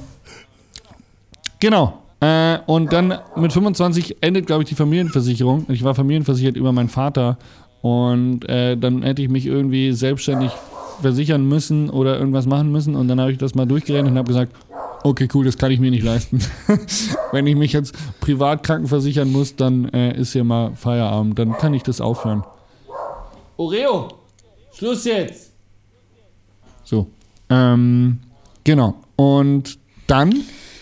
genau. 1.58 2.02
Äh, 2.20 2.58
und 2.66 2.92
dann 2.92 3.18
mit 3.36 3.52
25 3.52 4.22
endet, 4.22 4.46
glaube 4.46 4.62
ich, 4.62 4.68
die 4.68 4.74
Familienversicherung. 4.74 5.66
Ich 5.68 5.82
war 5.82 5.94
familienversichert 5.94 6.56
über 6.56 6.72
meinen 6.72 6.88
Vater. 6.88 7.38
Und 7.80 8.48
äh, 8.48 8.76
dann 8.76 9.02
hätte 9.02 9.22
ich 9.22 9.28
mich 9.28 9.46
irgendwie 9.46 9.92
selbstständig 9.92 10.52
versichern 11.00 11.48
müssen 11.48 11.90
oder 11.90 12.18
irgendwas 12.18 12.46
machen 12.46 12.70
müssen. 12.70 12.94
Und 12.94 13.08
dann 13.08 13.20
habe 13.20 13.32
ich 13.32 13.38
das 13.38 13.54
mal 13.54 13.66
durchgerechnet 13.66 14.12
und 14.12 14.18
habe 14.18 14.28
gesagt, 14.28 14.52
okay, 15.04 15.28
cool, 15.34 15.44
das 15.44 15.56
kann 15.56 15.70
ich 15.70 15.80
mir 15.80 15.90
nicht 15.90 16.02
leisten. 16.04 16.40
Wenn 17.32 17.46
ich 17.46 17.56
mich 17.56 17.72
jetzt 17.72 17.94
privat 18.20 18.62
krankenversichern 18.62 19.30
muss, 19.30 19.56
dann 19.56 19.88
äh, 19.90 20.16
ist 20.16 20.32
hier 20.32 20.44
mal 20.44 20.74
Feierabend. 20.76 21.38
Dann 21.38 21.52
kann 21.58 21.74
ich 21.74 21.82
das 21.82 22.00
aufhören. 22.00 22.44
Oreo, 23.56 24.08
Schluss 24.74 25.04
jetzt. 25.04 25.52
So. 26.84 27.06
Ähm, 27.48 28.20
genau. 28.64 28.94
Und 29.16 29.78
dann 30.06 30.34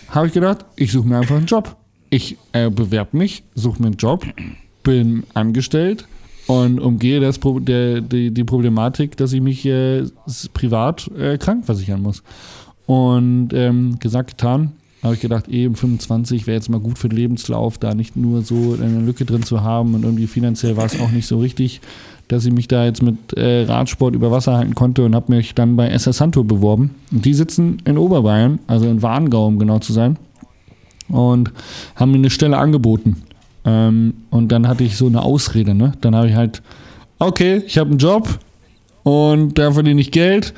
habe 0.08 0.26
ich 0.26 0.32
gedacht, 0.32 0.64
ich 0.76 0.92
suche 0.92 1.06
mir 1.08 1.18
einfach 1.18 1.36
einen 1.36 1.46
Job. 1.46 1.76
Ich 2.10 2.36
äh, 2.52 2.70
bewerbe 2.70 3.16
mich, 3.16 3.44
suche 3.54 3.80
mir 3.80 3.86
einen 3.88 3.96
Job, 3.96 4.24
bin 4.82 5.24
angestellt 5.34 6.06
und 6.48 6.80
umgehe 6.80 7.20
das, 7.20 7.38
Pro- 7.38 7.60
der, 7.60 8.00
die, 8.00 8.32
die 8.32 8.42
Problematik, 8.42 9.16
dass 9.16 9.32
ich 9.32 9.40
mich 9.40 9.64
äh, 9.66 10.04
privat 10.52 11.08
äh, 11.16 11.38
krankenversichern 11.38 12.02
muss. 12.02 12.24
Und 12.90 13.50
ähm, 13.52 14.00
gesagt, 14.00 14.30
getan, 14.30 14.72
habe 15.04 15.14
ich 15.14 15.20
gedacht, 15.20 15.46
eben 15.46 15.76
25 15.76 16.48
wäre 16.48 16.56
jetzt 16.56 16.68
mal 16.68 16.80
gut 16.80 16.98
für 16.98 17.08
den 17.08 17.18
Lebenslauf, 17.18 17.78
da 17.78 17.94
nicht 17.94 18.16
nur 18.16 18.42
so 18.42 18.76
eine 18.82 18.98
Lücke 18.98 19.24
drin 19.24 19.44
zu 19.44 19.62
haben 19.62 19.94
und 19.94 20.02
irgendwie 20.02 20.26
finanziell 20.26 20.76
war 20.76 20.86
es 20.86 21.00
auch 21.00 21.12
nicht 21.12 21.28
so 21.28 21.38
richtig, 21.38 21.80
dass 22.26 22.44
ich 22.46 22.52
mich 22.52 22.66
da 22.66 22.84
jetzt 22.84 23.00
mit 23.00 23.32
äh, 23.34 23.62
Radsport 23.62 24.16
über 24.16 24.32
Wasser 24.32 24.56
halten 24.56 24.74
konnte 24.74 25.04
und 25.04 25.14
habe 25.14 25.32
mich 25.32 25.54
dann 25.54 25.76
bei 25.76 25.88
SS 25.88 26.16
Santo 26.16 26.42
beworben. 26.42 26.90
Und 27.12 27.24
die 27.24 27.32
sitzen 27.32 27.80
in 27.84 27.96
Oberbayern, 27.96 28.58
also 28.66 28.88
in 28.88 29.02
Warngau, 29.02 29.46
um 29.46 29.60
genau 29.60 29.78
zu 29.78 29.92
sein, 29.92 30.16
und 31.08 31.52
haben 31.94 32.10
mir 32.10 32.18
eine 32.18 32.30
Stelle 32.30 32.58
angeboten. 32.58 33.22
Ähm, 33.64 34.14
und 34.30 34.50
dann 34.50 34.66
hatte 34.66 34.82
ich 34.82 34.96
so 34.96 35.06
eine 35.06 35.22
Ausrede, 35.22 35.76
ne? 35.76 35.92
Dann 36.00 36.16
habe 36.16 36.28
ich 36.28 36.34
halt, 36.34 36.60
okay, 37.20 37.62
ich 37.64 37.78
habe 37.78 37.90
einen 37.90 38.00
Job 38.00 38.40
und 39.04 39.56
da 39.60 39.70
verdiene 39.70 40.00
ich 40.00 40.10
Geld 40.10 40.54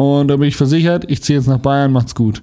und 0.00 0.28
da 0.28 0.36
bin 0.36 0.48
ich 0.48 0.56
versichert, 0.56 1.04
ich 1.10 1.22
ziehe 1.22 1.38
jetzt 1.38 1.46
nach 1.46 1.58
Bayern, 1.58 1.92
macht's 1.92 2.14
gut. 2.14 2.42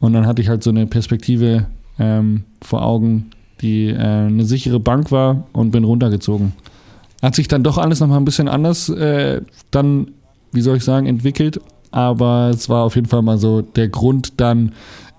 Und 0.00 0.14
dann 0.14 0.26
hatte 0.26 0.42
ich 0.42 0.48
halt 0.48 0.64
so 0.64 0.70
eine 0.70 0.86
Perspektive 0.86 1.66
ähm, 1.98 2.42
vor 2.60 2.82
Augen, 2.82 3.30
die 3.60 3.88
äh, 3.88 3.96
eine 3.96 4.44
sichere 4.44 4.80
Bank 4.80 5.12
war 5.12 5.46
und 5.52 5.70
bin 5.70 5.84
runtergezogen. 5.84 6.52
Hat 7.22 7.36
sich 7.36 7.46
dann 7.46 7.62
doch 7.62 7.78
alles 7.78 8.00
nochmal 8.00 8.18
ein 8.18 8.24
bisschen 8.24 8.48
anders 8.48 8.88
äh, 8.88 9.42
dann, 9.70 10.10
wie 10.50 10.60
soll 10.60 10.76
ich 10.76 10.84
sagen, 10.84 11.06
entwickelt. 11.06 11.60
Aber 11.92 12.50
es 12.52 12.68
war 12.68 12.82
auf 12.84 12.96
jeden 12.96 13.06
Fall 13.06 13.22
mal 13.22 13.38
so 13.38 13.62
der 13.62 13.88
Grund, 13.88 14.40
dann 14.40 14.72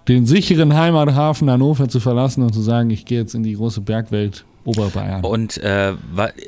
den 0.10 0.26
sicheren 0.26 0.74
Heimathafen 0.74 1.50
Hannover 1.50 1.88
zu 1.88 2.02
verlassen 2.02 2.44
und 2.44 2.54
zu 2.54 2.62
sagen, 2.62 2.90
ich 2.90 3.06
gehe 3.06 3.22
jetzt 3.22 3.36
in 3.36 3.44
die 3.44 3.54
große 3.54 3.80
Bergwelt 3.80 4.44
Oberbayern. 4.66 5.24
Und 5.24 5.58
äh, 5.58 5.94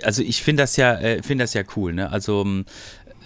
also 0.03 0.21
ich 0.21 0.43
finde 0.43 0.63
das 0.63 0.77
ja, 0.77 0.93
äh, 0.95 1.21
finde 1.21 1.43
das 1.43 1.53
ja 1.53 1.63
cool, 1.75 1.93
ne? 1.93 2.11
Also 2.11 2.41
ähm, 2.41 2.65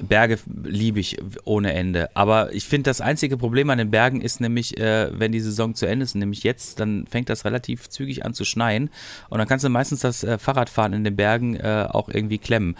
Berge 0.01 0.39
liebe 0.63 0.99
ich 0.99 1.17
ohne 1.43 1.73
Ende. 1.73 2.09
Aber 2.15 2.53
ich 2.53 2.65
finde, 2.65 2.89
das 2.89 3.01
einzige 3.01 3.37
Problem 3.37 3.69
an 3.69 3.77
den 3.77 3.91
Bergen 3.91 4.21
ist 4.21 4.41
nämlich, 4.41 4.77
äh, 4.77 5.09
wenn 5.17 5.31
die 5.31 5.39
Saison 5.39 5.75
zu 5.75 5.85
Ende 5.85 6.03
ist, 6.03 6.15
nämlich 6.15 6.43
jetzt, 6.43 6.79
dann 6.79 7.05
fängt 7.07 7.29
das 7.29 7.45
relativ 7.45 7.89
zügig 7.89 8.25
an 8.25 8.33
zu 8.33 8.45
schneien. 8.45 8.89
Und 9.29 9.39
dann 9.39 9.47
kannst 9.47 9.65
du 9.65 9.69
meistens 9.69 10.01
das 10.01 10.23
äh, 10.23 10.37
Fahrradfahren 10.37 10.93
in 10.93 11.03
den 11.03 11.15
Bergen 11.15 11.55
äh, 11.55 11.87
auch 11.89 12.09
irgendwie 12.09 12.37
klemmen. 12.37 12.75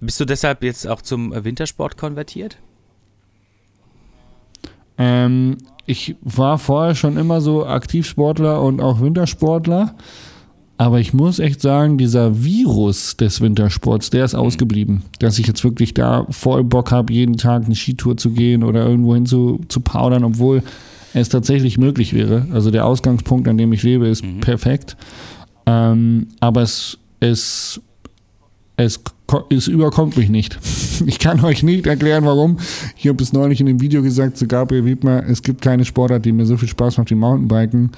Bist 0.00 0.18
du 0.20 0.24
deshalb 0.24 0.62
jetzt 0.62 0.86
auch 0.86 1.02
zum 1.02 1.32
äh, 1.32 1.44
Wintersport 1.44 1.96
konvertiert? 1.96 2.56
Ähm, 4.96 5.58
ich 5.86 6.16
war 6.20 6.58
vorher 6.58 6.94
schon 6.94 7.16
immer 7.16 7.40
so 7.40 7.66
Aktivsportler 7.66 8.60
und 8.62 8.80
auch 8.80 9.00
Wintersportler. 9.00 9.94
Aber 10.80 10.98
ich 10.98 11.12
muss 11.12 11.40
echt 11.40 11.60
sagen, 11.60 11.98
dieser 11.98 12.42
Virus 12.42 13.14
des 13.14 13.42
Wintersports, 13.42 14.08
der 14.08 14.24
ist 14.24 14.34
ausgeblieben. 14.34 15.02
Dass 15.18 15.38
ich 15.38 15.46
jetzt 15.46 15.62
wirklich 15.62 15.92
da 15.92 16.26
voll 16.30 16.64
Bock 16.64 16.90
habe, 16.90 17.12
jeden 17.12 17.36
Tag 17.36 17.66
eine 17.66 17.74
Skitour 17.74 18.16
zu 18.16 18.30
gehen 18.30 18.64
oder 18.64 18.86
irgendwo 18.86 19.14
hin 19.14 19.26
zu, 19.26 19.60
zu 19.68 19.80
powdern, 19.80 20.24
obwohl 20.24 20.62
es 21.12 21.28
tatsächlich 21.28 21.76
möglich 21.76 22.14
wäre. 22.14 22.46
Also 22.50 22.70
der 22.70 22.86
Ausgangspunkt, 22.86 23.46
an 23.46 23.58
dem 23.58 23.74
ich 23.74 23.82
lebe, 23.82 24.08
ist 24.08 24.24
perfekt. 24.40 24.96
Ähm, 25.66 26.28
aber 26.40 26.62
es, 26.62 26.96
es, 27.20 27.78
es, 28.78 29.02
es 29.50 29.68
überkommt 29.68 30.16
mich 30.16 30.30
nicht. 30.30 30.58
Ich 31.06 31.18
kann 31.18 31.42
euch 31.42 31.62
nicht 31.62 31.86
erklären, 31.86 32.26
warum. 32.26 32.58
Ich 32.98 33.08
habe 33.08 33.22
es 33.22 33.32
neulich 33.32 33.58
in 33.58 33.64
dem 33.64 33.80
Video 33.80 34.02
gesagt 34.02 34.36
zu 34.36 34.46
Gabriel 34.46 34.84
Wiedmer, 34.84 35.24
es 35.26 35.40
gibt 35.40 35.62
keine 35.62 35.86
Sportart, 35.86 36.26
die 36.26 36.32
mir 36.32 36.44
so 36.44 36.58
viel 36.58 36.68
Spaß 36.68 36.98
macht 36.98 37.10
wie 37.10 37.14
Mountainbiken. 37.14 37.90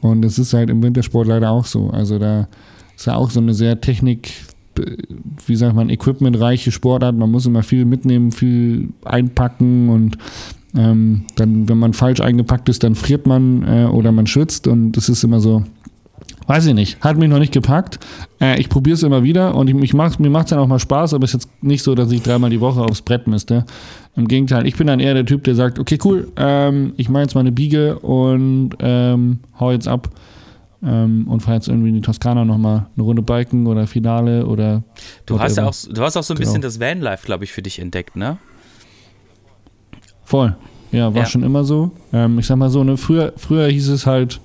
Und 0.00 0.24
es 0.24 0.38
ist 0.38 0.54
halt 0.54 0.70
im 0.70 0.82
Wintersport 0.82 1.26
leider 1.26 1.50
auch 1.50 1.64
so. 1.64 1.90
Also 1.90 2.18
da 2.18 2.48
ist 2.96 3.06
ja 3.06 3.16
auch 3.16 3.30
so 3.30 3.40
eine 3.40 3.54
sehr 3.54 3.80
Technik, 3.80 4.32
wie 5.46 5.56
sagt 5.56 5.74
man, 5.74 5.90
equipmentreiche 5.90 6.72
Sportart. 6.72 7.16
Man 7.16 7.30
muss 7.30 7.46
immer 7.46 7.62
viel 7.62 7.84
mitnehmen, 7.84 8.32
viel 8.32 8.90
einpacken 9.04 9.88
und 9.88 10.18
ähm, 10.74 11.24
dann, 11.36 11.68
wenn 11.68 11.78
man 11.78 11.92
falsch 11.92 12.20
eingepackt 12.20 12.68
ist, 12.68 12.84
dann 12.84 12.94
friert 12.94 13.26
man 13.26 13.64
äh, 13.66 13.86
oder 13.86 14.12
man 14.12 14.26
schwitzt 14.26 14.66
und 14.68 14.92
das 14.92 15.08
ist 15.08 15.24
immer 15.24 15.40
so, 15.40 15.64
Weiß 16.50 16.66
ich 16.66 16.74
nicht. 16.74 16.98
Hat 17.00 17.16
mich 17.16 17.28
noch 17.28 17.38
nicht 17.38 17.52
gepackt. 17.52 18.00
Äh, 18.40 18.60
ich 18.60 18.68
probiere 18.68 18.94
es 18.94 19.04
immer 19.04 19.22
wieder 19.22 19.54
und 19.54 19.70
ich, 19.70 19.76
ich 19.84 19.94
mach, 19.94 20.18
mir 20.18 20.30
macht 20.30 20.46
es 20.46 20.50
dann 20.50 20.58
auch 20.58 20.66
mal 20.66 20.80
Spaß, 20.80 21.14
aber 21.14 21.22
es 21.24 21.32
ist 21.32 21.44
jetzt 21.44 21.62
nicht 21.62 21.84
so, 21.84 21.94
dass 21.94 22.10
ich 22.10 22.22
dreimal 22.22 22.50
die 22.50 22.60
Woche 22.60 22.80
aufs 22.80 23.02
Brett 23.02 23.28
müsste. 23.28 23.64
Im 24.16 24.26
Gegenteil, 24.26 24.66
ich 24.66 24.74
bin 24.76 24.88
dann 24.88 24.98
eher 24.98 25.14
der 25.14 25.24
Typ, 25.24 25.44
der 25.44 25.54
sagt, 25.54 25.78
okay, 25.78 25.96
cool, 26.04 26.32
ähm, 26.36 26.92
ich 26.96 27.08
mache 27.08 27.22
jetzt 27.22 27.34
mal 27.34 27.42
eine 27.42 27.52
Biege 27.52 28.00
und 28.00 28.70
ähm, 28.80 29.38
hau 29.60 29.70
jetzt 29.70 29.86
ab 29.86 30.08
ähm, 30.82 31.28
und 31.28 31.38
fahre 31.38 31.54
jetzt 31.58 31.68
irgendwie 31.68 31.90
in 31.90 31.94
die 31.94 32.00
Toskana 32.00 32.44
nochmal 32.44 32.86
eine 32.96 33.04
Runde 33.04 33.22
Biken 33.22 33.68
oder 33.68 33.86
Finale 33.86 34.44
oder 34.44 34.82
Du 35.26 35.38
hast 35.38 35.56
ja 35.56 35.68
auch, 35.68 35.74
du 35.88 36.02
hast 36.02 36.16
auch 36.16 36.24
so 36.24 36.34
ein 36.34 36.36
Genau. 36.38 36.48
bisschen 36.48 36.62
das 36.62 36.80
Vanlife, 36.80 37.26
glaube 37.26 37.44
ich, 37.44 37.52
für 37.52 37.62
dich 37.62 37.78
entdeckt, 37.78 38.16
ne? 38.16 38.38
Voll. 40.24 40.56
Ja, 40.90 41.14
war 41.14 41.22
Ja. 41.22 41.26
schon 41.26 41.44
immer 41.44 41.62
so. 41.62 41.92
Ähm, 42.12 42.40
ich 42.40 42.46
sag 42.48 42.56
mal 42.56 42.70
so, 42.70 42.82
ne, 42.82 42.96
früher, 42.96 43.34
früher 43.36 43.68
hieß 43.68 43.88
es 43.90 44.04
halt, 44.06 44.40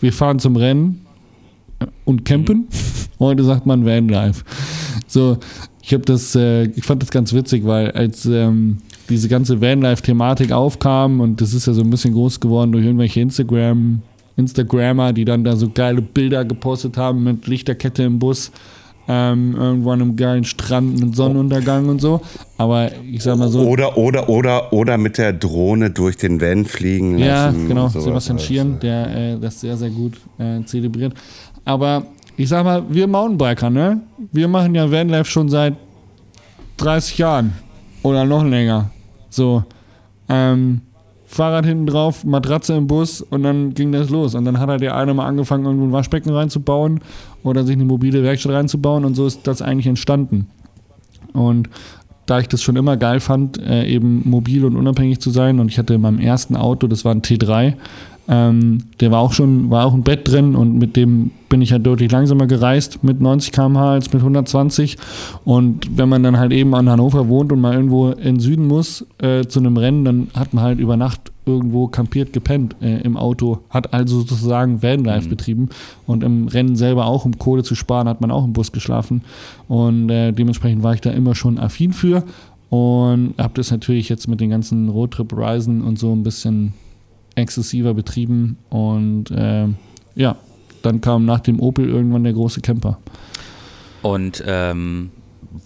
wir 0.00 0.12
fahren 0.12 0.40
zum 0.40 0.56
Rennen 0.56 1.04
und 2.04 2.24
campen. 2.24 2.68
Heute 3.18 3.44
sagt 3.44 3.66
man 3.66 3.84
Vanlife. 3.84 4.44
So, 5.06 5.38
ich 5.82 5.92
habe 5.92 6.04
das, 6.04 6.34
äh, 6.34 6.64
ich 6.64 6.84
fand 6.84 7.02
das 7.02 7.10
ganz 7.10 7.32
witzig, 7.32 7.64
weil 7.66 7.90
als 7.92 8.26
ähm, 8.26 8.78
diese 9.08 9.28
ganze 9.28 9.60
Vanlife-Thematik 9.60 10.52
aufkam 10.52 11.20
und 11.20 11.40
das 11.40 11.54
ist 11.54 11.66
ja 11.66 11.72
so 11.72 11.82
ein 11.82 11.90
bisschen 11.90 12.12
groß 12.14 12.40
geworden 12.40 12.72
durch 12.72 12.84
irgendwelche 12.84 13.20
Instagram, 13.20 14.02
Instagrammer, 14.36 15.12
die 15.12 15.24
dann 15.24 15.44
da 15.44 15.56
so 15.56 15.70
geile 15.70 16.02
Bilder 16.02 16.44
gepostet 16.44 16.96
haben 16.96 17.24
mit 17.24 17.46
Lichterkette 17.46 18.02
im 18.02 18.18
Bus 18.18 18.52
ähm, 19.10 19.56
irgendwo 19.56 19.90
an 19.90 20.02
einem 20.02 20.16
geilen 20.16 20.44
Strand 20.44 21.00
mit 21.00 21.16
Sonnenuntergang 21.16 21.88
und 21.88 22.00
so. 22.00 22.20
Aber 22.58 22.90
ich 23.10 23.22
sag 23.22 23.38
mal 23.38 23.48
so. 23.48 23.60
Oder, 23.60 23.96
oder, 23.96 24.28
oder, 24.28 24.70
oder 24.72 24.98
mit 24.98 25.16
der 25.16 25.32
Drohne 25.32 25.90
durch 25.90 26.18
den 26.18 26.40
Van 26.42 26.66
fliegen 26.66 27.16
Ja, 27.18 27.46
lassen. 27.46 27.68
genau, 27.68 27.84
und 27.86 27.92
sowas 27.92 28.04
Sebastian 28.04 28.36
alles. 28.36 28.46
Schieren, 28.46 28.80
der 28.80 29.16
äh, 29.16 29.38
das 29.40 29.60
sehr, 29.60 29.78
sehr 29.78 29.88
gut 29.90 30.18
äh, 30.38 30.62
zelebriert. 30.64 31.14
Aber 31.68 32.06
ich 32.38 32.48
sag 32.48 32.64
mal, 32.64 32.82
wir 32.88 33.06
Mountainbiker, 33.06 33.68
ne? 33.68 34.00
Wir 34.32 34.48
machen 34.48 34.74
ja 34.74 34.90
Vanlife 34.90 35.30
schon 35.30 35.50
seit 35.50 35.74
30 36.78 37.18
Jahren 37.18 37.52
oder 38.02 38.24
noch 38.24 38.42
länger. 38.42 38.90
So, 39.28 39.64
ähm, 40.30 40.80
Fahrrad 41.26 41.66
hinten 41.66 41.84
drauf, 41.84 42.24
Matratze 42.24 42.72
im 42.72 42.86
Bus 42.86 43.20
und 43.20 43.42
dann 43.42 43.74
ging 43.74 43.92
das 43.92 44.08
los. 44.08 44.34
Und 44.34 44.46
dann 44.46 44.58
hat 44.58 44.70
halt 44.70 44.80
der 44.80 44.96
eine 44.96 45.12
mal 45.12 45.26
angefangen, 45.26 45.66
irgendwo 45.66 45.84
ein 45.84 45.92
Waschbecken 45.92 46.32
reinzubauen 46.32 47.00
oder 47.42 47.64
sich 47.64 47.76
eine 47.76 47.84
mobile 47.84 48.22
Werkstatt 48.22 48.52
reinzubauen 48.52 49.04
und 49.04 49.14
so 49.14 49.26
ist 49.26 49.46
das 49.46 49.60
eigentlich 49.60 49.88
entstanden. 49.88 50.46
Und 51.34 51.68
da 52.24 52.40
ich 52.40 52.48
das 52.48 52.62
schon 52.62 52.76
immer 52.76 52.96
geil 52.96 53.20
fand, 53.20 53.58
äh, 53.58 53.84
eben 53.84 54.22
mobil 54.24 54.64
und 54.64 54.74
unabhängig 54.74 55.20
zu 55.20 55.28
sein 55.28 55.60
und 55.60 55.68
ich 55.70 55.78
hatte 55.78 55.92
in 55.92 56.00
meinem 56.00 56.18
ersten 56.18 56.56
Auto, 56.56 56.86
das 56.86 57.04
war 57.04 57.14
ein 57.14 57.20
T3, 57.20 57.74
ähm, 58.28 58.78
der 59.00 59.10
war 59.10 59.20
auch 59.20 59.32
schon, 59.32 59.70
war 59.70 59.86
auch 59.86 59.94
ein 59.94 60.02
Bett 60.02 60.30
drin 60.30 60.54
und 60.54 60.78
mit 60.78 60.96
dem 60.96 61.30
bin 61.48 61.62
ich 61.62 61.72
halt 61.72 61.86
deutlich 61.86 62.12
langsamer 62.12 62.46
gereist 62.46 63.02
mit 63.02 63.22
90 63.22 63.52
km/h 63.52 63.92
als 63.92 64.12
mit 64.12 64.20
120. 64.20 64.98
Und 65.46 65.96
wenn 65.96 66.10
man 66.10 66.22
dann 66.22 66.38
halt 66.38 66.52
eben 66.52 66.74
an 66.74 66.90
Hannover 66.90 67.28
wohnt 67.28 67.52
und 67.52 67.60
mal 67.62 67.74
irgendwo 67.74 68.10
in 68.10 68.38
Süden 68.38 68.66
muss 68.66 69.06
äh, 69.22 69.46
zu 69.46 69.60
einem 69.60 69.78
Rennen, 69.78 70.04
dann 70.04 70.28
hat 70.34 70.52
man 70.52 70.62
halt 70.62 70.78
über 70.78 70.98
Nacht 70.98 71.32
irgendwo 71.46 71.88
kampiert 71.88 72.34
gepennt 72.34 72.76
äh, 72.82 73.00
im 73.00 73.16
Auto, 73.16 73.60
hat 73.70 73.94
also 73.94 74.20
sozusagen 74.20 74.82
Vanlife 74.82 75.30
betrieben. 75.30 75.70
Und 76.06 76.22
im 76.22 76.48
Rennen 76.48 76.76
selber 76.76 77.06
auch, 77.06 77.24
um 77.24 77.38
Kohle 77.38 77.62
zu 77.62 77.74
sparen, 77.74 78.08
hat 78.08 78.20
man 78.20 78.30
auch 78.30 78.44
im 78.44 78.52
Bus 78.52 78.72
geschlafen. 78.72 79.22
Und 79.68 80.10
äh, 80.10 80.32
dementsprechend 80.32 80.82
war 80.82 80.92
ich 80.92 81.00
da 81.00 81.10
immer 81.10 81.34
schon 81.34 81.58
affin 81.58 81.94
für. 81.94 82.24
Und 82.68 83.32
habe 83.38 83.54
das 83.54 83.70
natürlich 83.70 84.10
jetzt 84.10 84.28
mit 84.28 84.40
den 84.40 84.50
ganzen 84.50 84.90
Roadtrip-Reisen 84.90 85.80
und 85.80 85.98
so 85.98 86.12
ein 86.12 86.22
bisschen 86.22 86.74
exzessiver 87.38 87.94
betrieben 87.94 88.58
und 88.68 89.30
äh, 89.30 89.66
ja, 90.14 90.36
dann 90.82 91.00
kam 91.00 91.24
nach 91.24 91.40
dem 91.40 91.60
Opel 91.60 91.88
irgendwann 91.88 92.24
der 92.24 92.32
große 92.32 92.60
Camper. 92.60 92.98
Und 94.02 94.42
ähm, 94.46 95.10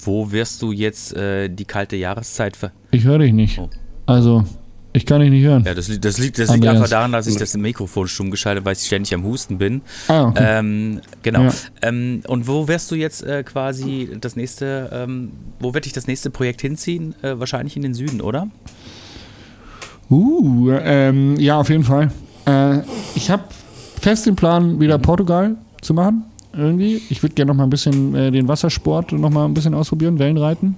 wo 0.01 0.33
wirst 0.33 0.63
du 0.63 0.73
jetzt 0.73 1.15
äh, 1.15 1.49
die 1.49 1.65
kalte 1.65 1.97
Jahreszeit 1.97 2.57
ver. 2.57 2.73
Ich 2.93 3.05
höre 3.05 3.19
dich 3.19 3.33
nicht. 3.33 3.59
Oh. 3.59 3.69
Also, 4.07 4.45
ich 4.95 5.07
kann 5.07 5.21
dich 5.21 5.31
nicht 5.31 5.45
hören. 5.45 5.65
Ja, 5.65 5.75
das, 5.75 5.89
li- 5.89 5.99
das 5.99 6.19
liegt, 6.19 6.39
das 6.39 6.53
liegt 6.53 6.67
einfach 6.67 6.89
daran, 6.89 7.13
dass 7.13 7.27
ich 7.27 7.37
das 7.37 7.57
Mikrofon 7.57 8.09
stumm 8.09 8.31
geschaltet, 8.31 8.65
weil 8.65 8.75
ich 8.75 8.87
ständig 8.87 9.15
am 9.15 9.25
Husten 9.25 9.59
bin. 9.59 9.81
Ah, 10.09 10.29
okay. 10.29 10.45
Ähm, 10.47 11.01
genau. 11.23 11.45
Ja. 11.45 11.53
Ähm, 11.83 12.23
und 12.27 12.47
wo 12.47 12.69
wirst 12.69 12.91
du 12.91 12.95
jetzt 12.95 13.23
äh, 13.23 13.43
quasi 13.43 14.11
das 14.21 14.37
nächste, 14.37 14.91
ähm, 14.93 15.33
wo 15.61 15.73
wird 15.75 15.85
dich 15.85 15.93
das 15.93 16.07
nächste 16.07 16.31
Projekt 16.31 16.61
hinziehen? 16.61 17.15
Äh, 17.23 17.39
wahrscheinlich 17.39 17.77
in 17.77 17.83
den 17.83 17.95
Süden, 17.95 18.21
oder? 18.21 18.49
Uh, 20.11 20.71
ähm, 20.83 21.37
ja, 21.39 21.59
auf 21.59 21.71
jeden 21.71 21.85
Fall. 21.85 22.11
Äh, 22.47 22.81
ich 23.15 23.31
habe 23.31 23.45
fest 24.01 24.27
den 24.27 24.37
Plan, 24.37 24.81
wieder 24.81 24.99
Portugal 24.99 25.57
zu 25.81 25.95
machen. 25.95 26.25
Irgendwie. 26.55 27.01
Ich 27.09 27.23
würde 27.23 27.35
gerne 27.35 27.51
noch 27.51 27.57
mal 27.57 27.65
ein 27.65 27.71
bisschen 27.71 28.15
äh, 28.15 28.31
den 28.31 28.47
Wassersport 28.47 29.13
noch 29.13 29.31
mal 29.31 29.47
ein 29.47 29.55
bisschen 29.55 29.75
ausprobieren, 29.75 30.19
Wellenreiten. 30.19 30.77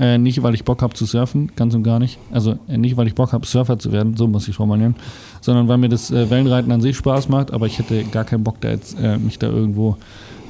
Äh, 0.00 0.18
nicht, 0.18 0.42
weil 0.42 0.54
ich 0.54 0.64
Bock 0.64 0.82
habe 0.82 0.94
zu 0.94 1.04
surfen, 1.04 1.52
ganz 1.54 1.74
und 1.74 1.84
gar 1.84 2.00
nicht. 2.00 2.18
Also 2.32 2.58
äh, 2.66 2.76
nicht, 2.76 2.96
weil 2.96 3.06
ich 3.06 3.14
Bock 3.14 3.32
habe, 3.32 3.46
Surfer 3.46 3.78
zu 3.78 3.92
werden, 3.92 4.16
so 4.16 4.26
muss 4.26 4.48
ich 4.48 4.56
formulieren, 4.56 4.96
sondern 5.40 5.68
weil 5.68 5.78
mir 5.78 5.88
das 5.88 6.10
äh, 6.10 6.28
Wellenreiten 6.28 6.72
an 6.72 6.80
sich 6.80 6.96
Spaß 6.96 7.28
macht, 7.28 7.52
aber 7.52 7.66
ich 7.66 7.78
hätte 7.78 8.02
gar 8.04 8.24
keinen 8.24 8.42
Bock, 8.42 8.60
da 8.60 8.70
jetzt 8.70 8.98
äh, 9.00 9.18
mich 9.18 9.38
da 9.38 9.46
irgendwo 9.46 9.96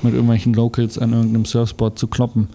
mit 0.02 0.14
irgendwelchen 0.14 0.54
Locals 0.54 0.98
an 0.98 1.12
irgendeinem 1.12 1.44
Surfspot 1.44 1.98
zu 1.98 2.06
kloppen. 2.06 2.48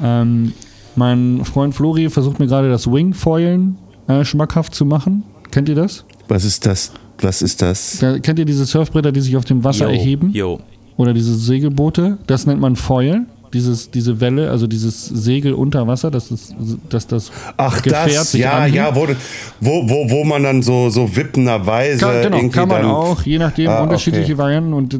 Ähm, 0.00 0.52
mein 0.94 1.44
Freund 1.44 1.74
Flori 1.74 2.08
versucht 2.10 2.38
mir 2.38 2.46
gerade 2.46 2.70
das 2.70 2.90
Wingfoilen 2.90 3.76
äh, 4.08 4.24
schmackhaft 4.24 4.74
zu 4.74 4.84
machen. 4.84 5.24
Kennt 5.50 5.68
ihr 5.68 5.74
das? 5.74 6.04
Was 6.28 6.44
ist 6.44 6.66
das? 6.66 6.92
Was 7.20 7.42
ist 7.42 7.62
das? 7.62 7.98
Da, 8.00 8.18
kennt 8.18 8.38
ihr 8.38 8.44
diese 8.44 8.66
Surfbretter, 8.66 9.12
die 9.12 9.20
sich 9.20 9.36
auf 9.36 9.44
dem 9.44 9.64
Wasser 9.64 9.86
Jo, 9.86 9.92
erheben? 9.92 10.30
Jo. 10.32 10.60
Oder 10.96 11.12
diese 11.12 11.34
Segelboote? 11.34 12.18
Das 12.26 12.46
nennt 12.46 12.60
man 12.60 12.76
Foil. 12.76 13.26
Dieses, 13.52 13.90
diese 13.90 14.20
Welle, 14.20 14.50
also 14.50 14.66
dieses 14.66 15.06
Segel 15.06 15.54
unter 15.54 15.86
Wasser, 15.86 16.10
dass 16.10 16.28
das, 16.28 16.54
dass 16.88 17.06
das 17.06 17.30
Ach, 17.56 17.82
Gefährt 17.82 18.14
das, 18.16 18.32
sich 18.32 18.40
ja, 18.42 18.52
anhebt. 18.58 18.74
ja, 18.74 18.94
wo, 18.94 19.06
wo, 19.60 19.88
wo, 19.88 20.10
wo 20.10 20.24
man 20.24 20.42
dann 20.42 20.62
so, 20.62 20.90
so 20.90 21.14
wippenderweise 21.16 21.98
Kann, 22.00 22.22
genau, 22.22 22.36
irgendwie 22.36 22.56
kann 22.56 22.68
man 22.68 22.82
dann, 22.82 22.90
auch, 22.90 23.22
je 23.22 23.38
nachdem, 23.38 23.70
Ah, 23.70 23.82
unterschiedliche 23.82 24.32
okay. 24.32 24.38
Varianten. 24.38 24.72
Und 24.72 24.98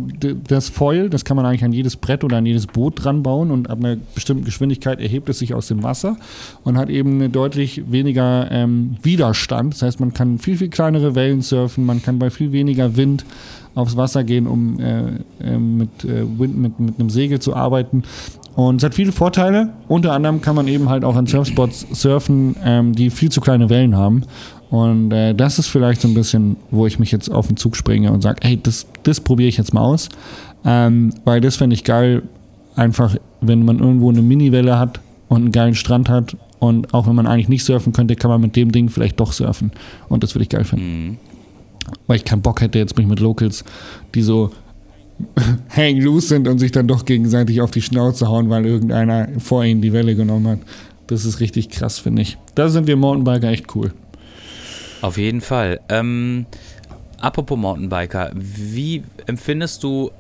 das 0.49 0.69
Foil, 0.69 1.09
das 1.11 1.25
kann 1.25 1.37
man 1.37 1.47
eigentlich 1.47 1.65
an 1.65 1.73
jedes 1.73 1.97
Brett 1.97 2.25
oder 2.25 2.37
an 2.39 2.47
jedes 2.47 2.67
Boot 2.67 3.05
dran 3.05 3.23
bauen 3.23 3.51
und 3.51 3.71
ab 3.71 3.79
einer 3.79 3.97
bestimmten 4.15 4.45
Geschwindigkeit 4.45 5.01
erhebt 5.01 5.29
es 5.29 5.39
sich 5.39 5.55
aus 5.55 5.69
dem 5.69 5.83
Wasser 5.83 6.17
und 6.65 6.77
hat 6.79 6.89
eben 6.89 7.15
eine 7.15 7.29
deutlich 7.29 7.91
weniger 7.91 8.49
ähm, 8.51 8.97
Widerstand. 9.03 9.75
Das 9.75 9.83
heißt, 9.83 10.01
man 10.01 10.13
kann 10.15 10.39
viel, 10.39 10.57
viel 10.57 10.69
kleinere 10.69 11.15
Wellen 11.15 11.43
surfen, 11.43 11.85
man 11.85 12.03
kann 12.03 12.19
bei 12.19 12.31
viel 12.31 12.53
weniger 12.53 12.97
Wind 12.97 13.25
aufs 13.77 13.97
Wasser 13.97 14.25
gehen, 14.25 14.47
um 14.49 14.81
äh, 14.81 15.03
äh, 15.45 15.59
mit, 15.59 16.05
äh, 16.05 16.25
Wind, 16.39 16.57
mit, 16.57 16.81
mit 16.81 16.99
einem 16.99 17.11
Segel 17.11 17.39
zu 17.39 17.55
arbeiten. 17.55 18.03
Und 18.57 18.77
es 18.77 18.85
hat 18.85 18.95
viele 18.95 19.13
Vorteile. 19.13 19.75
Unter 19.87 20.13
anderem 20.13 20.41
kann 20.41 20.57
man 20.57 20.67
eben 20.67 20.89
halt 20.89 21.05
auch 21.05 21.15
an 21.15 21.27
Surfspots 21.27 21.87
surfen, 21.93 22.57
ähm, 22.65 22.95
die 22.95 23.11
viel 23.11 23.31
zu 23.31 23.43
kleine 23.43 23.69
Wellen 23.69 23.95
haben. 23.95 24.23
Und 24.71 25.13
äh, 25.13 25.35
das 25.35 25.59
ist 25.59 25.69
vielleicht 25.69 26.01
so 26.01 26.09
ein 26.09 26.15
bisschen, 26.15 26.57
wo 26.71 26.87
ich 26.87 26.99
mich 26.99 27.13
jetzt 27.13 27.31
auf 27.31 27.49
den 27.49 27.59
Zug 27.59 27.77
springe 27.77 28.11
und 28.13 28.23
sage, 28.23 28.41
hey, 28.43 28.59
das, 28.61 28.87
das 29.03 29.21
probiere 29.21 29.51
ich 29.51 29.59
jetzt 29.59 29.75
mal 29.75 29.83
aus. 29.83 30.09
Ähm, 30.65 31.13
weil 31.25 31.43
das 31.43 31.57
fände 31.57 31.75
ich 31.75 31.85
geil, 31.85 32.23
einfach, 32.77 33.15
wenn 33.43 33.65
man 33.65 33.79
irgendwo 33.79 34.11
eine 34.11 34.23
Miniwelle 34.23 34.79
hat 34.79 35.01
und 35.29 35.37
einen 35.43 35.53
geilen 35.53 35.75
Strand 35.75 36.09
hat 36.09 36.37
und 36.59 36.95
auch 36.95 37.07
wenn 37.07 37.15
man 37.15 37.27
eigentlich 37.27 37.51
nicht 37.51 37.65
surfen 37.65 37.93
könnte, 37.93 38.17
kann 38.17 38.31
man 38.31 38.41
mit 38.41 38.57
dem 38.57 38.73
Ding 38.73 38.89
vielleicht 38.89 39.21
doch 39.21 39.33
surfen. 39.33 39.71
Und 40.09 40.23
das 40.23 40.35
würde 40.35 40.45
ich 40.45 40.49
geil 40.49 40.65
finden. 40.65 41.19
Weil 42.07 42.17
ich 42.17 42.25
keinen 42.25 42.43
Bock 42.43 42.61
hätte 42.61 42.79
jetzt 42.79 42.97
mich 42.97 43.07
mit 43.07 43.21
Locals, 43.21 43.65
die 44.15 44.23
so 44.23 44.51
hang 45.77 46.01
loose 46.01 46.29
sind 46.29 46.49
und 46.49 46.59
sich 46.59 46.73
dann 46.73 46.89
doch 46.89 47.05
gegenseitig 47.05 47.61
auf 47.61 47.71
die 47.71 47.83
Schnauze 47.83 48.29
hauen, 48.29 48.51
weil 48.51 48.67
irgendeiner 48.67 49.29
vor 49.39 49.65
ihnen 49.65 49.81
die 49.81 49.93
Welle 49.93 50.15
genommen 50.15 50.49
hat. 50.49 50.59
Das 51.07 51.25
ist 51.25 51.41
richtig 51.41 51.71
krass, 51.71 51.99
finde 51.99 52.23
ich. 52.23 52.37
Da 52.55 52.69
sind 52.69 52.87
wir 52.87 52.97
Mountainbiker 52.97 53.49
echt 53.49 53.75
cool. 53.75 53.93
Auf 55.03 55.19
jeden 55.19 55.41
Fall. 55.41 55.81
Ähm, 55.89 56.47
apropos 57.21 57.59
Mountainbiker, 57.59 58.33
wie 58.35 59.03
empfindest 59.27 59.83
du 59.83 60.11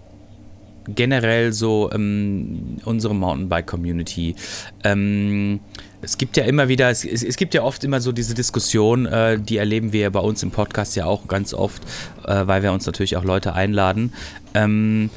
generell 0.95 1.53
so 1.53 1.91
ähm, 1.93 2.79
unsere 2.85 3.15
Mountainbike-Community? 3.15 4.37
Ähm, 4.85 5.61
es 6.07 6.19
gibt 6.19 6.37
ja 6.37 6.45
immer 6.45 6.69
wieder, 6.69 6.89
es, 6.89 7.05
es, 7.05 7.37
gibt 7.37 7.53
ja 7.53 7.63
oft 7.63 7.83
immer 7.83 8.01
so 8.01 8.13
diese 8.13 8.35
Diskussion, 8.35 9.07
äh, 9.07 9.41
die 9.41 9.57
erleben 9.57 9.93
wir 9.93 10.09
bei 10.11 10.21
uns 10.21 10.43
im 10.45 10.53
Podcast 10.53 10.95
ja 10.95 11.05
auch 11.05 11.27
ganz 11.27 11.53
oft, 11.53 11.83
äh, 12.25 12.47
weil 12.47 12.63
wir 12.63 12.73
uns 12.73 12.87
natürlich 12.87 13.17
auch 13.17 13.25
Leute 13.25 13.55
einladen. 13.55 14.13
Ähm, 14.55 15.11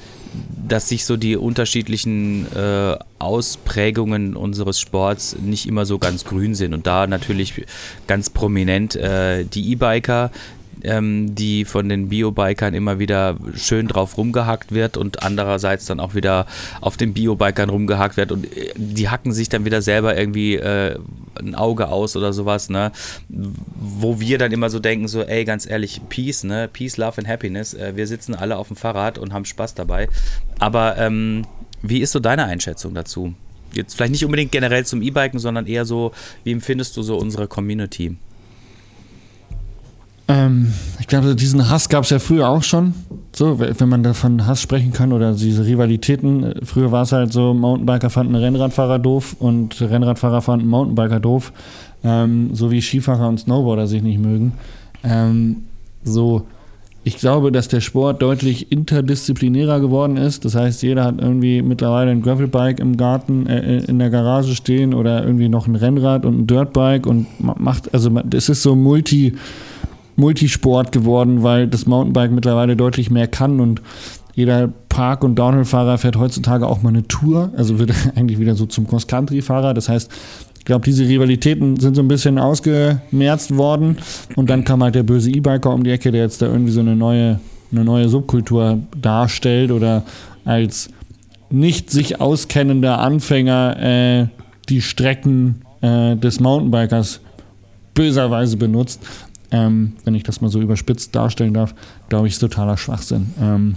dass 0.68 0.90
sich 0.90 1.06
so 1.06 1.18
die 1.18 1.36
unterschiedlichen 1.36 2.46
äh, 2.56 2.96
Ausprägungen 3.18 4.36
unseres 4.36 4.80
Sports 4.80 5.36
nicht 5.42 5.68
immer 5.68 5.88
so 5.88 5.98
ganz 5.98 6.24
grün 6.24 6.54
sind. 6.54 6.76
Und 6.76 6.86
da 6.86 7.08
natürlich 7.08 7.66
ganz 8.06 8.30
prominent 8.30 8.96
äh, 8.96 9.46
die 9.46 9.72
E-Biker, 9.72 10.32
ähm, 10.84 11.36
die 11.36 11.66
von 11.66 11.90
den 11.90 12.10
Biobikern 12.10 12.74
immer 12.74 13.00
wieder 13.00 13.38
schön 13.56 13.88
drauf 13.88 14.18
rumgehackt 14.18 14.72
wird 14.74 14.98
und 14.98 15.24
andererseits 15.24 15.86
dann 15.86 16.00
auch 16.00 16.16
wieder 16.16 16.46
auf 16.82 16.98
den 16.98 17.14
Biobikern 17.14 17.70
rumgehackt 17.70 18.18
wird 18.18 18.32
und 18.32 18.46
äh, 18.56 18.72
die 18.76 19.10
hacken 19.10 19.32
sich 19.32 19.50
dann 19.50 19.66
wieder 19.66 19.82
selber 19.82 20.18
irgendwie 20.18 20.56
äh, 20.56 20.98
ein 21.40 21.56
Auge 21.56 21.88
aus 21.88 22.16
oder 22.16 22.34
sowas, 22.34 22.70
ne? 22.70 22.92
Wo 23.30 24.20
wir 24.20 24.38
dann 24.38 24.52
immer 24.52 24.70
so 24.70 24.80
denken, 24.80 25.08
so, 25.08 25.22
ey, 25.22 25.46
ganz 25.46 25.70
ehrlich, 25.70 26.02
Peace, 26.10 26.44
ne? 26.44 26.70
Peace, 26.72 26.98
Love 26.98 27.20
and 27.20 27.28
Happiness. 27.28 27.74
Äh, 27.74 27.96
wir 27.96 28.08
sitzen 28.08 28.36
alle 28.36 28.58
auf 28.58 28.68
dem 28.68 28.76
Fahrrad 28.76 29.18
und 29.18 29.34
haben 29.34 29.46
Spaß 29.46 29.74
dabei. 29.76 30.10
Aber 30.60 30.98
ähm, 30.98 31.46
wie 31.82 32.00
ist 32.00 32.12
so 32.12 32.20
deine 32.20 32.46
Einschätzung 32.46 32.94
dazu? 32.94 33.34
Jetzt 33.74 33.96
vielleicht 33.96 34.12
nicht 34.12 34.26
unbedingt 34.26 34.52
generell 34.52 34.86
zum 34.86 35.02
E-Biken, 35.02 35.40
sondern 35.40 35.68
eher 35.68 35.86
so, 35.86 36.12
wie 36.44 36.52
empfindest 36.52 36.98
du 36.98 37.04
so 37.04 37.18
unsere 37.18 37.48
Community? 37.48 38.18
Ähm, 40.30 40.72
ich 41.00 41.08
glaube, 41.08 41.36
diesen 41.36 41.70
Hass 41.70 41.90
gab 41.90 42.04
es 42.06 42.12
ja 42.12 42.20
früher 42.20 42.48
auch 42.48 42.64
schon. 42.64 42.94
So, 43.36 43.60
wenn 43.60 43.90
man 43.90 44.04
davon 44.04 44.46
Hass 44.46 44.62
sprechen 44.62 44.94
kann 44.94 45.12
oder 45.12 45.34
diese 45.34 45.66
Rivalitäten. 45.66 46.54
Früher 46.64 46.92
war 46.92 47.04
es 47.04 47.12
halt 47.12 47.34
so, 47.34 47.54
Mountainbiker 47.54 48.10
fanden 48.10 48.36
Rennradfahrer 48.36 49.00
doof 49.00 49.36
und 49.40 49.82
Rennradfahrer 49.82 50.42
fanden 50.42 50.68
Mountainbiker 50.68 51.20
doof. 51.20 51.52
Ähm, 52.04 52.52
so 52.54 52.72
wie 52.72 52.82
Skifahrer 52.82 53.28
und 53.28 53.40
Snowboarder 53.40 53.88
sich 53.88 54.02
nicht 54.02 54.20
mögen. 54.20 54.54
Ähm, 55.04 55.64
so, 56.04 56.44
ich 57.04 57.18
glaube, 57.18 57.52
dass 57.52 57.68
der 57.68 57.82
Sport 57.82 58.22
deutlich 58.22 58.72
interdisziplinärer 58.72 59.80
geworden 59.80 60.16
ist. 60.18 60.46
Das 60.46 60.56
heißt, 60.56 60.84
jeder 60.84 61.06
hat 61.06 61.16
irgendwie 61.20 61.62
mittlerweile 61.62 62.12
ein 62.12 62.22
Gravelbike 62.22 62.80
im 62.80 62.98
Garten, 62.98 63.48
äh, 63.48 63.80
in 63.80 64.00
der 64.00 64.10
Garage 64.10 64.56
stehen 64.56 64.94
oder 64.94 65.24
irgendwie 65.26 65.50
noch 65.50 65.68
ein 65.68 65.76
Rennrad 65.76 66.26
und 66.26 66.40
ein 66.40 66.48
Dirtbike 66.48 67.06
und 67.06 67.28
ma- 67.40 67.56
macht, 67.58 67.94
also 67.94 68.12
es 68.34 68.50
ist 68.50 68.64
so 68.64 68.76
multi, 68.76 69.34
Multisport 70.20 70.92
geworden, 70.92 71.44
weil 71.44 71.68
das 71.68 71.86
Mountainbike 71.86 72.32
mittlerweile 72.32 72.76
deutlich 72.76 73.10
mehr 73.10 73.28
kann 73.28 73.60
und 73.60 73.82
jeder 74.36 74.70
Park- 74.90 75.24
und 75.24 75.36
Downhill-Fahrer 75.36 75.98
fährt 75.98 76.18
heutzutage 76.18 76.68
auch 76.68 76.82
mal 76.82 76.90
eine 76.90 77.08
Tour, 77.08 77.52
also 77.58 77.80
wird 77.80 77.92
eigentlich 78.16 78.40
wieder 78.40 78.56
so 78.56 78.66
zum 78.66 78.88
Cross-Country-Fahrer. 78.88 79.74
Das 79.74 79.90
heißt, 79.90 80.10
ich 80.58 80.66
glaube, 80.66 80.86
diese 80.86 81.04
Rivalitäten 81.08 81.80
sind 81.80 81.96
so 81.96 82.02
ein 82.02 82.08
bisschen 82.08 82.38
ausgemerzt 82.38 83.56
worden. 83.58 83.98
Und 84.36 84.50
dann 84.50 84.64
kam 84.64 84.84
halt 84.84 84.96
der 84.96 85.04
böse 85.04 85.32
E-Biker 85.32 85.74
um 85.74 85.84
die 85.84 85.92
Ecke, 85.92 86.12
der 86.12 86.22
jetzt 86.22 86.42
da 86.42 86.46
irgendwie 86.46 86.72
so 86.72 86.82
eine 86.82 86.96
neue, 86.96 87.40
eine 87.72 87.84
neue 87.84 88.08
Subkultur 88.08 88.80
darstellt 89.02 89.72
oder 89.72 90.04
als 90.46 90.90
nicht 91.50 91.90
sich 91.90 92.22
auskennender 92.22 93.00
Anfänger 93.00 93.78
äh, 93.80 94.28
die 94.70 94.82
Strecken 94.82 95.62
äh, 95.82 96.16
des 96.16 96.40
Mountainbikers 96.40 97.22
böserweise 97.94 98.56
benutzt. 98.58 99.02
Ähm, 99.52 99.94
wenn 100.04 100.16
ich 100.16 100.24
das 100.24 100.42
mal 100.42 100.50
so 100.50 100.62
überspitzt 100.62 101.16
darstellen 101.16 101.54
darf, 101.54 101.74
glaube 102.10 102.28
ich, 102.28 102.34
ist 102.34 102.40
totaler 102.40 102.78
Schwachsinn. 102.78 103.34
Ähm, 103.42 103.76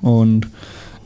und 0.00 0.48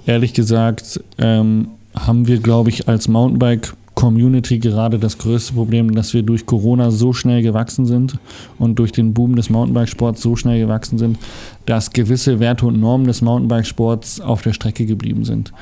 ehrlich 0.07 0.33
gesagt 0.33 1.01
ähm, 1.19 1.69
haben 1.95 2.27
wir, 2.27 2.39
glaube 2.39 2.71
ich, 2.71 2.89
als 2.89 3.09
Mountainbike-Community 3.09 4.59
gerade 4.59 4.99
das 4.99 5.19
größte 5.19 5.55
Problem, 5.55 5.95
dass 5.95 6.15
wir 6.15 6.23
durch 6.23 6.47
Corona 6.47 6.91
so 6.91 7.13
schnell 7.13 7.43
gewachsen 7.43 7.87
sind 7.87 8.19
und 8.59 8.79
durch 8.79 8.93
den 8.93 9.13
Boom 9.13 9.37
des 9.37 9.51
Mountainbikesports 9.51 10.23
so 10.23 10.37
schnell 10.37 10.61
gewachsen 10.61 10.99
sind, 10.99 11.19
dass 11.67 11.93
gewisse 11.93 12.41
Werte 12.41 12.67
und 12.67 12.81
Normen 12.81 13.07
des 13.07 13.23
Mountainbikesports 13.23 14.21
auf 14.21 14.43
der 14.43 14.53
Strecke 14.53 14.87
geblieben 14.87 15.25
sind. 15.25 15.53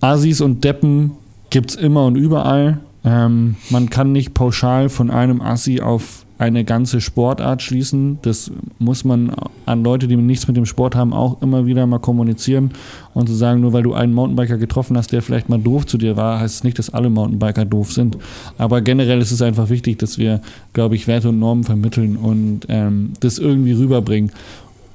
Asis 0.00 0.40
und 0.40 0.64
Deppen 0.64 1.12
gibt 1.50 1.70
es 1.70 1.76
immer 1.76 2.06
und 2.06 2.16
überall. 2.16 2.80
Ähm, 3.04 3.56
man 3.70 3.90
kann 3.90 4.12
nicht 4.12 4.34
pauschal 4.34 4.88
von 4.88 5.10
einem 5.10 5.40
Assi 5.40 5.80
auf 5.80 6.21
eine 6.42 6.64
ganze 6.64 7.00
Sportart 7.00 7.62
schließen. 7.62 8.18
Das 8.22 8.50
muss 8.78 9.04
man 9.04 9.32
an 9.64 9.84
Leute, 9.84 10.08
die 10.08 10.16
nichts 10.16 10.48
mit 10.48 10.56
dem 10.56 10.66
Sport 10.66 10.96
haben, 10.96 11.12
auch 11.12 11.40
immer 11.40 11.66
wieder 11.66 11.86
mal 11.86 12.00
kommunizieren 12.00 12.72
und 13.14 13.28
zu 13.28 13.34
sagen, 13.34 13.60
nur 13.60 13.72
weil 13.72 13.84
du 13.84 13.94
einen 13.94 14.12
Mountainbiker 14.12 14.58
getroffen 14.58 14.96
hast, 14.96 15.12
der 15.12 15.22
vielleicht 15.22 15.48
mal 15.48 15.60
doof 15.60 15.86
zu 15.86 15.98
dir 15.98 16.16
war, 16.16 16.40
heißt 16.40 16.56
es 16.56 16.64
nicht, 16.64 16.78
dass 16.78 16.90
alle 16.90 17.10
Mountainbiker 17.10 17.64
doof 17.64 17.92
sind. 17.92 18.18
Aber 18.58 18.80
generell 18.80 19.20
ist 19.20 19.30
es 19.30 19.40
einfach 19.40 19.70
wichtig, 19.70 19.98
dass 20.00 20.18
wir, 20.18 20.40
glaube 20.72 20.96
ich, 20.96 21.06
Werte 21.06 21.28
und 21.28 21.38
Normen 21.38 21.64
vermitteln 21.64 22.16
und 22.16 22.66
ähm, 22.68 23.12
das 23.20 23.38
irgendwie 23.38 23.72
rüberbringen. 23.72 24.32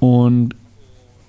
Und 0.00 0.54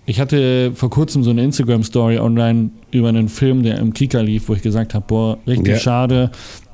ich 0.06 0.20
hatte 0.20 0.72
vor 0.74 0.90
kurzem 0.90 1.24
so 1.24 1.30
eine 1.30 1.44
Instagram-Story 1.44 2.20
online 2.20 2.72
über 2.92 3.10
einen 3.10 3.30
Film, 3.30 3.64
der 3.64 3.78
im 3.78 3.94
Kika 3.94 4.20
lief, 4.22 4.50
wo 4.50 4.54
ich 4.54 4.62
gesagt 4.62 4.94
habe, 4.94 5.06
boah, 5.08 5.38
richtig 5.48 5.76
Ja. 5.76 5.80
schade, 5.80 6.32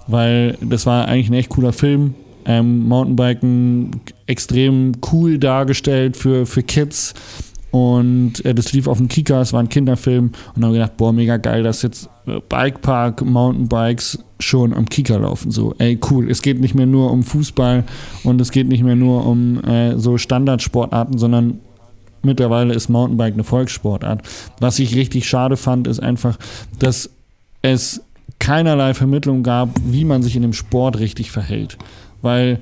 weil 0.08 0.58
das 0.62 0.86
war 0.86 1.08
eigentlich 1.08 1.30
ein 1.30 1.34
echt 1.34 1.50
cooler 1.50 1.74
Film. 1.74 2.16
Ähm, 2.46 2.88
Mountainbiken 2.88 4.02
extrem 4.28 4.94
cool 5.12 5.38
dargestellt 5.38 6.18
für, 6.18 6.46
für 6.46 6.64
Kids. 6.64 7.14
Und 7.72 8.46
äh, 8.46 8.56
das 8.56 8.72
lief 8.72 8.88
auf 8.88 9.00
dem 9.00 9.10
Kika, 9.10 9.42
es 9.42 9.52
war 9.52 9.60
ein 9.60 9.68
Kinderfilm. 9.68 10.32
Und 10.56 10.62
wir 10.62 10.72
gedacht, 10.72 10.96
boah, 10.96 11.12
mega 11.12 11.36
geil, 11.36 11.64
dass 11.64 11.82
jetzt 11.82 12.10
äh, 12.26 12.40
Bikepark 12.48 13.26
Mountainbikes 13.26 14.24
schon 14.40 14.74
am 14.74 14.88
Kika 14.88 15.18
laufen. 15.18 15.52
So, 15.52 15.76
ey, 15.78 16.00
cool. 16.10 16.32
Es 16.32 16.42
geht 16.42 16.62
nicht 16.62 16.74
mehr 16.74 16.86
nur 16.86 17.12
um 17.12 17.24
Fußball 17.24 17.84
und 18.24 18.40
es 18.40 18.52
geht 18.52 18.70
nicht 18.70 18.84
mehr 18.84 18.96
nur 18.96 19.26
um 19.26 19.62
äh, 19.66 19.98
so 19.98 20.18
Standardsportarten, 20.18 21.18
sondern 21.18 21.60
mittlerweile 22.22 22.74
ist 22.74 22.88
Mountainbike 22.88 23.34
eine 23.34 23.44
Volkssportart. 23.44 24.22
Was 24.62 24.80
ich 24.80 24.96
richtig 24.96 25.28
schade 25.28 25.58
fand, 25.58 25.88
ist 25.88 26.00
einfach, 26.00 26.38
dass 26.80 27.10
es 27.62 28.02
keinerlei 28.40 28.94
Vermittlung 28.94 29.44
gab, 29.44 29.70
wie 29.86 30.06
man 30.06 30.24
sich 30.24 30.36
in 30.36 30.44
dem 30.44 30.54
Sport 30.54 31.00
richtig 31.00 31.32
verhält. 31.32 31.78
Weil 32.26 32.60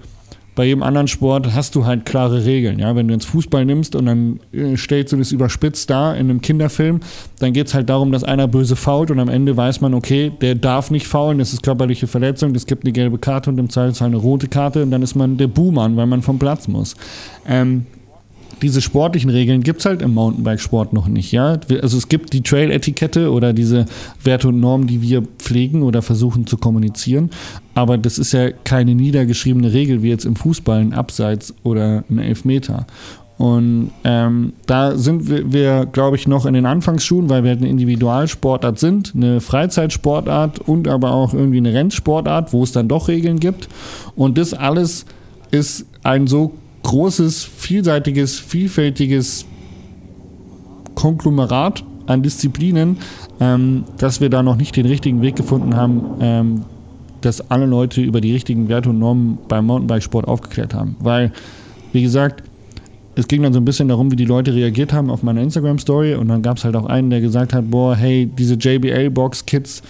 bei 0.55 0.66
jedem 0.66 0.84
anderen 0.84 1.07
Sport 1.07 1.53
hast 1.53 1.74
du 1.76 1.86
halt 1.86 2.05
klare 2.05 2.45
Regeln. 2.45 2.80
Ja? 2.80 2.95
Wenn 2.95 3.07
du 3.07 3.14
jetzt 3.14 3.26
Fußball 3.26 3.66
nimmst 3.66 3.95
und 3.95 4.05
dann 4.05 4.39
äh, 4.51 4.78
stellst 4.78 5.14
du 5.14 5.18
das 5.18 5.32
überspitzt 5.32 5.89
dar 5.89 6.16
in 6.16 6.30
einem 6.30 6.41
Kinderfilm, 6.41 6.99
dann 7.39 7.53
geht 7.53 7.68
es 7.68 7.74
halt 7.74 7.89
darum, 7.89 8.11
dass 8.11 8.24
einer 8.24 8.47
böse 8.47 8.76
fault 8.76 9.09
und 9.09 9.20
am 9.20 9.30
Ende 9.30 9.57
weiß 9.57 9.82
man, 9.82 9.93
okay, 9.93 10.32
der 10.41 10.55
darf 10.55 10.91
nicht 10.91 11.07
faulen, 11.07 11.39
das 11.39 11.53
ist 11.53 11.64
körperliche 11.64 12.07
Verletzung, 12.07 12.53
es 12.53 12.68
gibt 12.68 12.84
eine 12.84 12.91
gelbe 12.91 13.18
Karte 13.18 13.49
und 13.49 13.57
im 13.57 13.70
Zweifelsfall 13.70 14.09
eine 14.09 14.18
rote 14.18 14.47
Karte 14.47 14.84
und 14.84 14.91
dann 14.91 15.01
ist 15.01 15.16
man 15.16 15.38
der 15.38 15.47
Buhmann, 15.47 15.97
weil 15.97 16.05
man 16.05 16.22
vom 16.22 16.38
Platz 16.38 16.68
muss. 16.68 16.95
Ähm, 17.47 17.88
diese 18.64 18.82
sportlichen 18.82 19.30
Regeln 19.30 19.61
gibt 19.61 19.82
es 19.82 19.86
halt 19.86 20.01
im 20.01 20.14
Mountainbikesport 20.14 20.93
noch 20.93 21.07
nicht, 21.07 21.32
ja. 21.32 21.59
Also 21.82 21.97
es 21.97 22.07
gibt 22.07 22.34
die 22.34 22.41
Trail-Etikette 22.41 23.32
oder 23.32 23.53
diese 23.53 23.86
Werte 24.24 24.47
und 24.47 24.59
Normen, 24.59 24.88
die 24.88 25.01
wir 25.01 25.22
pflegen 25.38 25.84
oder 25.84 26.01
versuchen 26.01 26.47
zu 26.47 26.57
kommunizieren. 26.57 27.30
Aber 27.76 27.97
das 27.97 28.18
ist 28.18 28.32
ja 28.32 28.51
keine 28.51 28.95
niedergeschriebene 28.95 29.74
Regel 29.74 30.01
wie 30.01 30.09
jetzt 30.09 30.26
im 30.26 30.36
Fußball, 30.36 30.80
ein 30.80 30.93
Abseits 30.93 31.53
oder 31.64 32.03
ein 32.09 32.20
Elfmeter. 32.20 32.88
Und 33.38 33.91
ähm, 34.05 34.53
da 34.68 34.95
sind 34.95 35.28
wir, 35.28 35.51
wir 35.51 35.86
glaube 35.86 36.16
ich, 36.16 36.28
noch 36.28 36.45
in 36.45 36.53
den 36.53 36.66
Anfangsschuhen, 36.66 37.30
weil 37.30 37.43
wir 37.43 37.49
halt 37.49 37.59
eine 37.59 37.70
Individualsportart 37.70 38.80
sind, 38.80 39.14
eine 39.16 39.41
Freizeitsportart 39.41 40.59
und 40.59 40.88
aber 40.88 41.11
auch 41.11 41.34
irgendwie 41.34 41.57
eine 41.57 41.74
Rennsportart, 41.74 42.53
wo 42.53 42.64
es 42.64 42.72
dann 42.72 42.88
doch 42.88 43.09
Regeln 43.09 43.39
gibt. 43.39 43.68
Und 44.16 44.38
das 44.38 44.53
alles 44.53 45.05
ist 45.51 45.86
ein 46.03 46.28
so 46.28 46.53
großes, 46.84 47.43
vielseitiges, 47.43 48.39
vielfältiges 48.39 49.45
Konglomerat 50.95 51.84
an 52.05 52.21
Disziplinen, 52.21 52.97
ähm, 53.39 53.86
dass 53.97 54.21
wir 54.21 54.29
da 54.29 54.43
noch 54.43 54.55
nicht 54.55 54.75
den 54.75 54.86
richtigen 54.86 55.21
Weg 55.21 55.36
gefunden 55.36 55.75
haben, 55.75 56.03
ähm, 56.19 56.61
dass 57.21 57.49
alle 57.49 57.65
Leute 57.65 58.01
über 58.01 58.21
die 58.21 58.34
richtigen 58.34 58.67
Werte 58.67 58.89
und 58.89 58.99
Normen 58.99 59.38
beim 59.47 59.65
Mountainbikesport 59.65 60.27
aufgeklärt 60.27 60.73
haben. 60.73 60.95
Weil, 60.99 61.31
wie 61.93 62.01
gesagt, 62.01 62.43
es 63.15 63.27
ging 63.27 63.43
dann 63.43 63.53
so 63.53 63.59
ein 63.59 63.65
bisschen 63.65 63.88
darum, 63.88 64.11
wie 64.11 64.15
die 64.15 64.25
Leute 64.25 64.53
reagiert 64.53 64.91
haben 64.91 65.09
auf 65.09 65.23
meine 65.23 65.41
Instagram-Story 65.41 66.15
und 66.15 66.27
dann 66.27 66.41
gab 66.41 66.57
es 66.57 66.65
halt 66.65 66.75
auch 66.75 66.86
einen, 66.86 67.09
der 67.09 67.21
gesagt 67.21 67.53
hat, 67.53 67.69
boah, 67.69 67.95
hey, 67.95 68.25
diese 68.25 68.55
JBL-Box-Kids, 68.55 69.84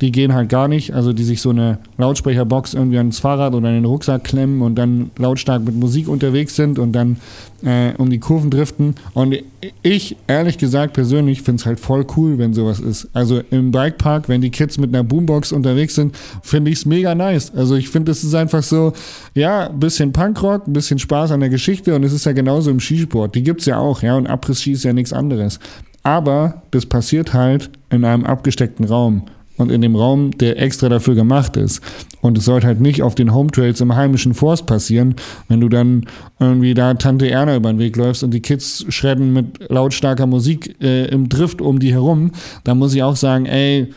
die 0.00 0.12
gehen 0.12 0.34
halt 0.34 0.48
gar 0.48 0.66
nicht, 0.66 0.94
also 0.94 1.12
die 1.12 1.24
sich 1.24 1.42
so 1.42 1.50
eine 1.50 1.78
Lautsprecherbox 1.98 2.74
irgendwie 2.74 2.96
ans 2.96 3.18
Fahrrad 3.18 3.54
oder 3.54 3.68
in 3.68 3.74
den 3.74 3.84
Rucksack 3.84 4.24
klemmen 4.24 4.62
und 4.62 4.76
dann 4.76 5.10
lautstark 5.18 5.62
mit 5.62 5.74
Musik 5.74 6.08
unterwegs 6.08 6.56
sind 6.56 6.78
und 6.78 6.92
dann 6.92 7.18
äh, 7.62 7.92
um 7.98 8.08
die 8.08 8.18
Kurven 8.18 8.50
driften. 8.50 8.94
Und 9.12 9.36
ich, 9.82 10.16
ehrlich 10.26 10.56
gesagt, 10.56 10.94
persönlich 10.94 11.42
finde 11.42 11.60
es 11.60 11.66
halt 11.66 11.80
voll 11.80 12.06
cool, 12.16 12.38
wenn 12.38 12.54
sowas 12.54 12.80
ist. 12.80 13.08
Also 13.12 13.42
im 13.50 13.70
Bikepark, 13.72 14.28
wenn 14.28 14.40
die 14.40 14.50
Kids 14.50 14.78
mit 14.78 14.94
einer 14.94 15.04
Boombox 15.04 15.52
unterwegs 15.52 15.94
sind, 15.94 16.16
finde 16.42 16.70
ich 16.70 16.78
es 16.78 16.86
mega 16.86 17.14
nice. 17.14 17.52
Also 17.54 17.76
ich 17.76 17.90
finde, 17.90 18.12
es 18.12 18.24
ist 18.24 18.34
einfach 18.34 18.62
so, 18.62 18.94
ja, 19.34 19.68
ein 19.68 19.78
bisschen 19.78 20.12
Punkrock, 20.12 20.66
ein 20.66 20.72
bisschen 20.72 20.98
Spaß 20.98 21.32
an 21.32 21.40
der 21.40 21.50
Geschichte 21.50 21.94
und 21.94 22.04
es 22.04 22.14
ist 22.14 22.24
ja 22.24 22.32
genauso 22.32 22.70
im 22.70 22.80
Skisport. 22.80 23.34
Die 23.34 23.42
gibt 23.42 23.60
es 23.60 23.66
ja 23.66 23.78
auch, 23.78 24.02
ja, 24.02 24.16
und 24.16 24.26
Abriss-Ski 24.26 24.72
ist 24.72 24.84
ja 24.84 24.94
nichts 24.94 25.12
anderes. 25.12 25.60
Aber 26.02 26.62
das 26.70 26.86
passiert 26.86 27.34
halt 27.34 27.68
in 27.90 28.06
einem 28.06 28.24
abgesteckten 28.24 28.86
Raum 28.86 29.24
und 29.60 29.70
in 29.70 29.82
dem 29.82 29.94
Raum, 29.94 30.36
der 30.38 30.60
extra 30.60 30.88
dafür 30.88 31.14
gemacht 31.14 31.56
ist. 31.56 31.80
Und 32.20 32.38
es 32.38 32.44
sollte 32.44 32.66
halt 32.66 32.80
nicht 32.80 33.02
auf 33.02 33.14
den 33.14 33.34
Home 33.34 33.50
Trails 33.50 33.80
im 33.80 33.94
heimischen 33.94 34.34
Forst 34.34 34.66
passieren, 34.66 35.14
wenn 35.48 35.60
du 35.60 35.68
dann 35.68 36.06
irgendwie 36.38 36.74
da 36.74 36.94
Tante 36.94 37.30
Erna 37.30 37.56
über 37.56 37.72
den 37.72 37.78
Weg 37.78 37.96
läufst 37.96 38.22
und 38.22 38.32
die 38.32 38.40
Kids 38.40 38.84
schredden 38.88 39.32
mit 39.32 39.70
lautstarker 39.70 40.26
Musik 40.26 40.76
äh, 40.82 41.06
im 41.06 41.28
Drift 41.28 41.60
um 41.60 41.78
die 41.78 41.92
herum. 41.92 42.32
Da 42.64 42.74
muss 42.74 42.94
ich 42.94 43.02
auch 43.02 43.16
sagen, 43.16 43.46
ey, 43.46 43.88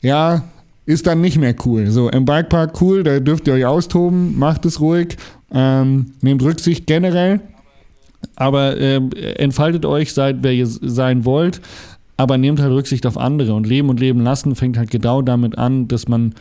ja, 0.00 0.44
ist 0.86 1.06
dann 1.06 1.20
nicht 1.20 1.38
mehr 1.38 1.54
cool. 1.64 1.90
So, 1.90 2.10
im 2.10 2.24
Bikepark 2.24 2.80
cool, 2.80 3.02
da 3.02 3.20
dürft 3.20 3.46
ihr 3.46 3.54
euch 3.54 3.64
austoben, 3.64 4.38
macht 4.38 4.66
es 4.66 4.80
ruhig, 4.80 5.16
ähm, 5.50 6.12
nehmt 6.20 6.42
Rücksicht 6.42 6.86
generell, 6.86 7.40
aber 8.36 8.78
ähm, 8.78 9.10
entfaltet 9.36 9.86
euch, 9.86 10.12
seid 10.12 10.42
wer 10.42 10.52
ihr 10.52 10.66
sein 10.66 11.24
wollt, 11.24 11.60
aber 12.16 12.38
nehmt 12.38 12.60
halt 12.60 12.72
Rücksicht 12.72 13.06
auf 13.06 13.18
andere 13.18 13.54
und 13.54 13.66
Leben 13.66 13.88
und 13.88 14.00
Leben 14.00 14.20
lassen 14.20 14.54
fängt 14.54 14.76
halt 14.76 14.90
genau 14.90 15.22
damit 15.22 15.58
an, 15.58 15.88
dass 15.88 16.08
man 16.08 16.34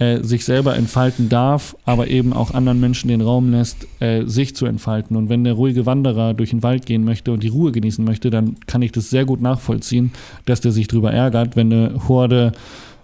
äh, 0.00 0.22
sich 0.22 0.46
selber 0.46 0.76
entfalten 0.76 1.28
darf, 1.28 1.76
aber 1.84 2.08
eben 2.08 2.32
auch 2.32 2.54
anderen 2.54 2.80
Menschen 2.80 3.08
den 3.08 3.20
Raum 3.20 3.50
lässt, 3.50 3.86
äh, 4.00 4.24
sich 4.24 4.56
zu 4.56 4.64
entfalten. 4.64 5.14
Und 5.14 5.28
wenn 5.28 5.44
der 5.44 5.52
ruhige 5.52 5.84
Wanderer 5.84 6.32
durch 6.32 6.50
den 6.50 6.62
Wald 6.62 6.86
gehen 6.86 7.04
möchte 7.04 7.32
und 7.32 7.42
die 7.42 7.48
Ruhe 7.48 7.70
genießen 7.70 8.02
möchte, 8.02 8.30
dann 8.30 8.56
kann 8.66 8.80
ich 8.80 8.92
das 8.92 9.10
sehr 9.10 9.26
gut 9.26 9.42
nachvollziehen, 9.42 10.12
dass 10.46 10.62
der 10.62 10.72
sich 10.72 10.88
drüber 10.88 11.12
ärgert, 11.12 11.54
wenn 11.54 11.70
eine 11.70 12.08
Horde 12.08 12.52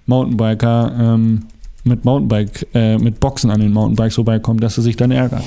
Mountainbiker 0.07 0.97
ähm, 0.99 1.43
mit 1.85 2.07
Mountainbike, 2.07 2.67
äh, 2.73 2.97
mit 2.97 3.21
Boxen 3.21 3.51
an 3.51 3.61
den 3.61 3.75
Mountainbikes 3.75 4.15
vorbeikommt, 4.15 4.63
dass 4.63 4.79
er 4.79 4.83
sich 4.83 4.97
dann 4.97 5.11
ärgert. 5.11 5.45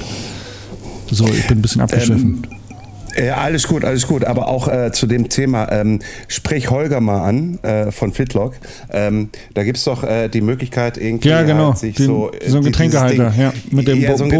So, 1.12 1.26
ich 1.26 1.48
bin 1.48 1.58
ein 1.58 1.62
bisschen 1.64 1.82
abgeschwiffen. 1.82 2.44
Äh, 3.16 3.30
alles 3.30 3.68
gut, 3.68 3.84
alles 3.86 4.08
gut. 4.08 4.24
Aber 4.26 4.48
auch 4.48 4.68
äh, 4.68 4.92
zu 4.92 5.08
dem 5.08 5.30
Thema, 5.30 5.72
ähm, 5.72 6.00
sprich 6.28 6.70
Holger 6.70 7.02
mal 7.02 7.24
an 7.28 7.60
äh, 7.64 7.92
von 7.92 8.14
Fitlock. 8.14 8.54
Ähm, 8.92 9.30
da 9.54 9.64
gibt 9.64 9.78
es 9.78 9.84
doch 9.84 10.04
äh, 10.04 10.28
die 10.30 10.42
Möglichkeit, 10.42 10.98
irgendwie 10.98 11.30
Ja, 11.30 11.42
genau. 11.44 11.68
halt 11.70 11.78
sich 11.80 11.96
Den- 11.96 12.06
so, 12.06 12.32
äh, 12.32 12.50
so 12.50 12.58
ein 12.58 12.64
Getränkehalter, 12.64 13.30
Ding- 13.32 13.42
ja, 13.42 13.54
mit 13.72 13.88
dem 13.88 14.02
Bo- 14.02 14.12
ein 14.24 14.30
Bohrerverschluss, 14.30 14.40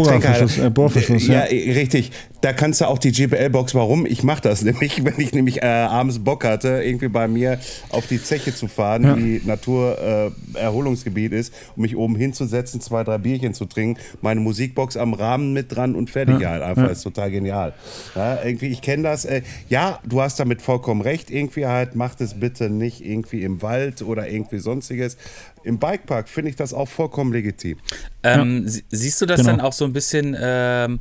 Getränkehalter. 0.54 0.66
äh, 0.66 0.70
Bohrverschluss, 0.70 1.26
ja. 1.26 1.34
ja. 1.46 1.74
richtig. 1.74 2.10
Da 2.42 2.52
kannst 2.54 2.80
du 2.80 2.86
auch 2.86 2.98
die 2.98 3.10
JBL-Box, 3.10 3.74
warum? 3.74 4.06
Ich 4.06 4.22
mache 4.22 4.40
das 4.42 4.62
nämlich, 4.64 5.04
wenn 5.04 5.20
ich 5.20 5.32
nämlich 5.32 5.62
äh, 5.62 5.66
abends 5.66 6.18
Bock 6.20 6.44
hatte, 6.44 6.82
irgendwie 6.82 7.08
bei 7.08 7.28
mir 7.28 7.58
auf 7.90 8.06
die 8.06 8.22
Zeche 8.22 8.54
zu 8.54 8.66
fahren, 8.68 9.02
Ja. 9.04 9.14
die 9.14 9.42
Naturerholungsgebiet 9.44 11.32
ist, 11.32 11.52
um 11.76 11.82
mich 11.82 11.96
oben 11.96 12.16
hinzusetzen, 12.16 12.80
zwei, 12.80 13.04
drei 13.04 13.18
Bierchen 13.18 13.54
zu 13.54 13.64
trinken, 13.66 14.00
meine 14.22 14.40
Musikbox 14.40 14.96
am 14.96 15.14
Rahmen 15.14 15.52
mit 15.52 15.74
dran 15.74 15.94
und 15.94 16.10
fertig 16.10 16.44
halt 16.46 16.62
einfach. 16.62 16.90
Ist 16.90 17.02
total 17.02 17.30
genial. 17.30 17.72
Ja, 18.14 18.42
irgendwie, 18.42 18.68
ich 18.68 18.82
kenne 18.82 19.02
das. 19.04 19.24
Äh, 19.24 19.42
ja, 19.68 19.98
du 20.06 20.20
hast 20.22 20.40
damit 20.40 20.62
vollkommen 20.62 21.00
recht. 21.02 21.30
Irgendwie 21.30 21.66
halt, 21.66 21.94
macht 21.94 22.20
es 22.20 22.34
bitte 22.40 22.70
nicht 22.70 23.04
irgendwie 23.04 23.42
im 23.42 23.62
Wald 23.62 24.02
oder 24.02 24.28
irgendwie 24.28 24.58
sonstiges. 24.58 25.16
Im 25.62 25.78
Bikepark 25.78 26.28
finde 26.28 26.50
ich 26.50 26.56
das 26.56 26.72
auch 26.72 26.88
vollkommen 26.88 27.32
legitim. 27.32 27.76
Ähm, 28.22 28.66
sie- 28.66 28.84
Siehst 28.90 29.20
du 29.20 29.26
das 29.26 29.40
Genau. 29.40 29.50
dann 29.52 29.60
auch 29.60 29.72
so 29.74 29.84
ein 29.84 29.92
bisschen, 29.92 30.36
ähm, 30.40 31.00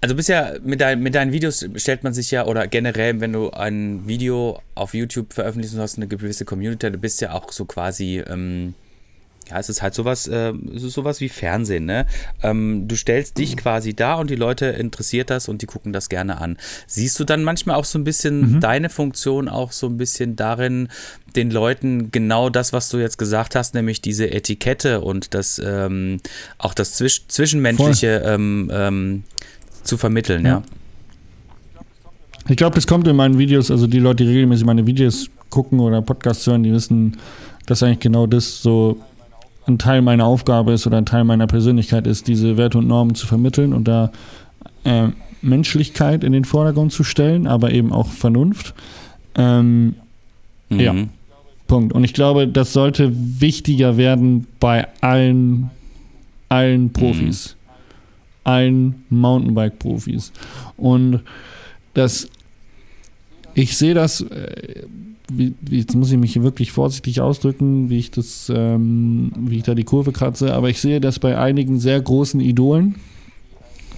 also 0.00 0.12
du 0.12 0.16
bist 0.16 0.28
ja 0.28 0.52
mit, 0.62 0.80
dein, 0.80 1.00
mit 1.00 1.14
deinen 1.14 1.32
Videos 1.32 1.66
stellt 1.76 2.04
man 2.04 2.12
sich 2.12 2.30
ja, 2.30 2.46
oder 2.46 2.66
generell, 2.66 3.20
wenn 3.20 3.32
du 3.32 3.50
ein 3.50 4.06
Video 4.06 4.60
auf 4.74 4.94
YouTube 4.94 5.32
veröffentlichst 5.32 5.74
und 5.74 5.80
hast 5.80 5.96
eine 5.96 6.06
gewisse 6.06 6.44
Community, 6.44 6.90
du 6.90 6.98
bist 6.98 7.20
ja 7.20 7.32
auch 7.32 7.50
so 7.50 7.64
quasi, 7.64 8.22
ähm, 8.26 8.74
ja, 9.48 9.58
es 9.58 9.68
ist 9.68 9.80
halt 9.80 9.94
sowas, 9.94 10.26
äh, 10.26 10.52
es 10.74 10.82
ist 10.82 10.94
sowas 10.94 11.20
wie 11.20 11.28
Fernsehen, 11.28 11.86
ne? 11.86 12.06
Ähm, 12.42 12.88
du 12.88 12.96
stellst 12.96 13.38
dich 13.38 13.56
quasi 13.56 13.94
da 13.94 14.16
und 14.16 14.28
die 14.28 14.34
Leute 14.34 14.66
interessiert 14.66 15.30
das 15.30 15.48
und 15.48 15.62
die 15.62 15.66
gucken 15.66 15.92
das 15.92 16.08
gerne 16.08 16.40
an. 16.40 16.58
Siehst 16.86 17.18
du 17.20 17.24
dann 17.24 17.44
manchmal 17.44 17.76
auch 17.76 17.84
so 17.84 17.98
ein 17.98 18.04
bisschen 18.04 18.60
deine 18.60 18.90
Funktion 18.90 19.48
auch 19.48 19.72
so 19.72 19.86
ein 19.86 19.96
bisschen 19.96 20.36
darin, 20.36 20.88
den 21.36 21.50
Leuten 21.50 22.10
genau 22.10 22.50
das, 22.50 22.72
was 22.72 22.88
du 22.88 22.98
jetzt 22.98 23.18
gesagt 23.18 23.54
hast, 23.54 23.74
nämlich 23.74 24.00
diese 24.00 24.30
Etikette 24.30 25.00
und 25.00 25.32
das 25.32 25.60
ähm, 25.64 26.20
auch 26.58 26.74
das 26.74 26.94
Zwisch 26.94 27.28
Zwischenmenschliche 27.28 28.22
ähm, 28.26 28.70
ähm, 28.72 29.24
zu 29.86 29.96
vermitteln, 29.96 30.44
ja. 30.44 30.62
Ich 32.48 32.56
glaube, 32.56 32.76
das 32.76 32.86
kommt 32.86 33.08
in 33.08 33.16
meinen 33.16 33.38
Videos, 33.38 33.70
also 33.70 33.86
die 33.86 33.98
Leute, 33.98 34.24
die 34.24 34.30
regelmäßig 34.30 34.64
meine 34.64 34.86
Videos 34.86 35.30
gucken 35.50 35.80
oder 35.80 36.00
Podcasts 36.00 36.46
hören, 36.46 36.62
die 36.62 36.72
wissen, 36.72 37.16
dass 37.66 37.82
eigentlich 37.82 38.00
genau 38.00 38.26
das 38.26 38.62
so 38.62 38.98
ein 39.66 39.78
Teil 39.78 40.00
meiner 40.00 40.26
Aufgabe 40.26 40.72
ist 40.72 40.86
oder 40.86 40.98
ein 40.98 41.06
Teil 41.06 41.24
meiner 41.24 41.48
Persönlichkeit 41.48 42.06
ist, 42.06 42.28
diese 42.28 42.56
Werte 42.56 42.78
und 42.78 42.86
Normen 42.86 43.16
zu 43.16 43.26
vermitteln 43.26 43.72
und 43.72 43.88
da 43.88 44.12
äh, 44.84 45.08
Menschlichkeit 45.42 46.22
in 46.22 46.32
den 46.32 46.44
Vordergrund 46.44 46.92
zu 46.92 47.02
stellen, 47.02 47.48
aber 47.48 47.72
eben 47.72 47.92
auch 47.92 48.08
Vernunft. 48.08 48.74
Ähm, 49.34 49.96
Mhm. 50.68 50.80
Ja. 50.80 50.94
Punkt. 51.66 51.92
Und 51.92 52.04
ich 52.04 52.14
glaube, 52.14 52.46
das 52.46 52.72
sollte 52.72 53.10
wichtiger 53.12 53.96
werden 53.96 54.46
bei 54.60 54.86
allen, 55.00 55.70
allen 56.48 56.92
Profis. 56.92 57.56
Allen 58.46 59.04
Mountainbike-Profis. 59.10 60.32
Und 60.76 61.20
das, 61.94 62.28
ich 63.54 63.76
sehe 63.76 63.94
das, 63.94 64.20
äh, 64.20 64.84
wie, 65.32 65.54
jetzt 65.68 65.96
muss 65.96 66.12
ich 66.12 66.18
mich 66.18 66.40
wirklich 66.40 66.70
vorsichtig 66.70 67.20
ausdrücken, 67.20 67.90
wie 67.90 67.98
ich 67.98 68.12
das, 68.12 68.50
ähm, 68.54 69.32
wie 69.36 69.56
ich 69.56 69.62
da 69.64 69.74
die 69.74 69.84
Kurve 69.84 70.12
kratze, 70.12 70.54
aber 70.54 70.70
ich 70.70 70.80
sehe 70.80 71.00
das 71.00 71.18
bei 71.18 71.36
einigen 71.36 71.80
sehr 71.80 72.00
großen 72.00 72.40
Idolen, 72.40 72.94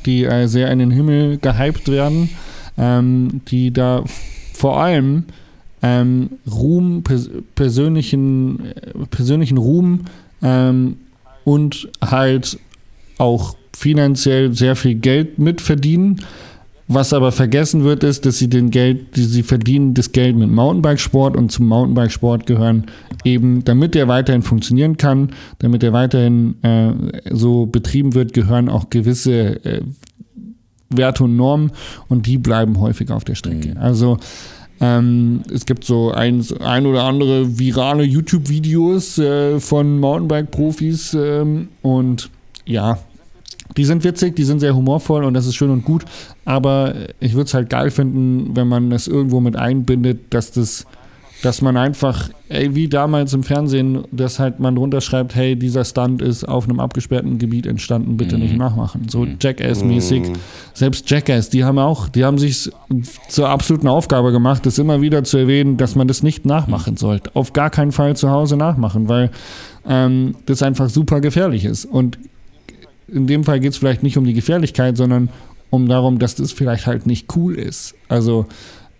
die 0.06 0.24
äh, 0.24 0.46
sehr 0.46 0.70
in 0.70 0.78
den 0.78 0.90
Himmel 0.90 1.36
gehypt 1.36 1.88
werden, 1.88 2.30
ähm, 2.78 3.42
die 3.48 3.70
da 3.70 4.04
vor 4.54 4.80
allem 4.80 5.24
ähm, 5.82 6.30
Ruhm, 6.50 7.02
pers 7.02 7.28
persönlichen, 7.54 8.64
äh, 8.64 9.06
persönlichen 9.10 9.58
Ruhm 9.58 10.06
ähm, 10.42 10.96
und 11.44 11.90
halt 12.00 12.58
auch 13.18 13.57
finanziell 13.78 14.52
sehr 14.52 14.74
viel 14.74 14.96
Geld 14.96 15.38
mitverdienen. 15.38 16.20
Was 16.88 17.12
aber 17.12 17.32
vergessen 17.32 17.84
wird, 17.84 18.02
ist, 18.02 18.26
dass 18.26 18.38
sie 18.38 18.48
den 18.48 18.70
Geld, 18.70 19.14
die 19.16 19.24
sie 19.24 19.42
verdienen, 19.42 19.94
das 19.94 20.10
Geld 20.10 20.36
mit 20.36 20.50
Mountainbikesport 20.50 21.36
und 21.36 21.52
zum 21.52 21.68
Mountainbikesport 21.68 22.46
gehören, 22.46 22.86
eben 23.24 23.62
damit 23.62 23.94
er 23.94 24.08
weiterhin 24.08 24.42
funktionieren 24.42 24.96
kann, 24.96 25.30
damit 25.58 25.82
er 25.82 25.92
weiterhin 25.92 26.56
äh, 26.64 26.92
so 27.30 27.66
betrieben 27.66 28.14
wird, 28.14 28.32
gehören 28.32 28.68
auch 28.68 28.90
gewisse 28.90 29.64
äh, 29.64 29.82
Werte 30.88 31.24
und 31.24 31.36
Normen 31.36 31.70
und 32.08 32.26
die 32.26 32.38
bleiben 32.38 32.80
häufig 32.80 33.10
auf 33.10 33.22
der 33.22 33.34
Strecke. 33.34 33.76
Also 33.78 34.16
ähm, 34.80 35.42
es 35.54 35.66
gibt 35.66 35.84
so 35.84 36.10
ein, 36.10 36.44
ein 36.60 36.86
oder 36.86 37.04
andere 37.04 37.58
virale 37.58 38.02
YouTube-Videos 38.02 39.18
äh, 39.18 39.60
von 39.60 40.00
Mountainbike-Profis 40.00 41.14
ähm, 41.14 41.68
und 41.82 42.30
ja, 42.64 42.98
die 43.76 43.84
sind 43.84 44.04
witzig, 44.04 44.36
die 44.36 44.44
sind 44.44 44.60
sehr 44.60 44.74
humorvoll 44.74 45.24
und 45.24 45.34
das 45.34 45.46
ist 45.46 45.56
schön 45.56 45.70
und 45.70 45.84
gut, 45.84 46.04
aber 46.44 46.94
ich 47.20 47.34
würde 47.34 47.44
es 47.44 47.54
halt 47.54 47.70
geil 47.70 47.90
finden, 47.90 48.56
wenn 48.56 48.68
man 48.68 48.90
das 48.90 49.06
irgendwo 49.06 49.40
mit 49.40 49.56
einbindet, 49.56 50.20
dass 50.30 50.52
das 50.52 50.86
dass 51.42 51.62
man 51.62 51.76
einfach, 51.76 52.30
ey, 52.48 52.74
wie 52.74 52.88
damals 52.88 53.32
im 53.32 53.44
Fernsehen, 53.44 54.04
dass 54.10 54.38
halt 54.38 54.58
man 54.58 54.74
drunter 54.74 55.00
schreibt, 55.00 55.34
hey, 55.36 55.54
dieser 55.56 55.84
Stunt 55.84 56.20
ist 56.20 56.44
auf 56.44 56.64
einem 56.64 56.80
abgesperrten 56.80 57.38
Gebiet 57.38 57.66
entstanden, 57.66 58.16
bitte 58.16 58.38
nicht 58.38 58.56
nachmachen. 58.56 59.08
So 59.08 59.24
Jackass-mäßig. 59.24 60.32
Selbst 60.74 61.08
Jackass, 61.08 61.48
die 61.48 61.64
haben 61.64 61.78
auch, 61.78 62.08
die 62.08 62.24
haben 62.24 62.38
sich 62.38 62.70
zur 63.28 63.48
absoluten 63.48 63.86
Aufgabe 63.86 64.32
gemacht, 64.32 64.66
das 64.66 64.78
immer 64.78 65.00
wieder 65.00 65.22
zu 65.22 65.38
erwähnen, 65.38 65.76
dass 65.76 65.94
man 65.94 66.08
das 66.08 66.22
nicht 66.22 66.44
nachmachen 66.44 66.96
sollte. 66.96 67.30
Auf 67.34 67.52
gar 67.52 67.70
keinen 67.70 67.92
Fall 67.92 68.16
zu 68.16 68.30
Hause 68.30 68.56
nachmachen, 68.56 69.08
weil 69.08 69.30
ähm, 69.86 70.34
das 70.46 70.62
einfach 70.62 70.88
super 70.88 71.20
gefährlich 71.20 71.64
ist. 71.64 71.84
Und 71.84 72.18
in 73.12 73.26
dem 73.26 73.44
Fall 73.44 73.60
geht 73.60 73.72
es 73.72 73.78
vielleicht 73.78 74.02
nicht 74.02 74.18
um 74.18 74.24
die 74.24 74.34
Gefährlichkeit, 74.34 74.96
sondern 74.96 75.28
um 75.70 75.88
darum, 75.88 76.18
dass 76.18 76.34
das 76.34 76.52
vielleicht 76.52 76.86
halt 76.86 77.06
nicht 77.06 77.34
cool 77.36 77.54
ist. 77.54 77.94
Also 78.08 78.46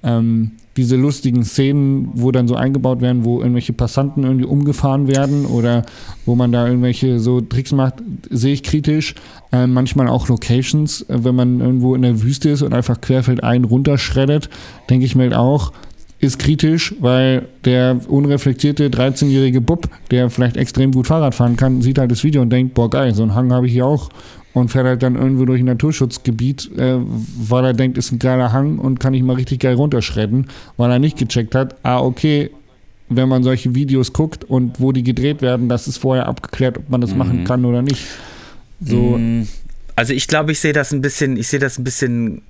ähm, 0.03 0.53
diese 0.77 0.95
lustigen 0.95 1.45
Szenen, 1.45 2.11
wo 2.15 2.31
dann 2.31 2.47
so 2.47 2.55
eingebaut 2.55 3.01
werden, 3.01 3.25
wo 3.25 3.41
irgendwelche 3.41 3.73
Passanten 3.73 4.23
irgendwie 4.23 4.45
umgefahren 4.45 5.09
werden 5.09 5.45
oder 5.45 5.85
wo 6.25 6.37
man 6.37 6.53
da 6.53 6.69
irgendwelche 6.69 7.19
so 7.19 7.41
Tricks 7.41 7.73
macht, 7.73 7.95
sehe 8.31 8.53
ich 8.53 8.63
kritisch. 8.63 9.17
Äh, 9.51 9.67
manchmal 9.67 10.09
auch 10.09 10.29
Locations, 10.29 11.03
äh, 11.03 11.25
wenn 11.25 11.35
man 11.35 11.61
irgendwo 11.61 11.97
in 11.97 12.03
der 12.03 12.23
Wüste 12.23 12.51
ist 12.51 12.63
und 12.63 12.75
einfach 12.75 13.01
querfeldein 13.01 13.65
runterschreddet, 13.65 14.51
denke 14.89 15.05
ich 15.05 15.17
mir 15.17 15.25
halt 15.25 15.35
auch, 15.35 15.73
ist 16.21 16.39
kritisch, 16.39 16.95
weil 17.01 17.47
der 17.64 18.01
unreflektierte 18.09 18.89
13-jährige 18.89 19.61
Bub, 19.61 19.89
der 20.11 20.31
vielleicht 20.31 20.57
extrem 20.57 20.93
gut 20.93 21.07
Fahrrad 21.07 21.35
fahren 21.35 21.57
kann, 21.57 21.81
sieht 21.81 21.99
halt 21.99 22.11
das 22.11 22.25
Video 22.25 22.43
und 22.43 22.51
denkt, 22.51 22.75
boah 22.75 22.91
geil, 22.91 23.14
so 23.14 23.23
einen 23.23 23.35
Hang 23.35 23.53
habe 23.53 23.66
ich 23.66 23.73
hier 23.73 23.87
auch. 23.87 24.09
Und 24.55 24.71
fährt 24.71 24.87
halt 24.87 25.03
dann 25.03 25.14
irgendwo 25.14 25.45
durch 25.45 25.61
ein 25.61 25.66
Naturschutzgebiet, 25.66 26.71
äh, 26.77 26.97
weil 26.99 27.64
er 27.66 27.75
denkt, 27.75 27.97
ist 27.99 28.11
ein 28.11 28.19
geiler 28.19 28.53
Hang 28.53 28.79
und 28.79 28.99
kann 28.99 29.14
ich 29.14 29.23
mal 29.23 29.37
richtig 29.37 29.61
geil 29.61 29.75
runterschredden, 29.75 30.47
weil 30.77 30.91
er 30.91 30.99
nicht 30.99 31.16
gecheckt 31.19 31.55
hat, 31.55 31.77
ah 31.85 32.01
okay, 32.01 32.51
wenn 33.09 33.29
man 33.29 33.43
solche 33.45 33.75
Videos 33.77 34.12
guckt 34.12 34.45
und 34.45 34.81
wo 34.81 34.91
die 34.93 35.03
gedreht 35.05 35.43
werden, 35.43 35.69
das 35.69 35.87
ist 35.87 35.99
vorher 35.99 36.27
abgeklärt, 36.27 36.79
ob 36.79 36.91
man 36.91 37.01
das 37.01 37.14
machen 37.14 37.45
kann 37.45 37.64
oder 37.64 37.83
nicht. 37.83 38.05
So, 38.85 39.16
Mm, 39.19 39.47
Also 39.97 40.12
ich 40.12 40.27
glaube, 40.27 40.53
ich 40.53 40.61
sehe 40.61 40.73
das 40.73 40.93
ein 40.93 41.01
bisschen, 41.01 41.37
ich 41.37 41.49
sehe 41.49 41.59
das 41.61 41.79
ein 41.79 41.85
bisschen 41.85 42.43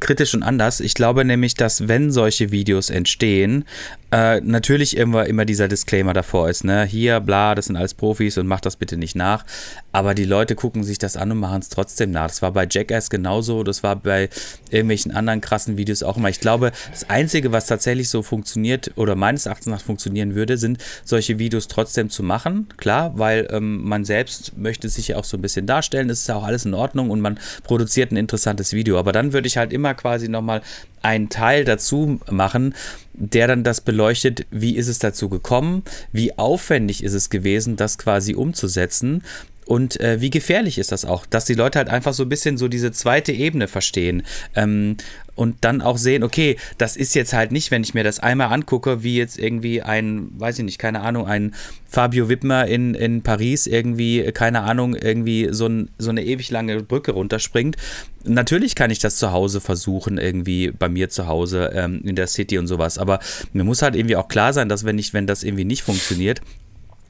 kritisch 0.00 0.34
und 0.34 0.42
anders. 0.42 0.80
Ich 0.80 0.94
glaube 0.94 1.24
nämlich, 1.24 1.54
dass 1.54 1.88
wenn 1.88 2.10
solche 2.10 2.50
Videos 2.50 2.90
entstehen, 2.90 3.64
äh, 4.10 4.40
natürlich 4.40 4.96
immer, 4.96 5.26
immer 5.26 5.44
dieser 5.44 5.68
Disclaimer 5.68 6.12
davor 6.12 6.48
ist, 6.48 6.64
ne, 6.64 6.84
hier, 6.84 7.20
bla, 7.20 7.54
das 7.54 7.66
sind 7.66 7.76
alles 7.76 7.94
Profis 7.94 8.38
und 8.38 8.46
macht 8.46 8.66
das 8.66 8.76
bitte 8.76 8.96
nicht 8.96 9.16
nach. 9.16 9.44
Aber 9.92 10.14
die 10.14 10.24
Leute 10.24 10.54
gucken 10.54 10.82
sich 10.84 10.98
das 10.98 11.16
an 11.16 11.30
und 11.30 11.38
machen 11.38 11.60
es 11.60 11.68
trotzdem 11.68 12.10
nach. 12.10 12.28
Das 12.28 12.42
war 12.42 12.52
bei 12.52 12.66
Jackass 12.68 13.10
genauso, 13.10 13.62
das 13.62 13.82
war 13.82 13.96
bei 13.96 14.28
irgendwelchen 14.70 15.12
anderen 15.12 15.40
krassen 15.40 15.76
Videos 15.76 16.02
auch 16.02 16.16
immer. 16.16 16.30
Ich 16.30 16.40
glaube, 16.40 16.72
das 16.90 17.08
Einzige, 17.08 17.52
was 17.52 17.66
tatsächlich 17.66 18.08
so 18.08 18.22
funktioniert 18.22 18.92
oder 18.96 19.14
meines 19.14 19.46
Erachtens 19.46 19.66
nach 19.66 19.82
funktionieren 19.82 20.34
würde, 20.34 20.56
sind 20.56 20.78
solche 21.04 21.38
Videos 21.38 21.68
trotzdem 21.68 22.10
zu 22.10 22.22
machen. 22.22 22.68
Klar, 22.78 23.12
weil 23.18 23.48
ähm, 23.50 23.82
man 23.84 24.04
selbst 24.04 24.56
möchte 24.56 24.88
sich 24.88 25.08
ja 25.08 25.16
auch 25.16 25.24
so 25.24 25.36
ein 25.36 25.42
bisschen 25.42 25.66
darstellen, 25.66 26.10
es 26.10 26.20
ist 26.20 26.28
ja 26.28 26.36
auch 26.36 26.44
alles 26.44 26.64
in 26.64 26.74
Ordnung 26.74 27.10
und 27.10 27.20
man 27.20 27.38
produziert 27.62 28.12
ein 28.12 28.16
interessantes 28.16 28.72
Video. 28.72 28.98
Aber 28.98 29.12
dann 29.12 29.32
würde 29.32 29.46
ich 29.46 29.56
halt 29.56 29.72
immer 29.72 29.94
quasi 29.94 30.28
nochmal 30.28 30.62
einen 31.02 31.28
Teil 31.28 31.64
dazu 31.64 32.20
machen, 32.30 32.74
der 33.12 33.48
dann 33.48 33.64
das 33.64 33.80
beleuchtet, 33.80 34.46
wie 34.50 34.76
ist 34.76 34.88
es 34.88 34.98
dazu 34.98 35.28
gekommen, 35.28 35.82
wie 36.12 36.38
aufwendig 36.38 37.02
ist 37.02 37.12
es 37.12 37.28
gewesen, 37.28 37.76
das 37.76 37.98
quasi 37.98 38.34
umzusetzen 38.34 39.22
und 39.66 40.00
äh, 40.00 40.20
wie 40.20 40.30
gefährlich 40.30 40.78
ist 40.78 40.92
das 40.92 41.04
auch, 41.04 41.24
dass 41.24 41.44
die 41.44 41.54
Leute 41.54 41.78
halt 41.78 41.88
einfach 41.88 42.12
so 42.12 42.24
ein 42.24 42.28
bisschen 42.28 42.58
so 42.58 42.68
diese 42.68 42.90
zweite 42.92 43.32
Ebene 43.32 43.68
verstehen 43.68 44.24
ähm, 44.56 44.96
und 45.34 45.56
dann 45.62 45.80
auch 45.80 45.98
sehen, 45.98 46.24
okay, 46.24 46.56
das 46.78 46.96
ist 46.96 47.14
jetzt 47.14 47.32
halt 47.32 47.52
nicht, 47.52 47.70
wenn 47.70 47.82
ich 47.82 47.94
mir 47.94 48.04
das 48.04 48.18
einmal 48.18 48.52
angucke, 48.52 49.02
wie 49.02 49.16
jetzt 49.16 49.38
irgendwie 49.38 49.80
ein, 49.80 50.28
weiß 50.38 50.58
ich 50.58 50.64
nicht, 50.64 50.78
keine 50.78 51.00
Ahnung, 51.00 51.26
ein 51.26 51.54
Fabio 51.88 52.28
Wittmer 52.28 52.66
in, 52.66 52.94
in 52.94 53.22
Paris 53.22 53.66
irgendwie, 53.66 54.30
keine 54.32 54.62
Ahnung, 54.62 54.94
irgendwie 54.94 55.48
so, 55.52 55.66
ein, 55.66 55.90
so 55.96 56.10
eine 56.10 56.24
ewig 56.24 56.50
lange 56.50 56.82
Brücke 56.82 57.12
runterspringt. 57.12 57.76
Natürlich 58.24 58.74
kann 58.74 58.90
ich 58.90 58.98
das 58.98 59.16
zu 59.16 59.32
Hause 59.32 59.60
versuchen, 59.60 60.18
irgendwie 60.18 60.70
bei 60.70 60.88
mir 60.88 61.08
zu 61.08 61.28
Hause 61.28 61.70
ähm, 61.74 62.02
in 62.04 62.16
der 62.16 62.26
City 62.26 62.58
und 62.58 62.66
sowas, 62.66 62.98
aber 62.98 63.20
mir 63.52 63.64
muss 63.64 63.82
halt 63.82 63.94
irgendwie 63.94 64.16
auch 64.16 64.28
klar 64.28 64.52
sein, 64.52 64.68
dass 64.68 64.84
wenn 64.84 64.98
ich, 64.98 65.14
wenn 65.14 65.26
das 65.26 65.44
irgendwie 65.44 65.64
nicht 65.64 65.82
funktioniert, 65.82 66.40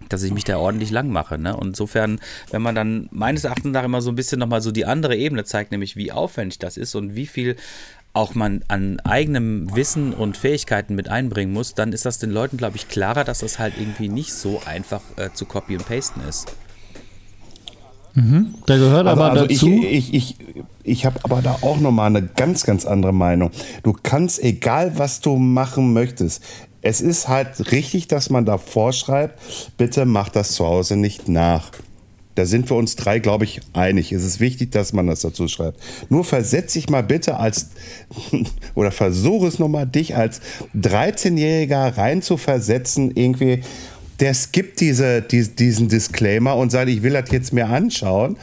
dass 0.09 0.23
ich 0.23 0.33
mich 0.33 0.45
da 0.45 0.59
ordentlich 0.59 0.91
lang 0.91 1.11
mache. 1.11 1.39
Ne? 1.39 1.57
Und 1.57 1.69
insofern, 1.69 2.21
wenn 2.51 2.63
man 2.63 2.75
dann 2.75 3.09
meines 3.11 3.45
Erachtens 3.45 3.73
nach 3.73 3.85
immer 3.85 4.03
so 4.03 4.11
ein 4.11 4.17
bisschen 4.17 4.39
nochmal 4.39 4.61
so 4.61 4.73
die 4.73 4.87
andere 4.87 5.17
Ebene 5.17 5.45
zeigt, 5.45 5.73
nämlich 5.73 5.97
wie 5.97 6.13
aufwendig 6.13 6.59
das 6.59 6.77
ist 6.77 6.95
und 6.95 7.15
wie 7.15 7.27
viel 7.27 7.57
auch 8.15 8.35
man 8.35 8.63
an 8.69 9.01
eigenem 9.01 9.75
Wissen 9.75 10.13
und 10.13 10.37
Fähigkeiten 10.37 10.95
mit 10.95 11.09
einbringen 11.09 11.53
muss, 11.53 11.75
dann 11.75 11.93
ist 11.93 12.05
das 12.05 12.19
den 12.19 12.31
Leuten, 12.31 12.59
glaube 12.59 12.77
ich, 12.77 12.89
klarer, 12.89 13.25
dass 13.25 13.39
das 13.39 13.59
halt 13.59 13.75
irgendwie 13.79 14.09
nicht 14.09 14.35
so 14.35 14.61
einfach 14.67 15.01
äh, 15.17 15.31
zu 15.33 15.47
copy 15.47 15.77
und 15.77 15.87
pasten 15.87 16.21
ist. 16.29 16.55
Mhm. 18.15 18.55
Da 18.67 18.77
gehört 18.77 19.07
Also, 19.07 19.23
aber 19.23 19.33
also 19.33 19.47
dazu. 19.47 19.67
ich, 19.67 20.13
ich, 20.13 20.15
ich, 20.15 20.37
ich 20.83 21.07
habe 21.07 21.21
aber 21.23 21.41
da 21.41 21.59
auch 21.63 21.81
nochmal 21.81 22.09
eine 22.15 22.23
ganz, 22.23 22.65
ganz 22.65 22.85
andere 22.85 23.15
Meinung. 23.15 23.51
Du 23.83 23.95
kannst, 24.03 24.43
egal 24.43 24.99
was 24.99 25.21
du 25.21 25.37
machen 25.37 25.95
möchtest, 25.95 26.43
es 26.83 27.01
ist 27.01 27.29
halt 27.29 27.73
richtig, 27.73 28.09
dass 28.09 28.29
man 28.29 28.45
da 28.45 28.59
vorschreibt, 28.59 29.41
bitte 29.79 30.05
mach 30.05 30.29
das 30.29 30.53
zu 30.53 30.67
Hause 30.67 30.97
nicht 30.97 31.29
nach. 31.29 31.71
Da 32.35 32.47
sind 32.47 32.71
wir 32.71 32.77
uns 32.77 32.97
drei, 32.97 33.19
glaube 33.19 33.45
ich, 33.45 33.61
einig. 33.75 34.11
Es 34.11 34.25
ist 34.25 34.41
wichtig, 34.41 34.73
dass 34.73 34.93
man 34.93 35.07
das 35.07 35.21
dazu 35.21 35.49
schreibt. 35.49 35.79
Nur 36.09 36.25
versetz 36.25 36.73
dich 36.73 36.89
mal 36.89 37.03
bitte 37.03 37.37
als, 37.37 37.71
oder 38.75 38.91
versuche 38.91 39.47
es 39.47 39.59
nochmal, 39.59 39.87
dich 39.87 40.17
als 40.17 40.41
13-Jähriger 40.75 41.97
rein 41.97 42.23
zu 42.23 42.39
versetzen, 42.39 43.13
irgendwie. 43.15 43.63
Der 44.23 44.35
skippt 44.35 44.81
diese, 44.81 45.21
die, 45.21 45.49
diesen 45.49 45.89
Disclaimer 45.89 46.55
und 46.55 46.71
sagt, 46.71 46.89
ich 46.89 47.03
will 47.03 47.13
das 47.13 47.31
jetzt 47.33 47.53
mir 47.53 47.69
anschauen. 47.69 48.37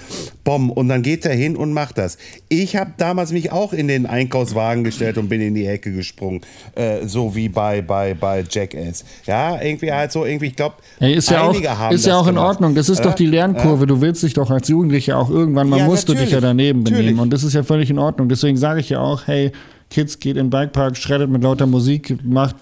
Bom, 0.43 0.69
und 0.71 0.89
dann 0.89 1.03
geht 1.03 1.25
er 1.25 1.33
hin 1.33 1.55
und 1.55 1.71
macht 1.71 1.97
das. 1.97 2.17
Ich 2.49 2.75
habe 2.75 2.91
damals 2.97 3.31
mich 3.31 3.53
auch 3.53 3.71
in 3.71 3.87
den 3.87 4.05
Einkaufswagen 4.05 4.83
gestellt 4.83 5.17
und 5.17 5.29
bin 5.29 5.39
in 5.39 5.55
die 5.55 5.65
Ecke 5.65 5.93
gesprungen. 5.93 6.41
Äh, 6.75 7.07
so 7.07 7.33
wie 7.33 7.47
bei, 7.47 7.81
bei, 7.81 8.13
bei 8.13 8.43
Jackass. 8.49 9.05
Ja, 9.25 9.61
irgendwie 9.61 9.91
halt 9.91 10.11
so, 10.11 10.25
irgendwie, 10.25 10.47
ich 10.47 10.55
glaube, 10.57 10.75
Ey, 10.99 11.13
ist 11.13 11.29
ja 11.31 11.43
auch, 11.43 11.53
einige 11.53 11.77
haben 11.77 11.95
ist 11.95 12.05
ja 12.05 12.17
auch 12.17 12.27
in 12.27 12.35
gemacht. 12.35 12.55
Ordnung. 12.55 12.75
Das 12.75 12.89
ist 12.89 12.99
Äh, 12.99 13.03
doch 13.03 13.13
die 13.15 13.27
Lernkurve. 13.27 13.87
Du 13.87 14.01
willst 14.01 14.21
dich 14.21 14.33
doch 14.33 14.51
als 14.51 14.67
Jugendlicher 14.67 15.17
auch 15.17 15.29
irgendwann 15.29 15.69
mal 15.69 15.79
Ja, 15.79 15.85
musst 15.85 16.09
du 16.09 16.13
dich 16.13 16.31
ja 16.31 16.41
daneben 16.41 16.83
benehmen. 16.83 17.19
Und 17.19 17.31
das 17.31 17.43
ist 17.45 17.53
ja 17.53 17.63
völlig 17.63 17.89
in 17.89 17.99
Ordnung. 17.99 18.27
Deswegen 18.27 18.57
sage 18.57 18.81
ich 18.81 18.89
ja 18.89 18.99
auch, 18.99 19.27
hey, 19.27 19.53
Kids, 19.89 20.19
geht 20.19 20.37
in 20.37 20.45
den 20.45 20.49
Bikepark, 20.51 20.95
schreddet 20.97 21.29
mit 21.29 21.43
lauter 21.43 21.65
Musik, 21.65 22.23
macht 22.23 22.55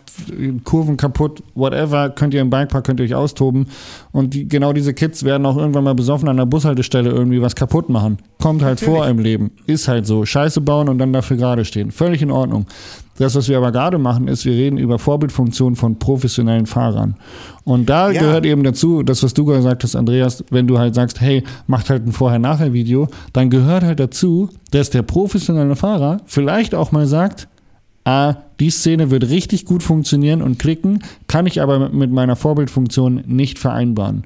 Kurven 0.63 0.97
kaputt, 0.97 1.43
whatever, 1.55 2.09
könnt 2.09 2.33
ihr 2.33 2.41
im 2.41 2.49
Bikepark, 2.49 2.85
könnt 2.85 2.99
ihr 2.99 3.05
euch 3.05 3.15
austoben. 3.15 3.67
Und 4.11 4.33
die, 4.33 4.47
genau 4.47 4.71
diese 4.73 4.93
Kids 4.93 5.23
werden 5.23 5.45
auch 5.45 5.57
irgendwann 5.57 5.83
mal 5.83 5.93
besoffen 5.93 6.29
an 6.29 6.37
der 6.37 6.45
Bushaltestelle 6.45 7.09
irgendwie 7.09 7.41
was 7.41 7.55
kaputt 7.55 7.89
machen. 7.89 8.17
Kommt 8.39 8.63
halt 8.63 8.79
vor 8.79 9.07
im 9.07 9.19
Leben. 9.19 9.51
Ist 9.65 9.87
halt 9.87 10.07
so. 10.07 10.25
Scheiße 10.25 10.61
bauen 10.61 10.89
und 10.89 10.97
dann 10.99 11.11
dafür 11.13 11.37
gerade 11.37 11.65
stehen. 11.65 11.91
Völlig 11.91 12.21
in 12.21 12.31
Ordnung. 12.31 12.65
Das, 13.17 13.35
was 13.35 13.49
wir 13.49 13.57
aber 13.57 13.71
gerade 13.71 13.97
machen, 13.97 14.27
ist, 14.27 14.45
wir 14.45 14.53
reden 14.53 14.77
über 14.77 14.99
Vorbildfunktionen 14.99 15.75
von 15.75 15.97
professionellen 15.97 16.65
Fahrern. 16.67 17.15
Und 17.63 17.89
da 17.89 18.11
Ja. 18.11 18.21
gehört 18.21 18.45
eben 18.45 18.63
dazu, 18.63 19.01
das, 19.03 19.23
was 19.23 19.33
du 19.33 19.45
gesagt 19.45 19.83
hast, 19.83 19.95
Andreas, 19.95 20.43
wenn 20.51 20.67
du 20.67 20.77
halt 20.77 20.93
sagst, 20.95 21.19
hey, 21.19 21.43
macht 21.65 21.89
halt 21.89 22.05
ein 22.05 22.11
Vorher-Nachher-Video, 22.11 23.07
dann 23.33 23.49
gehört 23.49 23.83
halt 23.83 23.99
dazu, 23.99 24.49
dass 24.71 24.91
der 24.91 25.01
professionelle 25.01 25.75
Fahrer 25.75 26.21
vielleicht 26.25 26.75
auch 26.75 26.91
mal 26.91 27.07
sagt, 27.07 27.47
ah, 28.05 28.35
die 28.59 28.69
Szene 28.69 29.09
wird 29.11 29.29
richtig 29.29 29.65
gut 29.65 29.83
funktionieren 29.83 30.41
und 30.41 30.59
klicken, 30.59 30.99
kann 31.27 31.45
ich 31.47 31.61
aber 31.61 31.79
mit- 31.79 31.93
mit 31.93 32.11
meiner 32.11 32.35
Vorbildfunktion 32.35 33.23
nicht 33.25 33.59
vereinbaren. 33.59 34.25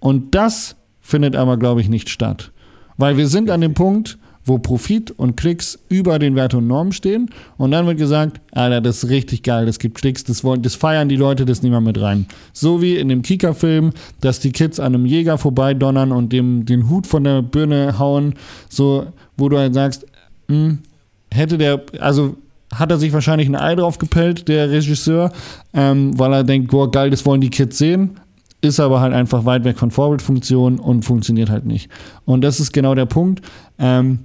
Und 0.00 0.34
das 0.34 0.76
findet 1.00 1.34
aber, 1.36 1.56
glaube 1.56 1.80
ich, 1.80 1.88
nicht 1.88 2.08
statt. 2.10 2.50
Weil 2.96 3.16
wir 3.16 3.28
sind 3.28 3.48
an 3.50 3.60
dem 3.60 3.74
Punkt, 3.74 4.18
wo 4.48 4.58
Profit 4.58 5.10
und 5.12 5.36
Klicks 5.36 5.78
über 5.88 6.18
den 6.18 6.34
Wert 6.34 6.54
und 6.54 6.66
Normen 6.66 6.92
stehen. 6.92 7.30
Und 7.56 7.70
dann 7.70 7.86
wird 7.86 7.98
gesagt, 7.98 8.40
Alter, 8.52 8.80
das 8.80 9.04
ist 9.04 9.10
richtig 9.10 9.42
geil, 9.42 9.66
das 9.66 9.78
gibt 9.78 9.98
Klicks, 9.98 10.24
das, 10.24 10.42
wollen, 10.42 10.62
das 10.62 10.74
feiern 10.74 11.08
die 11.08 11.16
Leute, 11.16 11.44
das 11.44 11.62
nehmen 11.62 11.74
wir 11.74 11.80
mit 11.80 12.00
rein. 12.00 12.26
So 12.52 12.82
wie 12.82 12.96
in 12.96 13.08
dem 13.08 13.22
Kika-Film, 13.22 13.92
dass 14.20 14.40
die 14.40 14.52
Kids 14.52 14.80
an 14.80 14.94
einem 14.94 15.06
Jäger 15.06 15.38
vorbeidonnern 15.38 16.12
und 16.12 16.32
dem 16.32 16.64
den 16.64 16.88
Hut 16.88 17.06
von 17.06 17.24
der 17.24 17.42
Birne 17.42 17.98
hauen, 17.98 18.34
so, 18.68 19.06
wo 19.36 19.48
du 19.48 19.58
halt 19.58 19.74
sagst, 19.74 20.06
hm, 20.48 20.78
hätte 21.30 21.58
der, 21.58 21.82
also 22.00 22.36
hat 22.74 22.90
er 22.90 22.98
sich 22.98 23.12
wahrscheinlich 23.12 23.48
ein 23.48 23.56
Ei 23.56 23.74
drauf 23.74 23.98
gepellt, 23.98 24.48
der 24.48 24.70
Regisseur, 24.70 25.32
ähm, 25.72 26.18
weil 26.18 26.32
er 26.32 26.44
denkt, 26.44 26.70
boah, 26.70 26.90
geil, 26.90 27.10
das 27.10 27.24
wollen 27.24 27.40
die 27.40 27.50
Kids 27.50 27.78
sehen. 27.78 28.18
Ist 28.60 28.80
aber 28.80 29.00
halt 29.00 29.14
einfach 29.14 29.44
weit 29.44 29.64
weg 29.64 29.78
von 29.78 29.90
Vorbildfunktion 29.90 30.80
und 30.80 31.04
funktioniert 31.04 31.48
halt 31.48 31.64
nicht. 31.64 31.88
Und 32.24 32.42
das 32.42 32.58
ist 32.58 32.72
genau 32.72 32.94
der 32.94 33.06
Punkt. 33.06 33.40
Ähm, 33.78 34.18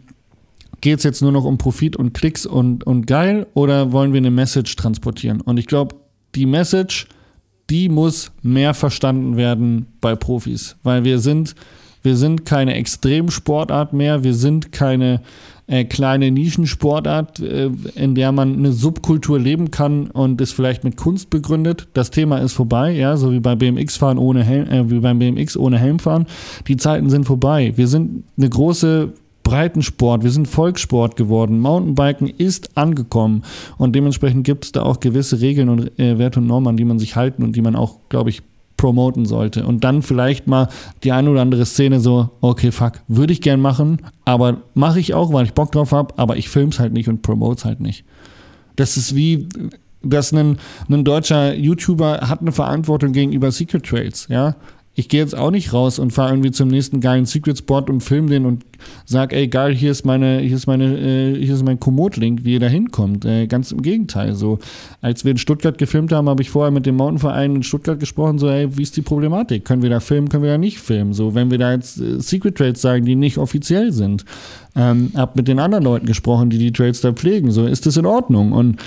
Geht 0.84 0.98
es 0.98 1.06
jetzt 1.06 1.22
nur 1.22 1.32
noch 1.32 1.46
um 1.46 1.58
Profit 1.58 1.96
und 1.96 2.14
Klicks 2.14 2.46
und, 2.46 2.84
und 2.86 3.08
geil 3.08 3.48
oder 3.54 3.94
wollen 3.94 4.12
wir 4.12 4.18
eine 4.18 4.32
Message 4.32 4.76
transportieren? 4.76 5.40
Und 5.40 5.58
ich 5.58 5.68
glaube, 5.68 5.96
die 6.36 6.46
Message, 6.46 7.08
die 7.70 7.88
muss 7.88 8.34
mehr 8.42 8.74
verstanden 8.74 9.38
werden 9.38 9.86
bei 10.02 10.14
Profis, 10.18 10.76
weil 10.84 11.06
wir 11.06 11.20
sind, 11.20 11.56
wir 12.02 12.18
sind 12.18 12.44
keine 12.44 12.74
Extremsportart 12.74 13.94
mehr, 13.94 14.26
wir 14.26 14.34
sind 14.34 14.74
keine 14.74 15.22
äh, 15.68 15.86
kleine 15.86 16.32
Nischensportart, 16.32 17.40
äh, 17.40 17.70
in 17.96 18.14
der 18.14 18.34
man 18.34 18.54
eine 18.54 18.74
Subkultur 18.74 19.40
leben 19.40 19.72
kann 19.72 20.08
und 20.08 20.42
es 20.42 20.52
vielleicht 20.52 20.84
mit 20.84 20.98
Kunst 20.98 21.30
begründet. 21.30 21.88
Das 21.94 22.12
Thema 22.12 22.40
ist 22.40 22.52
vorbei, 22.52 22.92
ja, 22.92 23.16
so 23.16 23.32
wie 23.32 23.40
bei 23.40 23.56
BMX 23.56 23.96
fahren 23.96 24.18
ohne 24.18 24.44
Helm, 24.44 24.68
äh, 24.68 24.92
wie 24.92 25.00
beim 25.00 25.18
BMX 25.18 25.56
ohne 25.56 25.80
Helm 25.80 26.00
fahren. 26.00 26.26
Die 26.68 26.76
Zeiten 26.76 27.10
sind 27.10 27.24
vorbei. 27.24 27.72
Wir 27.78 27.88
sind 27.88 28.26
eine 28.36 28.50
große 28.50 29.14
Breitensport, 29.54 30.24
wir 30.24 30.32
sind 30.32 30.48
Volkssport 30.48 31.16
geworden. 31.16 31.60
Mountainbiken 31.60 32.28
ist 32.28 32.76
angekommen 32.76 33.44
und 33.78 33.96
dementsprechend 33.96 34.46
gibt 34.46 34.66
es 34.66 34.72
da 34.72 34.82
auch 34.82 35.00
gewisse 35.00 35.42
Regeln 35.42 35.70
und 35.70 36.00
äh, 36.00 36.18
Werte 36.18 36.40
und 36.40 36.48
Normen, 36.48 36.70
an 36.70 36.78
die 36.78 36.86
man 36.86 36.98
sich 36.98 37.16
halten 37.16 37.44
und 37.44 37.56
die 37.56 37.62
man 37.62 37.76
auch, 37.76 38.00
glaube 38.10 38.32
ich, 38.32 38.42
promoten 38.78 39.28
sollte. 39.28 39.64
Und 39.68 39.84
dann 39.84 40.02
vielleicht 40.02 40.48
mal 40.48 40.70
die 41.04 41.12
eine 41.12 41.30
oder 41.30 41.42
andere 41.42 41.68
Szene 41.68 42.00
so, 42.00 42.32
okay, 42.42 42.72
fuck, 42.72 42.94
würde 43.08 43.32
ich 43.32 43.42
gern 43.42 43.62
machen, 43.62 44.00
aber 44.26 44.58
mache 44.74 45.00
ich 45.00 45.14
auch, 45.14 45.32
weil 45.32 45.46
ich 45.46 45.54
Bock 45.54 45.72
drauf 45.72 45.92
habe, 45.92 46.18
aber 46.18 46.36
ich 46.36 46.50
film's 46.50 46.80
halt 46.80 46.94
nicht 46.94 47.08
und 47.08 47.22
promote's 47.22 47.64
halt 47.64 47.80
nicht. 47.80 48.06
Das 48.76 48.98
ist 48.98 49.16
wie, 49.16 49.48
dass 50.02 50.34
ein, 50.34 50.58
ein 50.90 51.04
deutscher 51.04 51.54
YouTuber 51.54 52.22
hat 52.22 52.42
eine 52.42 52.52
Verantwortung 52.52 53.12
gegenüber 53.12 53.52
Secret 53.52 53.86
Trails, 53.86 54.26
ja. 54.32 54.56
Ich 54.96 55.10
gehe 55.10 55.20
jetzt 55.20 55.36
auch 55.36 55.50
nicht 55.50 55.74
raus 55.74 55.98
und 55.98 56.12
fahre 56.12 56.34
irgendwie 56.34 56.52
zum 56.52 56.68
nächsten 56.68 57.02
geilen 57.02 57.26
Secret 57.26 57.58
Spot 57.58 57.80
und 57.80 58.02
film 58.02 58.28
den 58.28 58.46
und 58.46 58.64
sag, 59.06 59.34
ey 59.34 59.48
geil, 59.48 59.74
hier 59.74 59.90
ist 59.90 60.06
meine, 60.06 60.40
hier 60.40 60.56
ist 60.56 60.68
meine, 60.68 60.98
äh, 61.00 61.44
hier 61.44 61.56
ist 61.56 61.64
mein 61.64 61.80
Komoot-Link, 61.80 62.44
wie 62.44 62.54
ihr 62.54 62.60
da 62.60 62.68
hinkommt. 62.68 63.26
Äh, 63.26 63.48
ganz 63.48 63.72
im 63.72 63.82
Gegenteil. 63.82 64.36
So, 64.36 64.60
als 65.02 65.26
wir 65.26 65.32
in 65.32 65.38
Stuttgart 65.38 65.80
gefilmt 65.80 66.12
haben, 66.12 66.30
habe 66.30 66.44
ich 66.44 66.52
vorher 66.52 66.72
mit 66.72 66.86
dem 66.86 66.96
Mountainverein 66.96 67.56
in 67.56 67.64
Stuttgart 67.64 68.00
gesprochen, 68.00 68.38
so, 68.38 68.50
ey, 68.50 68.78
wie 68.78 68.84
ist 68.84 68.96
die 68.96 69.02
Problematik? 69.02 69.66
Können 69.66 69.82
wir 69.82 69.90
da 69.90 70.00
filmen, 70.00 70.30
können 70.30 70.44
wir 70.44 70.52
da 70.52 70.58
nicht 70.60 70.78
filmen? 70.78 71.14
So, 71.14 71.34
wenn 71.34 71.50
wir 71.50 71.58
da 71.58 71.72
jetzt 71.72 72.00
äh, 72.00 72.20
Secret 72.20 72.56
Trails 72.56 72.82
sagen, 72.82 73.04
die 73.04 73.16
nicht 73.16 73.40
offiziell 73.40 73.92
sind. 73.92 74.26
Ähm, 74.76 75.12
hab 75.16 75.36
mit 75.36 75.48
den 75.48 75.60
anderen 75.60 75.84
Leuten 75.84 76.06
gesprochen, 76.06 76.50
die 76.50 76.58
die 76.58 76.72
Trails 76.72 77.02
da 77.02 77.14
pflegen. 77.14 77.52
So, 77.52 77.66
ist 77.66 77.86
das 77.86 77.98
in 77.98 78.06
Ordnung? 78.06 78.52
Und 78.52 78.78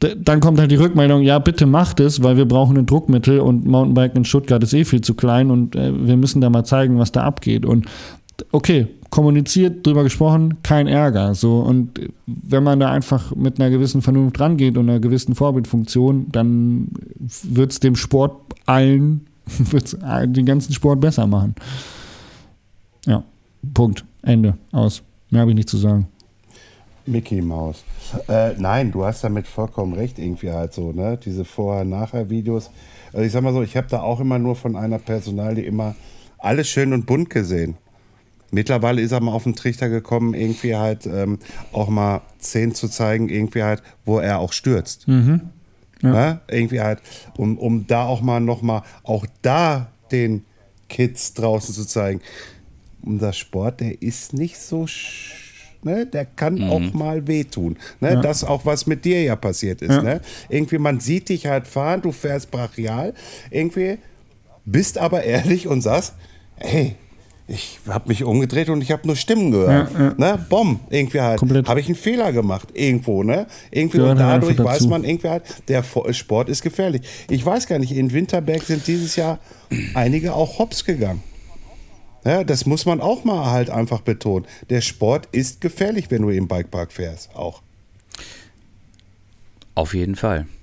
dann 0.00 0.40
kommt 0.40 0.60
halt 0.60 0.70
die 0.70 0.76
Rückmeldung, 0.76 1.22
ja, 1.22 1.38
bitte 1.38 1.66
macht 1.66 2.00
es, 2.00 2.22
weil 2.22 2.36
wir 2.36 2.46
brauchen 2.46 2.78
ein 2.78 2.86
Druckmittel 2.86 3.40
und 3.40 3.66
Mountainbiken 3.66 4.18
in 4.18 4.24
Stuttgart 4.24 4.62
ist 4.62 4.72
eh 4.72 4.84
viel 4.84 5.00
zu 5.00 5.14
klein 5.14 5.50
und 5.50 5.74
äh, 5.74 5.92
wir 6.06 6.16
müssen 6.16 6.40
da 6.40 6.50
mal 6.50 6.64
zeigen, 6.64 6.98
was 6.98 7.10
da 7.10 7.24
abgeht. 7.24 7.66
Und 7.66 7.86
okay, 8.52 8.86
kommuniziert, 9.10 9.86
drüber 9.86 10.04
gesprochen, 10.04 10.62
kein 10.62 10.86
Ärger. 10.86 11.34
So, 11.34 11.58
und 11.60 11.98
wenn 12.26 12.62
man 12.62 12.78
da 12.78 12.90
einfach 12.90 13.34
mit 13.34 13.58
einer 13.58 13.70
gewissen 13.70 14.02
Vernunft 14.02 14.38
rangeht 14.38 14.76
und 14.76 14.88
einer 14.88 15.00
gewissen 15.00 15.34
Vorbildfunktion, 15.34 16.26
dann 16.30 16.88
wird 17.42 17.72
es 17.72 17.80
dem 17.80 17.96
Sport 17.96 18.36
allen, 18.66 19.26
wird's 19.46 19.96
den 20.24 20.46
ganzen 20.46 20.72
Sport 20.74 21.00
besser 21.00 21.26
machen. 21.26 21.54
Ja, 23.06 23.24
Punkt. 23.74 24.04
Ende. 24.22 24.54
Aus. 24.72 25.02
Mehr 25.30 25.40
habe 25.40 25.52
ich 25.52 25.56
nicht 25.56 25.68
zu 25.68 25.78
sagen. 25.78 26.08
Mickey 27.08 27.40
Maus. 27.42 27.84
Äh, 28.28 28.52
nein, 28.58 28.90
du 28.92 29.04
hast 29.04 29.24
damit 29.24 29.46
vollkommen 29.46 29.92
recht, 29.94 30.18
irgendwie 30.18 30.50
halt 30.52 30.72
so, 30.72 30.92
ne? 30.92 31.18
Diese 31.22 31.44
Vorher-Nachher-Videos. 31.44 32.70
Also 33.12 33.24
ich 33.24 33.32
sag 33.32 33.42
mal 33.42 33.52
so, 33.52 33.62
ich 33.62 33.76
habe 33.76 33.86
da 33.88 34.02
auch 34.02 34.20
immer 34.20 34.38
nur 34.38 34.54
von 34.56 34.76
einer 34.76 34.98
Personalie 34.98 35.64
immer 35.64 35.94
alles 36.38 36.68
schön 36.68 36.92
und 36.92 37.06
bunt 37.06 37.30
gesehen. 37.30 37.76
Mittlerweile 38.50 39.02
ist 39.02 39.12
er 39.12 39.20
mal 39.20 39.32
auf 39.32 39.44
den 39.44 39.54
Trichter 39.56 39.88
gekommen, 39.90 40.32
irgendwie 40.34 40.74
halt 40.76 41.04
ähm, 41.06 41.38
auch 41.72 41.88
mal 41.88 42.22
Szenen 42.40 42.74
zu 42.74 42.88
zeigen, 42.88 43.28
irgendwie 43.28 43.62
halt, 43.62 43.82
wo 44.04 44.18
er 44.20 44.38
auch 44.38 44.52
stürzt. 44.52 45.06
Ne? 46.12 46.40
Irgendwie 46.48 46.80
halt, 46.80 47.00
um, 47.36 47.58
um 47.58 47.86
da 47.86 48.04
auch 48.06 48.20
mal 48.22 48.40
nochmal, 48.40 48.82
auch 49.02 49.26
da 49.42 49.88
den 50.12 50.44
Kids 50.88 51.34
draußen 51.34 51.74
zu 51.74 51.84
zeigen. 51.86 52.20
Unser 53.02 53.32
Sport, 53.32 53.80
der 53.80 54.00
ist 54.00 54.32
nicht 54.32 54.58
so, 54.58 54.84
sch- 54.84 55.32
ne? 55.82 56.06
der 56.06 56.24
kann 56.24 56.62
auch 56.62 56.92
mal 56.92 57.26
wehtun. 57.26 57.76
Ne? 58.00 58.20
Das 58.22 58.44
auch, 58.44 58.66
was 58.66 58.86
mit 58.86 59.04
dir 59.04 59.22
ja 59.22 59.36
passiert 59.36 59.82
ist. 59.82 59.90
Ja. 59.90 60.02
Ne? 60.02 60.20
Irgendwie, 60.48 60.78
man 60.78 61.00
sieht 61.00 61.28
dich 61.28 61.46
halt 61.46 61.66
fahren, 61.66 62.02
du 62.02 62.12
fährst 62.12 62.50
brachial, 62.50 63.14
irgendwie, 63.50 63.98
bist 64.64 64.98
aber 64.98 65.24
ehrlich 65.24 65.66
und 65.66 65.80
sagst, 65.80 66.14
hey, 66.56 66.96
ich 67.50 67.80
habe 67.88 68.08
mich 68.08 68.24
umgedreht 68.24 68.68
und 68.68 68.82
ich 68.82 68.92
habe 68.92 69.06
nur 69.06 69.16
Stimmen 69.16 69.50
gehört. 69.50 69.90
Ja, 69.94 70.00
ja. 70.00 70.14
Ne? 70.18 70.46
Bom, 70.50 70.80
irgendwie 70.90 71.20
halt. 71.20 71.40
Habe 71.40 71.80
ich 71.80 71.86
einen 71.86 71.94
Fehler 71.94 72.30
gemacht, 72.30 72.68
irgendwo, 72.74 73.22
ne? 73.22 73.46
Irgendwie 73.70 74.00
und 74.00 74.22
halt 74.22 74.42
dadurch 74.42 74.58
weiß 74.58 74.86
man 74.86 75.02
irgendwie 75.02 75.28
halt, 75.28 75.44
der 75.66 75.82
Sport 76.10 76.50
ist 76.50 76.62
gefährlich. 76.62 77.02
Ich 77.30 77.44
weiß 77.44 77.66
gar 77.66 77.78
nicht, 77.78 77.92
in 77.92 78.12
Winterberg 78.12 78.62
sind 78.62 78.86
dieses 78.86 79.16
Jahr 79.16 79.38
einige 79.94 80.34
auch 80.34 80.58
hops 80.58 80.84
gegangen. 80.84 81.22
Ja, 82.28 82.44
das 82.44 82.66
muss 82.66 82.84
man 82.84 83.00
auch 83.00 83.24
mal 83.24 83.50
halt 83.50 83.70
einfach 83.70 84.02
betonen. 84.02 84.46
Der 84.68 84.82
Sport 84.82 85.28
ist 85.32 85.60
gefährlich, 85.62 86.10
wenn 86.10 86.22
du 86.22 86.28
im 86.28 86.46
Bikepark 86.46 86.92
fährst, 86.92 87.34
auch. 87.34 87.62
Auf 89.74 89.94
jeden 89.94 90.14
Fall. 90.16 90.46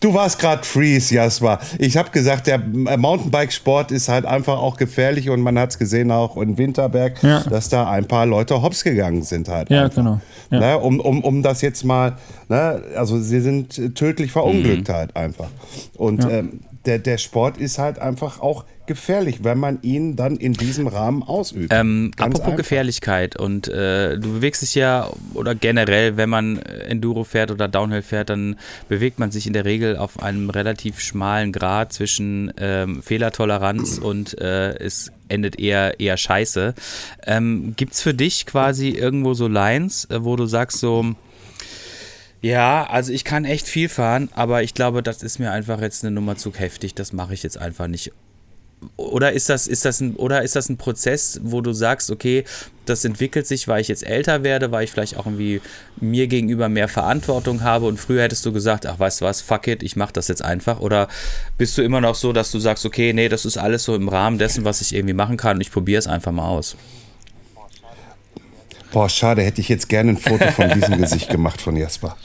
Du 0.00 0.14
warst 0.14 0.38
gerade 0.38 0.62
Freeze, 0.64 1.12
Jasper. 1.12 1.58
Ich 1.78 1.96
habe 1.96 2.10
gesagt, 2.10 2.46
der 2.46 2.58
Mountainbike-Sport 2.58 3.90
ist 3.90 4.08
halt 4.08 4.24
einfach 4.24 4.58
auch 4.58 4.76
gefährlich 4.76 5.28
und 5.28 5.40
man 5.40 5.58
hat 5.58 5.70
es 5.70 5.78
gesehen 5.78 6.12
auch 6.12 6.36
in 6.36 6.56
Winterberg, 6.56 7.20
Ja. 7.22 7.40
dass 7.40 7.68
da 7.68 7.90
ein 7.90 8.06
paar 8.06 8.26
Leute 8.26 8.62
hops 8.62 8.84
gegangen 8.84 9.22
sind 9.24 9.48
halt. 9.48 9.70
Ja, 9.70 9.84
einfach. 9.86 9.96
genau. 9.96 10.20
Ja. 10.52 10.60
Ne, 10.60 10.78
um, 10.78 11.00
um, 11.00 11.24
um 11.24 11.42
das 11.42 11.62
jetzt 11.62 11.84
mal, 11.84 12.16
ne, 12.48 12.80
also 12.94 13.18
sie 13.20 13.40
sind 13.40 13.96
tödlich 13.96 14.30
verunglückt 14.30 14.88
halt 14.88 15.16
einfach. 15.16 15.48
Und 15.96 16.22
Ja. 16.22 16.30
ähm, 16.30 16.60
der, 16.86 16.98
der 16.98 17.18
Sport 17.18 17.58
ist 17.58 17.78
halt 17.78 17.98
einfach 17.98 18.40
auch 18.40 18.64
gefährlich, 18.86 19.42
wenn 19.42 19.58
man 19.58 19.80
ihn 19.82 20.16
dann 20.16 20.36
in 20.36 20.52
diesem 20.52 20.86
Rahmen 20.86 21.22
ausübt. 21.22 21.72
Ähm, 21.72 22.12
apropos 22.16 22.40
einfach. 22.40 22.56
Gefährlichkeit 22.56 23.36
und 23.36 23.68
äh, 23.68 24.16
du 24.16 24.34
bewegst 24.34 24.62
dich 24.62 24.74
ja 24.74 25.10
oder 25.34 25.54
generell, 25.54 26.16
wenn 26.16 26.30
man 26.30 26.58
Enduro 26.58 27.24
fährt 27.24 27.50
oder 27.50 27.68
Downhill 27.68 28.02
fährt, 28.02 28.30
dann 28.30 28.56
bewegt 28.88 29.18
man 29.18 29.30
sich 29.30 29.46
in 29.46 29.52
der 29.52 29.64
Regel 29.64 29.96
auf 29.96 30.22
einem 30.22 30.50
relativ 30.50 31.00
schmalen 31.00 31.52
Grad 31.52 31.92
zwischen 31.92 32.52
ähm, 32.58 33.02
Fehlertoleranz 33.02 33.98
und 33.98 34.38
äh, 34.40 34.76
es 34.78 35.10
endet 35.28 35.58
eher 35.58 35.98
eher 35.98 36.16
scheiße. 36.16 36.74
Ähm, 37.26 37.74
Gibt 37.76 37.94
es 37.94 38.00
für 38.00 38.14
dich 38.14 38.46
quasi 38.46 38.90
irgendwo 38.90 39.34
so 39.34 39.48
Lines, 39.48 40.04
äh, 40.10 40.24
wo 40.24 40.36
du 40.36 40.46
sagst 40.46 40.78
so, 40.78 41.16
ja, 42.42 42.86
also 42.88 43.12
ich 43.12 43.24
kann 43.24 43.44
echt 43.44 43.66
viel 43.66 43.88
fahren, 43.88 44.28
aber 44.34 44.62
ich 44.62 44.74
glaube, 44.74 45.02
das 45.02 45.22
ist 45.22 45.38
mir 45.38 45.52
einfach 45.52 45.80
jetzt 45.80 46.04
eine 46.04 46.14
Nummer 46.14 46.36
zu 46.36 46.52
heftig, 46.54 46.94
das 46.94 47.12
mache 47.12 47.34
ich 47.34 47.42
jetzt 47.42 47.58
einfach 47.58 47.86
nicht. 47.86 48.12
Oder 48.96 49.32
ist 49.32 49.48
das, 49.48 49.66
ist 49.66 49.86
das 49.86 50.00
ein, 50.00 50.16
oder 50.16 50.42
ist 50.42 50.54
das 50.54 50.68
ein 50.68 50.76
Prozess, 50.76 51.40
wo 51.42 51.62
du 51.62 51.72
sagst, 51.72 52.10
okay, 52.10 52.44
das 52.84 53.04
entwickelt 53.06 53.46
sich, 53.46 53.66
weil 53.68 53.80
ich 53.80 53.88
jetzt 53.88 54.06
älter 54.06 54.44
werde, 54.44 54.70
weil 54.70 54.84
ich 54.84 54.92
vielleicht 54.92 55.16
auch 55.16 55.24
irgendwie 55.26 55.62
mir 55.98 56.26
gegenüber 56.26 56.68
mehr 56.68 56.86
Verantwortung 56.86 57.62
habe 57.62 57.86
und 57.86 57.98
früher 57.98 58.22
hättest 58.22 58.44
du 58.44 58.52
gesagt, 58.52 58.84
ach 58.84 58.98
weißt 58.98 59.22
du 59.22 59.24
was, 59.24 59.40
fuck 59.40 59.66
it, 59.66 59.82
ich 59.82 59.96
mach 59.96 60.12
das 60.12 60.28
jetzt 60.28 60.42
einfach. 60.42 60.80
Oder 60.80 61.08
bist 61.56 61.76
du 61.78 61.82
immer 61.82 62.02
noch 62.02 62.14
so, 62.14 62.34
dass 62.34 62.50
du 62.50 62.58
sagst, 62.58 62.84
okay, 62.84 63.14
nee, 63.14 63.30
das 63.30 63.46
ist 63.46 63.56
alles 63.56 63.82
so 63.82 63.94
im 63.94 64.08
Rahmen 64.08 64.38
dessen, 64.38 64.64
was 64.64 64.82
ich 64.82 64.94
irgendwie 64.94 65.14
machen 65.14 65.38
kann 65.38 65.56
und 65.56 65.62
ich 65.62 65.72
probiere 65.72 65.98
es 65.98 66.06
einfach 66.06 66.32
mal 66.32 66.46
aus. 66.46 66.76
Boah, 68.96 69.10
schade, 69.10 69.42
hätte 69.42 69.60
ich 69.60 69.68
jetzt 69.68 69.90
gerne 69.90 70.12
ein 70.12 70.16
Foto 70.16 70.50
von 70.52 70.70
diesem 70.70 70.96
Gesicht 71.02 71.28
gemacht 71.28 71.60
von 71.60 71.76
Jasper. 71.76 72.16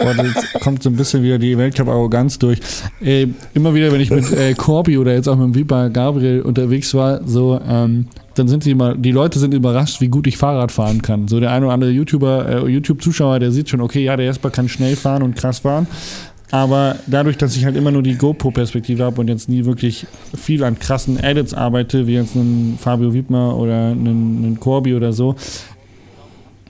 Boah, 0.00 0.12
jetzt 0.12 0.54
kommt 0.54 0.82
so 0.82 0.90
ein 0.90 0.96
bisschen 0.96 1.22
wieder 1.22 1.38
die 1.38 1.56
Weltcup-Arroganz 1.56 2.40
durch. 2.40 2.58
Äh, 3.00 3.28
immer 3.54 3.72
wieder, 3.74 3.92
wenn 3.92 4.00
ich 4.00 4.10
mit 4.10 4.32
äh, 4.32 4.54
Corby 4.54 4.98
oder 4.98 5.14
jetzt 5.14 5.28
auch 5.28 5.36
mit 5.36 5.44
dem 5.44 5.54
Viper 5.54 5.88
Gabriel 5.90 6.42
unterwegs 6.42 6.92
war, 6.94 7.20
so, 7.24 7.60
ähm, 7.64 8.08
dann 8.34 8.48
sind 8.48 8.64
die 8.64 8.72
immer, 8.72 8.96
die 8.96 9.12
Leute 9.12 9.38
sind 9.38 9.54
überrascht, 9.54 10.00
wie 10.00 10.08
gut 10.08 10.26
ich 10.26 10.36
Fahrrad 10.36 10.72
fahren 10.72 11.00
kann. 11.00 11.28
So 11.28 11.38
der 11.38 11.52
ein 11.52 11.62
oder 11.62 11.74
andere 11.74 11.92
YouTuber, 11.92 12.48
äh, 12.48 12.68
YouTube-Zuschauer, 12.68 13.38
der 13.38 13.52
sieht 13.52 13.68
schon, 13.68 13.82
okay, 13.82 14.02
ja, 14.02 14.16
der 14.16 14.26
Jesper 14.26 14.50
kann 14.50 14.68
schnell 14.68 14.96
fahren 14.96 15.22
und 15.22 15.36
krass 15.36 15.60
fahren. 15.60 15.86
Aber 16.50 16.96
dadurch, 17.06 17.36
dass 17.36 17.56
ich 17.56 17.64
halt 17.64 17.76
immer 17.76 17.90
nur 17.90 18.02
die 18.02 18.16
GoPro-Perspektive 18.16 19.02
habe 19.04 19.20
und 19.20 19.28
jetzt 19.28 19.48
nie 19.48 19.64
wirklich 19.64 20.06
viel 20.36 20.62
an 20.62 20.78
krassen 20.78 21.22
Edits 21.22 21.54
arbeite, 21.54 22.06
wie 22.06 22.14
jetzt 22.14 22.36
einen 22.36 22.78
Fabio 22.80 23.12
Wiedmer 23.12 23.56
oder 23.56 23.90
einen, 23.90 24.58
Corby 24.60 24.94
oder 24.94 25.12
so, 25.12 25.34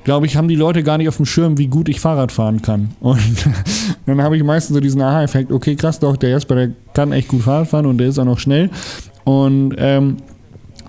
glaube 0.04 0.26
ich, 0.26 0.36
haben 0.36 0.48
die 0.48 0.56
Leute 0.56 0.82
gar 0.82 0.98
nicht 0.98 1.08
auf 1.08 1.16
dem 1.16 1.26
Schirm, 1.26 1.58
wie 1.58 1.66
gut 1.66 1.88
ich 1.88 2.00
Fahrrad 2.00 2.30
fahren 2.30 2.62
kann. 2.62 2.90
Und 3.00 3.20
dann 4.06 4.22
habe 4.22 4.36
ich 4.36 4.44
meistens 4.44 4.74
so 4.74 4.80
diesen 4.80 5.00
Aha-Effekt, 5.00 5.50
okay, 5.50 5.76
krass, 5.76 5.98
doch, 5.98 6.16
der 6.16 6.30
Jasper, 6.30 6.54
der 6.54 6.70
kann 6.92 7.12
echt 7.12 7.28
gut 7.28 7.42
Fahrrad 7.42 7.68
fahren 7.68 7.86
und 7.86 7.98
der 7.98 8.08
ist 8.08 8.18
auch 8.18 8.24
noch 8.24 8.38
schnell. 8.38 8.70
Und 9.24 9.74
ähm, 9.78 10.18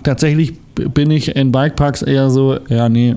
tatsächlich 0.02 0.54
bin 0.74 1.10
ich 1.10 1.34
in 1.34 1.52
Bikeparks 1.52 2.02
eher 2.02 2.30
so, 2.30 2.58
ja, 2.68 2.88
nee, 2.88 3.16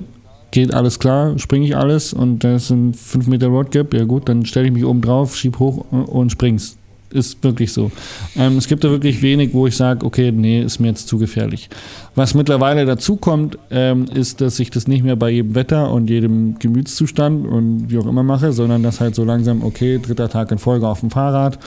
geht 0.51 0.73
alles 0.73 0.99
klar, 0.99 1.37
springe 1.37 1.65
ich 1.65 1.75
alles 1.75 2.13
und 2.13 2.43
da 2.43 2.55
ist 2.55 2.69
ein 2.69 2.93
5 2.93 3.27
Meter 3.27 3.47
Road 3.47 3.71
Gap, 3.71 3.93
ja 3.93 4.03
gut, 4.03 4.29
dann 4.29 4.45
stelle 4.45 4.67
ich 4.67 4.73
mich 4.73 4.85
oben 4.85 5.01
drauf, 5.01 5.35
schieb 5.35 5.59
hoch 5.59 5.85
und 5.91 6.31
spring's. 6.31 6.75
Ist 7.11 7.43
wirklich 7.43 7.73
so. 7.73 7.91
Ähm, 8.35 8.57
es 8.57 8.67
gibt 8.67 8.83
da 8.83 8.91
wirklich 8.91 9.23
wenig, 9.23 9.51
wo 9.53 9.65
ich 9.65 9.75
sage, 9.75 10.05
okay, 10.05 10.31
nee, 10.31 10.61
ist 10.61 10.79
mir 10.79 10.89
jetzt 10.89 11.07
zu 11.07 11.17
gefährlich. 11.17 11.67
Was 12.13 12.35
mittlerweile 12.35 12.85
dazu 12.85 13.15
kommt, 13.15 13.57
ähm, 13.71 14.05
ist, 14.13 14.41
dass 14.41 14.59
ich 14.59 14.69
das 14.69 14.87
nicht 14.87 15.03
mehr 15.03 15.15
bei 15.15 15.31
jedem 15.31 15.55
Wetter 15.55 15.91
und 15.91 16.07
jedem 16.07 16.59
Gemütszustand 16.59 17.47
und 17.47 17.89
wie 17.89 17.97
auch 17.97 18.05
immer 18.05 18.21
mache, 18.21 18.53
sondern 18.53 18.83
dass 18.83 18.99
halt 18.99 19.15
so 19.15 19.23
langsam, 19.23 19.63
okay, 19.63 19.97
dritter 19.97 20.29
Tag 20.29 20.51
in 20.51 20.59
Folge 20.59 20.87
auf 20.87 20.99
dem 20.99 21.09
Fahrrad, 21.09 21.57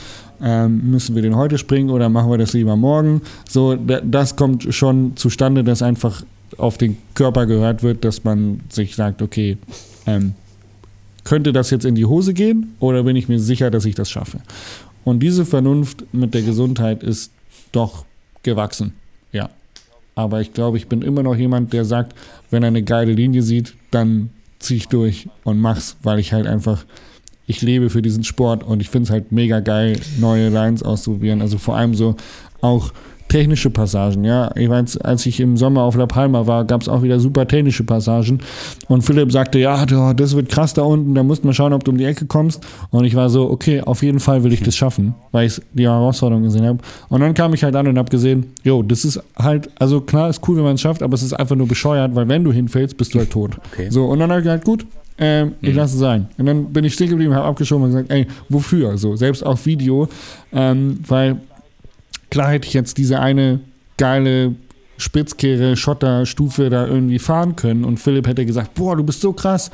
ähm, 0.41 0.91
müssen 0.93 1.17
wir 1.17 1.23
den 1.23 1.35
heute 1.35 1.59
springen 1.59 1.91
oder 1.91 2.09
machen 2.09 2.31
wir 2.31 2.39
das 2.39 2.53
lieber 2.53 2.77
morgen? 2.77 3.23
So, 3.49 3.75
da, 3.75 4.01
das 4.01 4.37
kommt 4.37 4.73
schon 4.73 5.17
zustande, 5.17 5.65
dass 5.65 5.83
einfach 5.83 6.23
auf 6.59 6.79
den 6.79 6.97
Körper 7.15 7.47
gehört 7.47 7.83
wird, 7.83 8.05
dass 8.05 8.25
man 8.25 8.61
sich 8.69 8.97
sagt, 8.97 9.23
okay, 9.23 9.59
ähm, 10.07 10.35
könnte 11.25 11.53
das 11.53 11.71
jetzt 11.71 11.85
in 11.85 11.95
die 11.95 12.07
Hose 12.07 12.35
gehen 12.35 12.75
oder 12.81 13.05
bin 13.05 13.17
ich 13.17 13.29
mir 13.29 13.39
sicher, 13.39 13.71
dass 13.71 13.85
ich 13.85 13.95
das 13.95 14.11
schaffe? 14.11 14.41
Und 15.05 15.21
diese 15.21 15.45
Vernunft 15.45 16.05
mit 16.13 16.35
der 16.35 16.43
Gesundheit 16.43 17.03
ist 17.03 17.33
doch 17.73 18.05
gewachsen, 18.43 18.93
ja. 19.33 19.51
Aber 20.15 20.41
ich 20.41 20.53
glaube, 20.53 20.77
ich 20.77 20.89
bin 20.89 21.01
immer 21.03 21.23
noch 21.23 21.37
jemand, 21.37 21.73
der 21.73 21.85
sagt, 21.85 22.15
wenn 22.51 22.63
er 22.63 22.69
eine 22.69 22.83
geile 22.83 23.13
Linie 23.13 23.43
sieht, 23.43 23.75
dann 23.91 24.31
ziehe 24.59 24.79
ich 24.79 24.89
durch 24.89 25.29
und 25.45 25.59
mach's, 25.59 25.97
weil 26.03 26.19
ich 26.19 26.33
halt 26.33 26.47
einfach, 26.47 26.85
ich 27.47 27.63
lebe 27.63 27.89
für 27.89 28.03
diesen 28.03 28.23
Sport 28.25 28.63
und 28.63 28.81
ich 28.81 28.91
finde 28.91 29.05
es 29.05 29.11
halt 29.11 29.33
mega 29.33 29.61
geil, 29.61 29.99
neue 30.19 30.51
Lines 30.51 30.83
auszuprobieren. 30.83 31.41
Also 31.41 31.59
vor 31.59 31.77
allem 31.77 31.95
so 31.95 32.17
auch 32.61 32.93
technische 33.33 33.71
Passagen, 33.71 34.25
ja. 34.25 34.51
Ich 34.57 34.69
weiß, 34.69 34.99
als 34.99 35.25
ich 35.25 35.41
im 35.41 35.57
Sommer 35.57 35.85
auf 35.85 35.97
La 35.97 36.05
Palma 36.05 36.47
war, 36.47 36.67
gab 36.67 36.83
es 36.83 36.89
auch 36.89 37.03
wieder 37.03 37.19
super 37.19 37.49
technische 37.49 37.83
Passagen. 37.83 38.41
Und 38.89 39.03
Philipp 39.03 39.33
sagte, 39.33 39.59
ja, 39.59 39.87
das 39.87 40.37
wird 40.37 40.51
krass 40.51 40.75
da 40.75 40.83
unten, 40.83 41.15
da 41.15 41.23
musst 41.23 41.43
man 41.43 41.55
schauen, 41.55 41.73
ob 41.73 41.83
du 41.83 41.93
um 41.93 41.97
die 41.97 42.05
Ecke 42.05 42.27
kommst. 42.27 42.63
Und 42.91 43.05
ich 43.05 43.15
war 43.15 43.31
so, 43.31 43.51
okay, 43.51 43.81
auf 43.81 44.03
jeden 44.03 44.21
Fall 44.21 44.45
will 44.45 44.53
ich 44.53 44.63
das 44.63 44.77
schaffen, 44.77 45.15
weil 45.31 45.47
ich 45.47 45.63
die 45.73 45.85
Herausforderung 45.85 46.43
gesehen 46.43 46.67
habe. 46.67 46.79
Und 47.09 47.23
dann 47.23 47.33
kam 47.33 47.55
ich 47.55 47.65
halt 47.65 47.75
an 47.75 47.87
und 47.87 47.97
habe 47.97 48.11
gesehen, 48.11 48.53
jo, 48.65 48.83
das 48.83 49.07
ist 49.07 49.19
halt, 49.35 49.71
also 49.79 50.03
klar, 50.03 50.29
ist 50.29 50.47
cool, 50.47 50.57
wenn 50.59 50.65
man 50.65 50.75
es 50.75 50.83
schafft, 50.83 51.03
aber 51.03 51.15
es 51.15 51.23
ist 51.23 51.33
einfach 51.33 51.57
nur 51.57 51.67
bescheuert, 51.67 52.15
weil 52.15 52.29
wenn 52.29 52.45
du 52.45 52.53
hinfällst, 52.53 52.99
bist 52.99 53.15
du 53.15 53.19
halt 53.19 53.31
tot. 53.31 53.53
Okay. 53.73 53.89
So, 53.89 54.05
und 54.05 54.19
dann 54.19 54.29
habe 54.29 54.41
ich 54.41 54.45
gesagt, 54.45 54.67
gut, 54.67 54.85
ähm, 55.17 55.53
ich 55.63 55.75
lasse 55.75 55.95
es 55.95 56.01
sein. 56.01 56.27
Und 56.37 56.45
dann 56.47 56.67
bin 56.67 56.85
ich 56.85 56.93
stehen 56.93 57.09
geblieben, 57.09 57.35
habe 57.35 57.47
abgeschoben 57.47 57.85
und 57.85 57.91
gesagt, 57.93 58.11
ey, 58.11 58.27
wofür? 58.51 58.99
So, 58.99 59.17
selbst 59.17 59.45
auf 59.45 59.65
Video, 59.65 60.09
ähm, 60.53 60.99
weil 61.07 61.41
klar 62.33 62.51
hätte 62.51 62.67
ich 62.67 62.73
jetzt 62.73 62.97
diese 62.97 63.21
eine 63.21 63.61
geile 63.99 64.55
Spitzkehre, 64.97 65.77
Schotterstufe 65.77 66.71
da 66.71 66.87
irgendwie 66.87 67.19
fahren 67.19 67.57
können 67.57 67.85
und 67.85 68.01
Philipp 68.01 68.27
hätte 68.27 68.47
gesagt, 68.47 68.73
boah, 68.75 68.97
du 68.97 69.05
bist 69.05 69.21
so 69.21 69.35
krass. 69.35 69.71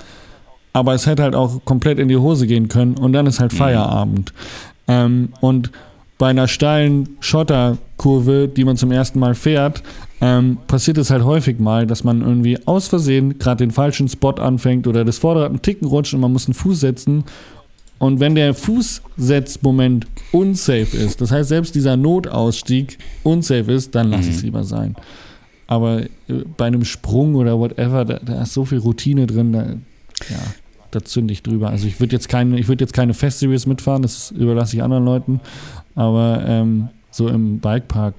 Aber 0.73 0.93
es 0.93 1.07
hätte 1.07 1.23
halt 1.23 1.37
auch 1.37 1.65
komplett 1.65 2.01
in 2.01 2.09
die 2.09 2.17
Hose 2.17 2.49
gehen 2.49 2.69
können 2.69 2.95
und 2.95 3.13
dann 3.13 3.27
ist 3.27 3.39
halt 3.39 3.53
Feierabend. 3.53 4.33
Ähm, 4.89 5.29
und 5.41 5.71
bei 6.19 6.31
einer 6.31 6.49
steilen 6.49 7.09
Schotterkurve, 7.21 8.49
die 8.49 8.65
man 8.65 8.77
zum 8.77 8.91
ersten 8.91 9.21
Mal 9.21 9.37
fährt, 9.37 9.85
ähm, 10.21 10.59
passiert 10.67 10.99
es 10.99 11.11
halt 11.11 11.23
häufig 11.23 11.61
mal, 11.61 11.87
dass 11.87 12.03
man 12.03 12.23
irgendwie 12.23 12.59
aus 12.67 12.89
Versehen 12.89 13.39
gerade 13.39 13.65
den 13.65 13.71
falschen 13.71 14.09
Spot 14.09 14.33
anfängt 14.33 14.89
oder 14.89 15.05
das 15.05 15.19
Vorderrad 15.19 15.51
einen 15.51 15.63
Ticken 15.63 15.87
rutscht 15.87 16.13
und 16.13 16.21
man 16.21 16.33
muss 16.33 16.47
einen 16.47 16.55
Fuß 16.55 16.81
setzen 16.81 17.23
und 17.99 18.21
wenn 18.21 18.35
der 18.35 18.55
Fußsetzmoment 18.55 20.07
unsafe 20.33 20.97
ist, 20.97 21.21
das 21.21 21.33
heißt, 21.33 21.49
selbst 21.49 21.75
dieser 21.75 21.97
Notausstieg 21.97 22.99
unsafe 23.25 23.73
ist, 23.73 23.95
dann 23.95 24.11
lasse 24.11 24.31
ich 24.31 24.37
es 24.37 24.43
lieber 24.43 24.65
sein. 24.65 24.95
Aber 25.67 26.03
äh, 26.03 26.09
bei 26.57 26.67
einem 26.67 26.85
Sprung 26.85 27.35
oder 27.35 27.59
whatever, 27.59 28.05
da, 28.05 28.19
da 28.19 28.43
ist 28.43 28.55
so 28.55 28.65
viel 28.65 28.79
Routine 28.79 29.27
drin, 29.27 29.53
da, 29.53 29.65
ja, 30.31 30.41
da 30.91 31.05
zünde 31.05 31.33
ich 31.33 31.43
drüber. 31.43 31.71
Also 31.71 31.87
ich 31.87 32.01
würde 32.01 32.15
jetzt 32.15 32.29
keine, 32.29 32.59
ich 32.59 32.69
würde 32.69 32.85
jetzt 32.85 32.95
keine 32.95 33.15
Fest 33.15 33.41
Series 33.41 33.67
mitfahren, 33.67 34.03
das 34.03 34.31
überlasse 34.31 34.77
ich 34.77 34.83
anderen 34.83 35.05
Leuten. 35.05 35.41
Aber 35.95 36.43
ähm, 36.47 36.89
so 37.11 37.29
im 37.29 37.59
Bikepark 37.59 38.15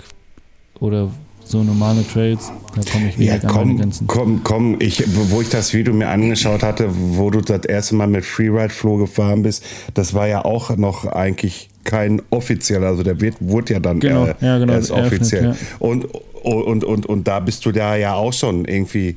oder 0.80 1.10
so 1.50 1.64
normale 1.64 2.06
Trails, 2.08 2.52
da 2.76 2.82
komme 2.92 3.10
ich 3.10 3.18
Ja, 3.18 3.34
wenig 3.34 3.46
an 3.46 3.54
meine 3.54 3.54
komm, 3.66 3.78
Grenzen. 3.78 4.08
komm, 4.08 4.42
komm. 4.44 4.76
Ich, 4.80 5.04
wo 5.32 5.42
ich 5.42 5.50
das 5.50 5.74
Video 5.74 5.94
mir 5.94 6.08
angeschaut 6.10 6.62
hatte, 6.64 6.90
wo 6.92 7.30
du 7.32 7.42
das 7.42 7.66
erste 7.66 7.96
Mal 7.96 8.08
mit 8.08 8.24
Freeride 8.24 8.70
Flow 8.74 8.98
gefahren 8.98 9.42
bist, 9.44 9.64
das 9.96 10.14
war 10.14 10.28
ja 10.28 10.46
auch 10.46 10.76
noch 10.78 11.06
eigentlich 11.06 11.70
kein 11.86 12.22
offizieller, 12.30 12.88
also 12.88 13.02
der 13.02 13.20
wird, 13.20 13.36
wurde 13.40 13.74
ja 13.74 13.80
dann 13.80 14.00
Genau, 14.00 14.26
äh, 14.28 14.36
ja, 14.42 14.60
genau, 14.60 14.74
erst 14.74 14.92
offiziell. 14.92 15.46
ja. 15.46 15.56
Und, 15.80 16.06
und, 16.44 16.84
und, 16.84 17.06
und 17.08 17.28
da 17.28 17.40
bist 17.40 17.66
du 17.66 17.72
da 17.72 17.96
ja 17.96 18.14
auch 18.14 18.32
schon 18.34 18.66
irgendwie 18.66 19.16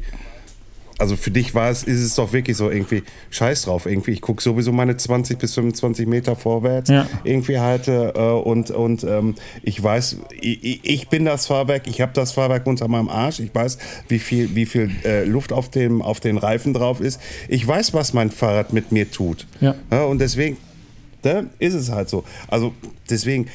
also 1.03 1.17
für 1.17 1.33
dich 1.33 1.53
war 1.53 1.69
es, 1.69 1.83
ist 1.83 2.01
es 2.01 2.15
doch 2.15 2.33
wirklich 2.33 2.57
so 2.57 2.71
irgendwie 2.71 3.03
scheiß 3.31 3.63
drauf. 3.63 3.87
Irgendwie, 3.87 4.13
ich 4.13 4.21
gucke 4.21 4.41
sowieso 4.41 4.71
meine 4.71 4.97
20 4.97 5.37
bis 5.37 5.55
25 5.55 6.07
Meter 6.07 6.37
vorwärts. 6.37 6.91
Ja. 6.91 7.09
Irgendwie 7.25 7.59
halt 7.59 7.89
äh, 7.89 8.13
und, 8.13 8.71
und 8.71 9.03
ähm, 9.03 9.35
ich 9.65 9.83
weiß, 9.83 10.19
ich, 10.41 10.85
ich 10.85 11.09
bin 11.09 11.25
das 11.25 11.49
Fahrwerk, 11.49 11.89
ich 11.89 12.01
habe 12.01 12.13
das 12.15 12.31
Fahrwerk 12.31 12.69
unter 12.69 12.87
meinem 12.87 13.09
Arsch. 13.09 13.41
Ich 13.41 13.53
weiß, 13.53 13.79
wie 14.07 14.21
viel, 14.21 14.55
wie 14.55 14.65
viel 14.65 14.93
äh, 15.05 15.25
Luft 15.25 15.53
auf, 15.53 15.71
dem, 15.71 16.03
auf 16.03 16.21
den 16.21 16.39
Reifen 16.39 16.73
drauf 16.73 17.01
ist. 17.01 17.21
Ich 17.49 17.67
weiß, 17.67 17.95
was 17.95 18.13
mein 18.13 18.31
Fahrrad 18.31 18.73
mit 18.73 18.93
mir 18.93 19.11
tut. 19.11 19.49
Ja. 19.61 19.75
und 20.05 20.21
deswegen 20.21 20.57
ne, 21.25 21.51
ist 21.59 21.75
es 21.75 21.91
halt 21.91 22.11
so. 22.11 22.23
Also 22.47 22.75
deswegen 23.11 23.49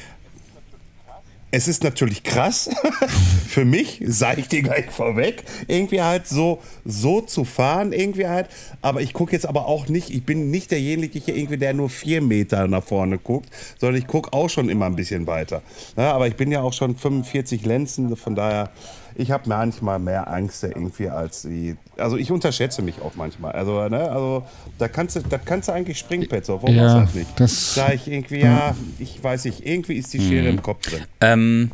es 1.50 1.66
ist 1.66 1.82
natürlich 1.82 2.22
krass 2.22 2.68
für 3.46 3.64
mich, 3.64 4.02
sage 4.06 4.40
ich 4.40 4.48
dir 4.48 4.62
gleich 4.62 4.90
vorweg, 4.90 5.44
irgendwie 5.66 6.02
halt 6.02 6.26
so, 6.26 6.60
so 6.84 7.22
zu 7.22 7.44
fahren, 7.44 7.92
irgendwie 7.92 8.26
halt. 8.26 8.48
Aber 8.82 9.00
ich 9.00 9.14
gucke 9.14 9.32
jetzt 9.32 9.46
aber 9.46 9.66
auch 9.66 9.88
nicht, 9.88 10.10
ich 10.10 10.24
bin 10.24 10.50
nicht 10.50 10.70
derjenige 10.70 11.18
hier 11.18 11.36
irgendwie, 11.36 11.56
der 11.56 11.72
nur 11.72 11.88
vier 11.88 12.20
Meter 12.20 12.68
nach 12.68 12.84
vorne 12.84 13.18
guckt, 13.18 13.48
sondern 13.78 14.00
ich 14.00 14.06
gucke 14.06 14.32
auch 14.32 14.50
schon 14.50 14.68
immer 14.68 14.86
ein 14.86 14.96
bisschen 14.96 15.26
weiter. 15.26 15.62
Ja, 15.96 16.12
aber 16.12 16.28
ich 16.28 16.36
bin 16.36 16.52
ja 16.52 16.60
auch 16.60 16.74
schon 16.74 16.96
45 16.96 17.64
Lenzen, 17.64 18.14
von 18.16 18.34
daher, 18.34 18.70
ich 19.18 19.30
habe 19.32 19.48
manchmal 19.48 19.98
mehr 19.98 20.28
Angst 20.32 20.62
irgendwie 20.62 21.08
als 21.08 21.42
die. 21.42 21.76
Also 21.96 22.16
ich 22.16 22.30
unterschätze 22.30 22.80
mich 22.82 23.00
auch 23.02 23.14
manchmal. 23.16 23.52
Also, 23.52 23.86
ne, 23.88 24.08
also 24.10 24.46
da 24.78 24.86
kannst 24.88 25.16
du, 25.16 25.20
da 25.20 25.36
kannst 25.38 25.68
du 25.68 25.72
eigentlich 25.72 25.98
springen, 25.98 26.28
Petzo. 26.28 26.62
Warum 26.62 26.74
Ja, 26.74 27.00
das 27.00 27.14
nicht? 27.14 27.28
das- 27.38 27.74
da 27.74 27.92
ich 27.92 28.06
irgendwie, 28.06 28.40
ja, 28.40 28.74
ich 28.98 29.22
weiß 29.22 29.44
nicht, 29.44 29.66
irgendwie 29.66 29.94
ist 29.94 30.12
die 30.14 30.20
Schere 30.20 30.48
im 30.48 30.62
Kopf 30.62 30.88
drin. 30.88 31.02
Ähm, 31.20 31.70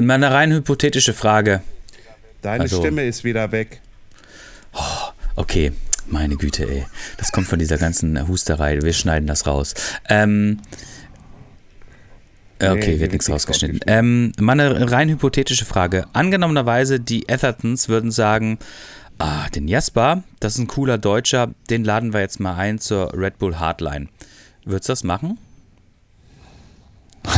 mal 0.00 0.14
eine 0.14 0.30
rein 0.30 0.52
hypothetische 0.52 1.14
Frage. 1.14 1.62
Deine 2.42 2.64
Also- 2.64 2.78
Stimme 2.80 3.04
ist 3.04 3.24
wieder 3.24 3.50
weg. 3.50 3.80
Okay, 5.36 5.72
meine 6.06 6.36
Güte, 6.36 6.68
ey. 6.68 6.84
Das 7.16 7.32
kommt 7.32 7.46
von 7.48 7.58
dieser 7.58 7.78
ganzen 7.78 8.28
Husterei. 8.28 8.80
Wir 8.82 8.92
schneiden 8.92 9.26
das 9.26 9.46
raus. 9.46 9.74
Ähm, 10.08 10.58
äh, 10.60 10.76
okay, 12.60 12.94
Nee, 12.94 13.00
wird 13.00 13.12
nichts 13.12 13.28
rausgeschnitten. 13.30 13.80
Ähm, 13.86 14.32
mal 14.40 14.52
eine 14.52 14.90
rein 14.90 15.08
hypothetische 15.08 15.64
Frage. 15.64 16.06
Angenommenerweise, 16.12 17.00
die 17.00 17.28
Ethertons 17.28 17.88
würden 17.88 18.10
sagen, 18.10 18.58
ah, 19.18 19.48
den 19.54 19.68
Jasper, 19.68 20.22
das 20.40 20.54
ist 20.54 20.58
ein 20.60 20.66
cooler 20.66 20.98
Deutscher, 20.98 21.50
den 21.70 21.84
laden 21.84 22.12
wir 22.12 22.20
jetzt 22.20 22.40
mal 22.40 22.54
ein 22.56 22.78
zur 22.78 23.12
Red 23.14 23.38
Bull 23.38 23.56
Hardline. 23.56 24.08
Würdest 24.64 24.88
du 24.88 24.92
das 24.92 25.04
machen? 25.04 25.38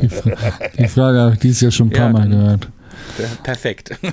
Die, 0.00 0.08
Fra 0.08 0.30
die 0.78 0.86
Frage 0.86 1.18
habe 1.18 1.32
ich 1.34 1.40
dieses 1.40 1.60
Jahr 1.60 1.72
schon 1.72 1.88
ein 1.88 1.90
paar 1.90 2.06
Ja, 2.06 2.12
Mal 2.12 2.28
gehört. 2.28 2.68
Perfekt. 3.42 3.98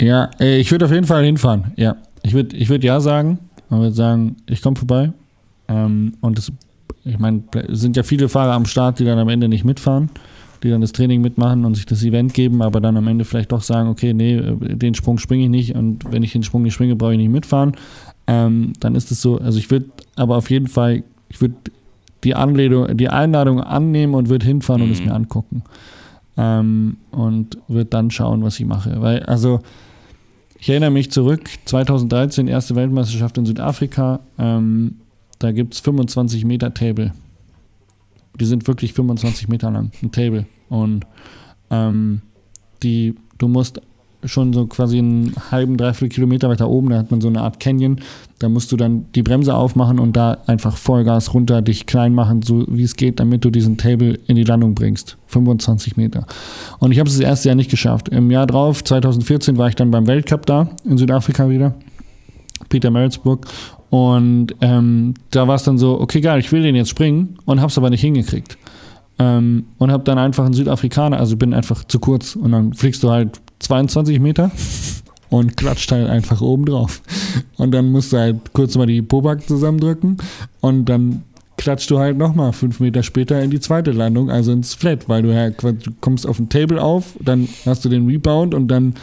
Ja, 0.00 0.30
äh, 0.40 0.58
ich 0.58 0.70
würde 0.70 0.86
auf 0.86 0.92
jeden 0.92 1.06
Fall 1.06 1.24
hinfahren. 1.24 1.72
Ja, 1.76 1.96
ich 2.22 2.32
würde 2.32 2.56
ich 2.56 2.70
würd 2.70 2.82
ja 2.84 3.00
sagen. 3.00 3.38
Man 3.68 3.80
würde 3.80 3.94
sagen, 3.94 4.36
ich 4.46 4.62
komme 4.62 4.76
vorbei. 4.76 5.12
Ähm, 5.68 6.14
und 6.22 6.38
es, 6.38 6.50
ich 7.04 7.18
meine, 7.18 7.42
es 7.68 7.80
sind 7.80 7.96
ja 7.96 8.02
viele 8.02 8.28
Fahrer 8.28 8.52
am 8.52 8.66
Start, 8.66 8.98
die 8.98 9.04
dann 9.04 9.18
am 9.18 9.28
Ende 9.28 9.48
nicht 9.48 9.64
mitfahren, 9.64 10.10
die 10.62 10.70
dann 10.70 10.80
das 10.80 10.92
Training 10.92 11.20
mitmachen 11.20 11.64
und 11.64 11.74
sich 11.74 11.86
das 11.86 12.02
Event 12.02 12.34
geben, 12.34 12.62
aber 12.62 12.80
dann 12.80 12.96
am 12.96 13.08
Ende 13.08 13.24
vielleicht 13.24 13.52
doch 13.52 13.62
sagen, 13.62 13.88
okay, 13.88 14.12
nee, 14.12 14.36
äh, 14.36 14.76
den 14.76 14.94
Sprung 14.94 15.18
springe 15.18 15.44
ich 15.44 15.50
nicht 15.50 15.74
und 15.74 16.10
wenn 16.10 16.22
ich 16.22 16.32
den 16.32 16.42
Sprung 16.42 16.62
nicht 16.62 16.74
springe, 16.74 16.96
brauche 16.96 17.12
ich 17.12 17.18
nicht 17.18 17.30
mitfahren. 17.30 17.72
Ähm, 18.26 18.74
dann 18.80 18.94
ist 18.94 19.10
es 19.10 19.22
so, 19.22 19.38
also 19.38 19.58
ich 19.58 19.70
würde 19.70 19.86
aber 20.16 20.36
auf 20.36 20.50
jeden 20.50 20.68
Fall, 20.68 21.02
ich 21.28 21.40
würde 21.40 21.56
die 22.24 22.34
Anledung, 22.34 22.96
die 22.96 23.08
Einladung 23.08 23.60
annehmen 23.60 24.14
und 24.14 24.28
würde 24.28 24.46
hinfahren 24.46 24.82
und 24.82 24.90
es 24.90 25.02
mir 25.02 25.14
angucken. 25.14 25.62
Ähm, 26.36 26.98
und 27.10 27.58
würde 27.68 27.86
dann 27.86 28.10
schauen, 28.10 28.42
was 28.42 28.60
ich 28.60 28.66
mache. 28.66 29.00
Weil, 29.00 29.22
also, 29.24 29.60
ich 30.58 30.68
erinnere 30.68 30.90
mich 30.90 31.10
zurück, 31.10 31.48
2013, 31.64 32.46
erste 32.46 32.76
Weltmeisterschaft 32.76 33.38
in 33.38 33.46
Südafrika. 33.46 34.20
Ähm, 34.38 34.96
da 35.40 35.50
gibt 35.52 35.74
es 35.74 35.80
25 35.80 36.44
Meter 36.44 36.72
Table. 36.72 37.12
Die 38.38 38.44
sind 38.44 38.68
wirklich 38.68 38.92
25 38.92 39.48
Meter 39.48 39.70
lang, 39.70 39.90
ein 40.02 40.12
Table. 40.12 40.46
Und 40.68 41.04
ähm, 41.70 42.22
die, 42.82 43.16
du 43.38 43.48
musst 43.48 43.80
schon 44.24 44.52
so 44.52 44.66
quasi 44.66 44.98
einen 44.98 45.34
halben, 45.50 45.78
dreiviertel 45.78 46.10
Kilometer 46.10 46.50
weiter 46.50 46.68
oben, 46.68 46.90
da 46.90 46.98
hat 46.98 47.10
man 47.10 47.22
so 47.22 47.28
eine 47.28 47.40
Art 47.40 47.58
Canyon, 47.58 48.00
da 48.38 48.50
musst 48.50 48.70
du 48.70 48.76
dann 48.76 49.06
die 49.14 49.22
Bremse 49.22 49.54
aufmachen 49.54 49.98
und 49.98 50.14
da 50.14 50.36
einfach 50.46 50.76
Vollgas 50.76 51.32
runter, 51.32 51.62
dich 51.62 51.86
klein 51.86 52.14
machen, 52.14 52.42
so 52.42 52.66
wie 52.68 52.82
es 52.82 52.96
geht, 52.96 53.18
damit 53.18 53.46
du 53.46 53.50
diesen 53.50 53.78
Table 53.78 54.18
in 54.26 54.36
die 54.36 54.44
Landung 54.44 54.74
bringst. 54.74 55.16
25 55.28 55.96
Meter. 55.96 56.26
Und 56.80 56.92
ich 56.92 56.98
habe 56.98 57.08
es 57.08 57.16
das 57.16 57.24
erste 57.24 57.48
Jahr 57.48 57.56
nicht 57.56 57.70
geschafft. 57.70 58.10
Im 58.10 58.30
Jahr 58.30 58.46
drauf, 58.46 58.84
2014, 58.84 59.56
war 59.56 59.68
ich 59.68 59.74
dann 59.74 59.90
beim 59.90 60.06
Weltcup 60.06 60.44
da, 60.44 60.68
in 60.84 60.98
Südafrika 60.98 61.48
wieder. 61.48 61.74
Peter 62.68 62.90
Maritzburg. 62.90 63.46
Und 63.90 64.54
ähm, 64.60 65.14
da 65.30 65.48
war 65.48 65.56
es 65.56 65.64
dann 65.64 65.76
so, 65.78 66.00
okay, 66.00 66.20
geil, 66.20 66.38
ich 66.38 66.50
will 66.52 66.62
den 66.62 66.76
jetzt 66.76 66.90
springen 66.90 67.36
und 67.44 67.60
hab's 67.60 67.76
aber 67.76 67.90
nicht 67.90 68.00
hingekriegt. 68.02 68.56
Ähm, 69.18 69.64
und 69.78 69.90
hab 69.90 70.04
dann 70.04 70.16
einfach 70.18 70.44
einen 70.44 70.54
Südafrikaner, 70.54 71.18
also 71.18 71.36
bin 71.36 71.52
einfach 71.52 71.84
zu 71.84 71.98
kurz 71.98 72.36
und 72.36 72.52
dann 72.52 72.72
fliegst 72.72 73.02
du 73.02 73.10
halt 73.10 73.40
22 73.58 74.20
Meter 74.20 74.50
und 75.28 75.56
klatscht 75.56 75.90
halt 75.92 76.08
einfach 76.08 76.40
oben 76.40 76.64
drauf. 76.66 77.02
Und 77.56 77.72
dann 77.72 77.90
musst 77.90 78.12
du 78.12 78.18
halt 78.18 78.52
kurz 78.52 78.76
mal 78.76 78.86
die 78.86 79.02
Pobak 79.02 79.46
zusammendrücken 79.46 80.16
und 80.60 80.84
dann 80.86 81.22
klatscht 81.56 81.90
du 81.90 81.98
halt 81.98 82.16
nochmal 82.16 82.52
fünf 82.54 82.80
Meter 82.80 83.02
später 83.02 83.42
in 83.42 83.50
die 83.50 83.60
zweite 83.60 83.90
Landung, 83.90 84.30
also 84.30 84.52
ins 84.52 84.72
Flat, 84.72 85.08
weil 85.08 85.22
du, 85.22 85.34
ja, 85.34 85.50
quasi- 85.50 85.76
du 85.82 85.90
kommst 86.00 86.26
auf 86.26 86.38
den 86.38 86.48
Table 86.48 86.80
auf, 86.80 87.16
dann 87.20 87.48
hast 87.66 87.84
du 87.84 87.88
den 87.90 88.06
Rebound 88.06 88.54
und 88.54 88.68
dann 88.68 88.94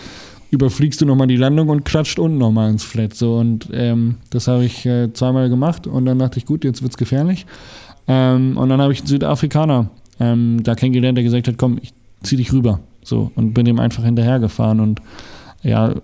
überfliegst 0.51 1.01
du 1.01 1.05
nochmal 1.05 1.27
die 1.27 1.35
Landung 1.35 1.69
und 1.69 1.83
klatscht 1.83 2.19
unten 2.19 2.37
nochmal 2.37 2.69
ins 2.69 2.83
Flat. 2.83 3.13
So, 3.13 3.37
und 3.37 3.69
ähm, 3.73 4.15
das 4.29 4.47
habe 4.47 4.65
ich 4.65 4.85
äh, 4.85 5.11
zweimal 5.13 5.49
gemacht 5.49 5.87
und 5.87 6.05
dann 6.05 6.19
dachte 6.19 6.39
ich, 6.39 6.45
gut, 6.45 6.63
jetzt 6.63 6.81
wird's 6.81 6.97
gefährlich. 6.97 7.45
Ähm, 8.07 8.57
und 8.57 8.69
dann 8.69 8.81
habe 8.81 8.93
ich 8.93 8.99
einen 8.99 9.07
Südafrikaner 9.07 9.89
ähm, 10.19 10.63
da 10.63 10.75
kennengelernt, 10.75 11.17
der 11.17 11.23
gesagt 11.23 11.47
hat, 11.47 11.57
komm, 11.57 11.79
ich 11.81 11.93
zieh 12.23 12.37
dich 12.37 12.53
rüber. 12.53 12.79
So, 13.03 13.31
und 13.35 13.53
bin 13.53 13.65
ihm 13.65 13.79
einfach 13.79 14.03
hinterhergefahren 14.03 14.79
und 14.79 15.01
ja, 15.63 15.95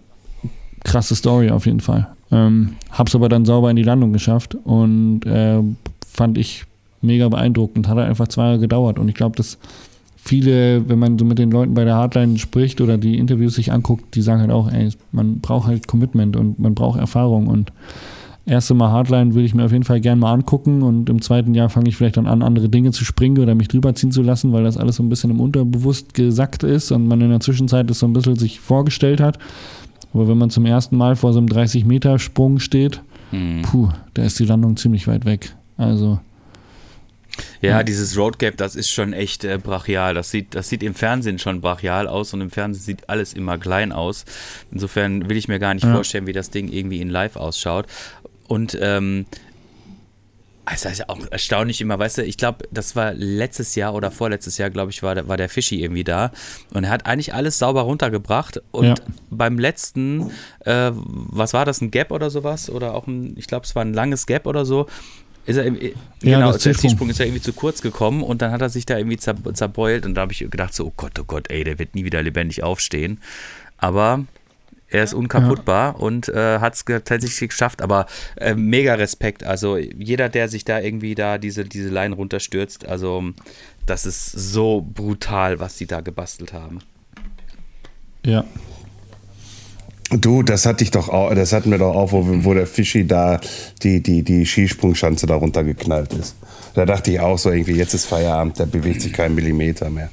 krasse 0.83 1.15
Story 1.15 1.49
auf 1.49 1.65
jeden 1.65 1.79
Fall. 1.79 2.07
Ähm, 2.31 2.75
hab's 2.91 3.15
aber 3.15 3.29
dann 3.29 3.45
sauber 3.45 3.69
in 3.69 3.75
die 3.75 3.83
Landung 3.83 4.13
geschafft 4.13 4.55
und 4.55 5.25
äh, 5.25 5.61
fand 6.05 6.37
ich 6.37 6.65
mega 7.01 7.29
beeindruckend. 7.29 7.87
Hat 7.87 7.97
halt 7.97 8.09
einfach 8.09 8.27
zwei 8.27 8.43
Jahre 8.43 8.59
gedauert 8.59 8.99
und 8.99 9.07
ich 9.07 9.15
glaube, 9.15 9.35
dass 9.35 9.57
viele, 10.23 10.87
wenn 10.87 10.99
man 10.99 11.19
so 11.19 11.25
mit 11.25 11.37
den 11.37 11.51
Leuten 11.51 11.73
bei 11.73 11.83
der 11.83 11.95
Hardline 11.95 12.37
spricht 12.37 12.79
oder 12.79 12.97
die 12.97 13.17
Interviews 13.17 13.55
sich 13.55 13.73
anguckt, 13.73 14.15
die 14.15 14.21
sagen 14.21 14.39
halt 14.39 14.51
auch, 14.51 14.71
ey, 14.71 14.89
man 15.11 15.39
braucht 15.39 15.67
halt 15.67 15.87
Commitment 15.87 16.37
und 16.37 16.59
man 16.59 16.75
braucht 16.75 16.97
Erfahrung 16.99 17.47
und 17.47 17.73
erste 18.45 18.73
Mal 18.73 18.89
Hardline 18.89 19.33
würde 19.33 19.45
ich 19.45 19.53
mir 19.53 19.65
auf 19.65 19.73
jeden 19.73 19.83
Fall 19.83 19.99
gerne 19.99 20.21
mal 20.21 20.31
angucken 20.31 20.81
und 20.81 21.09
im 21.09 21.21
zweiten 21.21 21.53
Jahr 21.53 21.69
fange 21.69 21.89
ich 21.89 21.97
vielleicht 21.97 22.15
dann 22.15 22.27
an, 22.27 22.41
andere 22.41 22.69
Dinge 22.69 22.91
zu 22.91 23.03
springen 23.03 23.37
oder 23.39 23.53
mich 23.53 23.67
drüber 23.67 23.93
ziehen 23.95 24.11
zu 24.11 24.21
lassen, 24.21 24.53
weil 24.53 24.63
das 24.63 24.77
alles 24.77 24.95
so 24.95 25.03
ein 25.03 25.09
bisschen 25.09 25.29
im 25.29 25.41
Unterbewusst 25.41 26.13
gesackt 26.13 26.63
ist 26.63 26.91
und 26.93 27.05
man 27.07 27.19
in 27.19 27.29
der 27.29 27.41
Zwischenzeit 27.41 27.89
das 27.89 27.99
so 27.99 28.05
ein 28.05 28.13
bisschen 28.13 28.37
sich 28.37 28.61
vorgestellt 28.61 29.19
hat. 29.19 29.39
Aber 30.13 30.27
wenn 30.29 30.37
man 30.37 30.49
zum 30.49 30.65
ersten 30.65 30.95
Mal 30.95 31.17
vor 31.17 31.33
so 31.33 31.39
einem 31.39 31.47
30-Meter-Sprung 31.47 32.59
steht, 32.59 33.01
puh, 33.63 33.89
da 34.13 34.23
ist 34.23 34.39
die 34.39 34.45
Landung 34.45 34.77
ziemlich 34.77 35.07
weit 35.07 35.25
weg. 35.25 35.55
Also, 35.75 36.19
Ja, 37.61 37.81
dieses 37.83 38.17
Road 38.17 38.39
Gap, 38.39 38.57
das 38.57 38.75
ist 38.75 38.89
schon 38.89 39.13
echt 39.13 39.43
äh, 39.43 39.57
brachial. 39.57 40.13
Das 40.13 40.29
sieht, 40.31 40.53
das 40.53 40.69
sieht 40.69 40.83
im 40.83 40.93
Fernsehen 40.93 41.39
schon 41.39 41.61
brachial 41.61 42.07
aus 42.07 42.33
und 42.33 42.41
im 42.41 42.51
Fernsehen 42.51 42.83
sieht 42.83 43.09
alles 43.09 43.33
immer 43.33 43.57
klein 43.57 43.91
aus. 43.91 44.25
Insofern 44.71 45.29
will 45.29 45.37
ich 45.37 45.47
mir 45.47 45.59
gar 45.59 45.73
nicht 45.73 45.83
Ja. 45.85 45.93
vorstellen, 45.93 46.27
wie 46.27 46.33
das 46.33 46.49
Ding 46.51 46.67
irgendwie 46.71 47.01
in 47.01 47.09
live 47.09 47.35
ausschaut. 47.35 47.87
Und 48.47 48.77
ähm, 48.81 49.25
es 50.71 50.85
ist 50.85 51.09
auch 51.09 51.19
erstaunlich 51.29 51.81
immer, 51.81 51.99
weißt 51.99 52.19
du, 52.19 52.23
ich 52.23 52.37
glaube, 52.37 52.65
das 52.71 52.95
war 52.95 53.13
letztes 53.13 53.75
Jahr 53.75 53.93
oder 53.95 54.11
vorletztes 54.11 54.57
Jahr, 54.57 54.69
glaube 54.69 54.91
ich, 54.91 55.03
war, 55.03 55.13
der- 55.13 55.27
war 55.27 55.35
der 55.35 55.49
Fischi 55.49 55.81
irgendwie 55.81 56.05
da 56.05 56.31
und 56.73 56.85
er 56.85 56.89
hat 56.89 57.05
eigentlich 57.05 57.33
alles 57.33 57.59
sauber 57.59 57.81
runtergebracht 57.81 58.61
und 58.71 58.85
Ja. 58.85 58.95
beim 59.29 59.59
letzten, 59.59 60.31
äh, 60.61 60.91
was 60.93 61.53
war 61.53 61.65
das, 61.65 61.81
ein 61.81 61.91
Gap 61.91 62.11
oder 62.11 62.29
sowas 62.29 62.69
oder 62.69 62.93
auch 62.93 63.07
ein, 63.07 63.33
ich 63.37 63.47
glaube, 63.47 63.65
es 63.65 63.75
war 63.75 63.83
ein 63.83 63.93
langes 63.93 64.25
Gap 64.25 64.47
oder 64.47 64.63
so, 64.63 64.87
ist 65.45 65.57
er, 65.57 65.65
im- 65.65 65.75
Ja, 65.81 65.91
genau, 66.21 66.51
der 66.51 66.59
Zielsprung. 66.59 66.89
Zielsprung 66.89 67.09
ist 67.09 67.19
ja 67.19 67.25
irgendwie 67.25 67.41
zu 67.41 67.53
kurz 67.53 67.81
gekommen 67.81 68.23
und 68.23 68.41
dann 68.41 68.51
hat 68.51 68.61
er 68.61 68.69
sich 68.69 68.85
da 68.85 68.97
irgendwie 68.97 69.17
zer, 69.17 69.35
zerbeult 69.53 70.05
und 70.05 70.13
da 70.15 70.21
habe 70.21 70.31
ich 70.31 70.39
gedacht 70.39 70.73
so, 70.73 70.85
oh 70.87 70.93
Gott, 70.95 71.19
oh 71.19 71.23
Gott, 71.25 71.49
ey, 71.49 71.63
der 71.63 71.79
wird 71.79 71.95
nie 71.95 72.05
wieder 72.05 72.21
lebendig 72.23 72.63
aufstehen. 72.63 73.19
Aber 73.77 74.25
er 74.89 75.03
ist 75.03 75.13
unkaputtbar 75.13 75.99
und 75.99 76.29
äh, 76.29 76.59
hat 76.59 76.75
es 76.75 76.85
tatsächlich 76.85 77.49
geschafft, 77.49 77.81
aber 77.81 78.05
äh, 78.37 78.53
mega 78.53 78.93
Respekt. 78.93 79.43
Also 79.43 79.77
jeder, 79.77 80.29
der 80.29 80.47
sich 80.49 80.65
da 80.65 80.79
irgendwie 80.79 81.15
da 81.15 81.37
diese, 81.39 81.65
diese 81.65 81.89
Line 81.89 82.13
runterstürzt, 82.15 82.85
also 82.87 83.23
das 83.87 84.05
ist 84.05 84.31
so 84.31 84.81
brutal, 84.93 85.59
was 85.59 85.75
die 85.77 85.87
da 85.87 86.01
gebastelt 86.01 86.53
haben. 86.53 86.79
ja. 88.25 88.45
Du, 90.17 90.43
das 90.43 90.65
hatte 90.65 90.83
ich 90.83 90.91
doch 90.91 91.09
auch, 91.09 91.33
das 91.33 91.53
hatten 91.53 91.71
wir 91.71 91.77
doch 91.77 91.95
auch, 91.95 92.11
wo, 92.11 92.23
wo 92.45 92.53
der 92.53 92.67
Fischi 92.67 93.05
da 93.07 93.39
die, 93.81 94.01
die, 94.01 94.23
die 94.23 94.45
Skisprungschanze 94.45 95.25
da 95.25 95.35
runtergeknallt 95.35 96.13
ist. 96.13 96.35
Da 96.75 96.85
dachte 96.85 97.11
ich 97.11 97.19
auch 97.19 97.37
so 97.37 97.49
irgendwie, 97.51 97.73
jetzt 97.73 97.93
ist 97.93 98.05
Feierabend, 98.05 98.59
da 98.59 98.65
bewegt 98.65 99.01
sich 99.01 99.13
kein 99.13 99.33
Millimeter 99.35 99.89
mehr. 99.89 100.09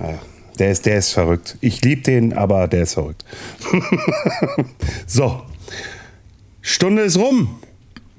Ja, 0.00 0.14
Der 0.58 0.70
ist, 0.70 0.86
der 0.86 0.96
ist 0.98 1.12
verrückt. 1.12 1.56
Ich 1.60 1.82
liebe 1.82 2.02
den, 2.02 2.32
aber 2.32 2.68
der 2.68 2.82
ist 2.82 2.94
verrückt. 2.94 3.24
so. 5.06 5.42
Stunde 6.60 7.02
ist 7.02 7.18
rum. 7.18 7.56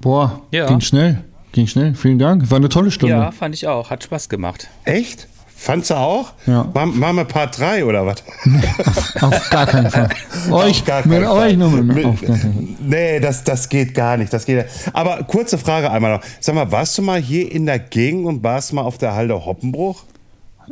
Boah, 0.00 0.42
Ja. 0.50 0.66
ging 0.66 0.80
schnell. 0.80 1.24
Ging 1.52 1.66
schnell. 1.66 1.94
Vielen 1.94 2.18
Dank. 2.18 2.50
War 2.50 2.56
eine 2.58 2.68
tolle 2.68 2.90
Stunde. 2.90 3.14
Ja, 3.16 3.30
fand 3.32 3.54
ich 3.54 3.66
auch. 3.66 3.90
Hat 3.90 4.04
Spaß 4.04 4.28
gemacht. 4.28 4.68
Echt? 4.84 5.28
Fandst 5.60 5.90
du 5.90 5.94
auch? 5.96 6.34
Ja. 6.46 6.70
Machen 6.72 7.16
wir 7.16 7.24
Part 7.24 7.58
3 7.58 7.84
oder 7.84 8.06
was? 8.06 8.22
Auf 9.20 9.50
gar 9.50 9.66
keinen 9.66 9.90
Fall. 9.90 10.08
euch, 10.52 10.84
gar 10.84 11.04
mit 11.04 11.24
Fall. 11.24 11.48
euch 11.50 11.56
nur 11.56 11.70
mit, 11.72 11.96
Mit-. 11.96 12.80
Nee, 12.80 13.18
das, 13.18 13.42
das 13.42 13.68
geht 13.68 13.92
gar 13.92 14.16
nicht. 14.16 14.32
Das 14.32 14.46
geht. 14.46 14.64
Aber 14.92 15.24
kurze 15.24 15.58
Frage 15.58 15.90
einmal 15.90 16.16
noch. 16.18 16.22
Sag 16.38 16.54
mal, 16.54 16.70
warst 16.70 16.96
du 16.96 17.02
mal 17.02 17.20
hier 17.20 17.50
in 17.50 17.66
der 17.66 17.80
Gegend 17.80 18.24
und 18.26 18.44
warst 18.44 18.72
mal 18.72 18.82
auf 18.82 18.98
der 18.98 19.16
Halde 19.16 19.44
Hoppenbruch? 19.44 20.04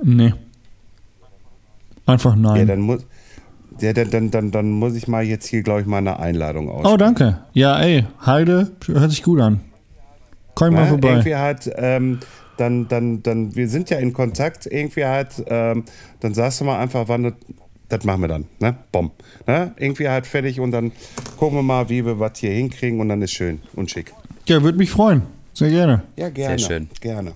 Nee. 0.04 0.32
Einfach 2.06 2.34
Ja, 2.36 2.40
nein. 2.40 2.66
dann 2.68 2.80
muss. 2.80 3.04
Ja, 3.80 3.92
dann, 3.92 4.10
dann, 4.10 4.30
dann, 4.30 4.50
dann 4.52 4.70
muss 4.70 4.94
ich 4.94 5.08
mal 5.08 5.24
jetzt 5.24 5.46
hier, 5.48 5.62
glaube 5.62 5.80
ich, 5.80 5.86
mal 5.86 5.98
eine 5.98 6.20
Einladung 6.20 6.70
aus. 6.70 6.86
oh, 6.86 6.96
danke. 6.96 7.40
Ja, 7.52 7.76
ey, 7.80 8.06
Heide, 8.24 8.70
hört 8.86 9.10
sich 9.10 9.24
gut 9.24 9.40
an. 9.40 9.60
Komm 10.54 10.74
mal 10.74 10.84
Ne? 10.84 10.88
vorbei. 10.90 11.08
Irgendwie 11.08 11.34
halt, 11.36 11.70
ähm, 11.76 12.20
dann, 12.56 12.88
dann, 12.88 13.22
dann, 13.22 13.54
wir 13.54 13.68
sind 13.68 13.90
ja 13.90 13.98
in 13.98 14.12
Kontakt, 14.12 14.66
irgendwie 14.66 15.04
halt, 15.04 15.44
ähm, 15.46 15.84
dann 16.20 16.34
sagst 16.34 16.60
du 16.60 16.64
mal 16.64 16.78
einfach, 16.78 17.08
wann 17.08 17.24
das, 17.24 17.32
das 17.88 18.04
machen 18.04 18.22
wir 18.22 18.28
dann, 18.28 18.46
ne? 18.58 18.76
Bom. 18.90 19.12
Ne? 19.46 19.72
Irgendwie 19.76 20.08
halt 20.08 20.26
fertig 20.26 20.58
und 20.58 20.72
dann 20.72 20.92
gucken 21.36 21.58
wir 21.58 21.62
mal, 21.62 21.88
wie 21.88 22.04
wir 22.04 22.18
was 22.18 22.38
hier 22.38 22.50
hinkriegen 22.50 23.00
und 23.00 23.08
dann 23.08 23.22
ist 23.22 23.32
schön 23.32 23.60
und 23.74 23.90
schick. 23.90 24.12
Ja, 24.46 24.62
würde 24.62 24.78
mich 24.78 24.90
freuen. 24.90 25.22
Sehr 25.54 25.70
gerne. 25.70 26.02
Ja, 26.16 26.28
gerne. 26.28 26.58
Sehr 26.58 26.68
schön. 26.68 26.88
Gerne. 27.00 27.32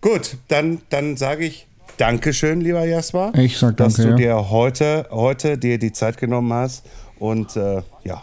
Gut, 0.00 0.36
dann, 0.48 0.80
dann 0.88 1.16
sage 1.16 1.44
ich 1.44 1.66
Dankeschön, 2.00 2.62
lieber 2.62 2.86
Jasper. 2.86 3.32
Ich 3.36 3.58
sag 3.58 3.76
Dass 3.76 3.96
danke, 3.96 4.14
du 4.14 4.22
ja. 4.22 4.36
dir 4.38 4.50
heute, 4.50 5.06
heute 5.10 5.58
dir 5.58 5.78
die 5.78 5.92
Zeit 5.92 6.16
genommen 6.16 6.50
hast 6.52 6.86
und 7.18 7.54
äh, 7.56 7.82
ja, 8.04 8.22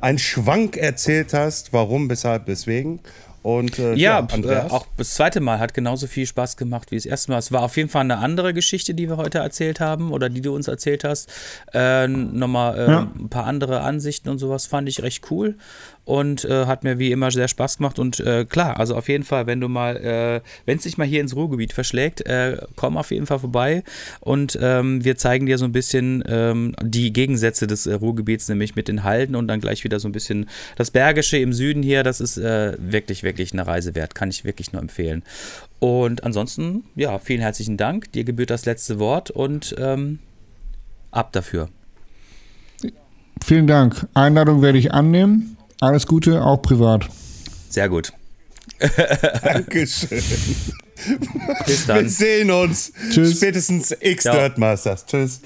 einen 0.00 0.18
Schwank 0.18 0.78
erzählt 0.78 1.34
hast, 1.34 1.74
warum, 1.74 2.08
weshalb, 2.08 2.46
weswegen. 2.46 3.00
Und 3.42 3.78
äh, 3.78 3.94
Ja, 3.94 4.18
äh, 4.20 4.32
Andreas? 4.32 4.70
auch 4.70 4.86
das 4.96 5.14
zweite 5.14 5.40
Mal 5.40 5.58
hat 5.58 5.72
genauso 5.72 6.06
viel 6.06 6.26
Spaß 6.26 6.56
gemacht 6.58 6.90
wie 6.90 6.96
das 6.96 7.06
erste 7.06 7.30
Mal. 7.32 7.38
Es 7.38 7.50
war 7.52 7.62
auf 7.62 7.76
jeden 7.76 7.88
Fall 7.88 8.02
eine 8.02 8.18
andere 8.18 8.52
Geschichte, 8.52 8.92
die 8.94 9.08
wir 9.08 9.16
heute 9.16 9.38
erzählt 9.38 9.80
haben 9.80 10.12
oder 10.12 10.28
die 10.28 10.42
du 10.42 10.54
uns 10.54 10.68
erzählt 10.68 11.04
hast. 11.04 11.32
Äh, 11.72 12.06
Nochmal 12.08 12.78
äh, 12.78 12.86
Ja. 12.90 12.98
ein 13.18 13.28
paar 13.30 13.46
andere 13.46 13.80
Ansichten 13.80 14.28
und 14.28 14.38
sowas 14.38 14.66
fand 14.66 14.88
ich 14.88 15.02
recht 15.02 15.30
cool 15.30 15.56
und 16.04 16.44
äh, 16.44 16.66
hat 16.66 16.84
mir 16.84 16.98
wie 16.98 17.12
immer 17.12 17.30
sehr 17.30 17.48
Spaß 17.48 17.78
gemacht. 17.78 17.98
Und 17.98 18.20
äh, 18.20 18.44
klar, 18.44 18.78
also 18.78 18.96
auf 18.96 19.08
jeden 19.08 19.24
Fall, 19.24 19.46
wenn 19.46 19.60
du 19.60 19.68
mal, 19.68 19.96
äh, 19.96 20.40
wenn 20.66 20.78
es 20.78 20.84
dich 20.84 20.98
mal 20.98 21.06
hier 21.06 21.20
ins 21.20 21.36
Ruhrgebiet 21.36 21.72
verschlägt, 21.72 22.26
äh, 22.26 22.58
komm 22.76 22.96
auf 22.96 23.10
jeden 23.10 23.26
Fall 23.26 23.38
vorbei 23.38 23.84
und 24.20 24.58
ähm, 24.60 25.04
wir 25.04 25.16
zeigen 25.16 25.46
dir 25.46 25.58
so 25.58 25.64
ein 25.64 25.72
bisschen 25.72 26.24
ähm, 26.26 26.74
die 26.82 27.12
Gegensätze 27.12 27.66
des 27.66 27.86
äh, 27.86 27.94
Ruhrgebiets, 27.94 28.48
nämlich 28.48 28.76
mit 28.76 28.88
den 28.88 29.04
Halden 29.04 29.36
und 29.36 29.48
dann 29.48 29.60
gleich 29.60 29.84
wieder 29.84 30.00
so 30.00 30.08
ein 30.08 30.12
bisschen 30.12 30.48
das 30.76 30.90
Bergische 30.90 31.38
im 31.38 31.52
Süden 31.52 31.82
hier. 31.82 32.02
Das 32.02 32.20
ist 32.20 32.38
äh, 32.38 32.76
wirklich, 32.78 33.22
wirklich 33.22 33.52
eine 33.52 33.66
Reise 33.66 33.94
wert. 33.94 34.14
Kann 34.14 34.30
ich 34.30 34.44
wirklich 34.44 34.72
nur 34.72 34.82
empfehlen. 34.82 35.22
Und 35.78 36.24
ansonsten, 36.24 36.84
ja, 36.94 37.18
vielen 37.18 37.40
herzlichen 37.40 37.76
Dank. 37.76 38.12
Dir 38.12 38.24
gebührt 38.24 38.50
das 38.50 38.66
letzte 38.66 38.98
Wort 38.98 39.30
und 39.30 39.74
ähm, 39.78 40.18
ab 41.10 41.32
dafür. 41.32 41.68
Vielen 43.42 43.66
Dank. 43.66 44.06
Einladung 44.14 44.62
werde 44.62 44.78
ich 44.78 44.92
annehmen. 44.92 45.56
Alles 45.80 46.06
Gute, 46.06 46.42
auch 46.44 46.62
privat. 46.62 47.08
Sehr 47.70 47.88
gut. 47.88 48.12
Dankeschön. 49.42 50.22
Bis 51.66 51.88
Wir 51.88 51.94
dann. 51.94 52.08
sehen 52.08 52.50
uns. 52.50 52.92
Tschüss. 53.10 53.36
Spätestens 53.36 53.94
X 54.00 54.24
Ciao. 54.24 54.34
Dirtmasters. 54.36 55.06
Tschüss. 55.06 55.40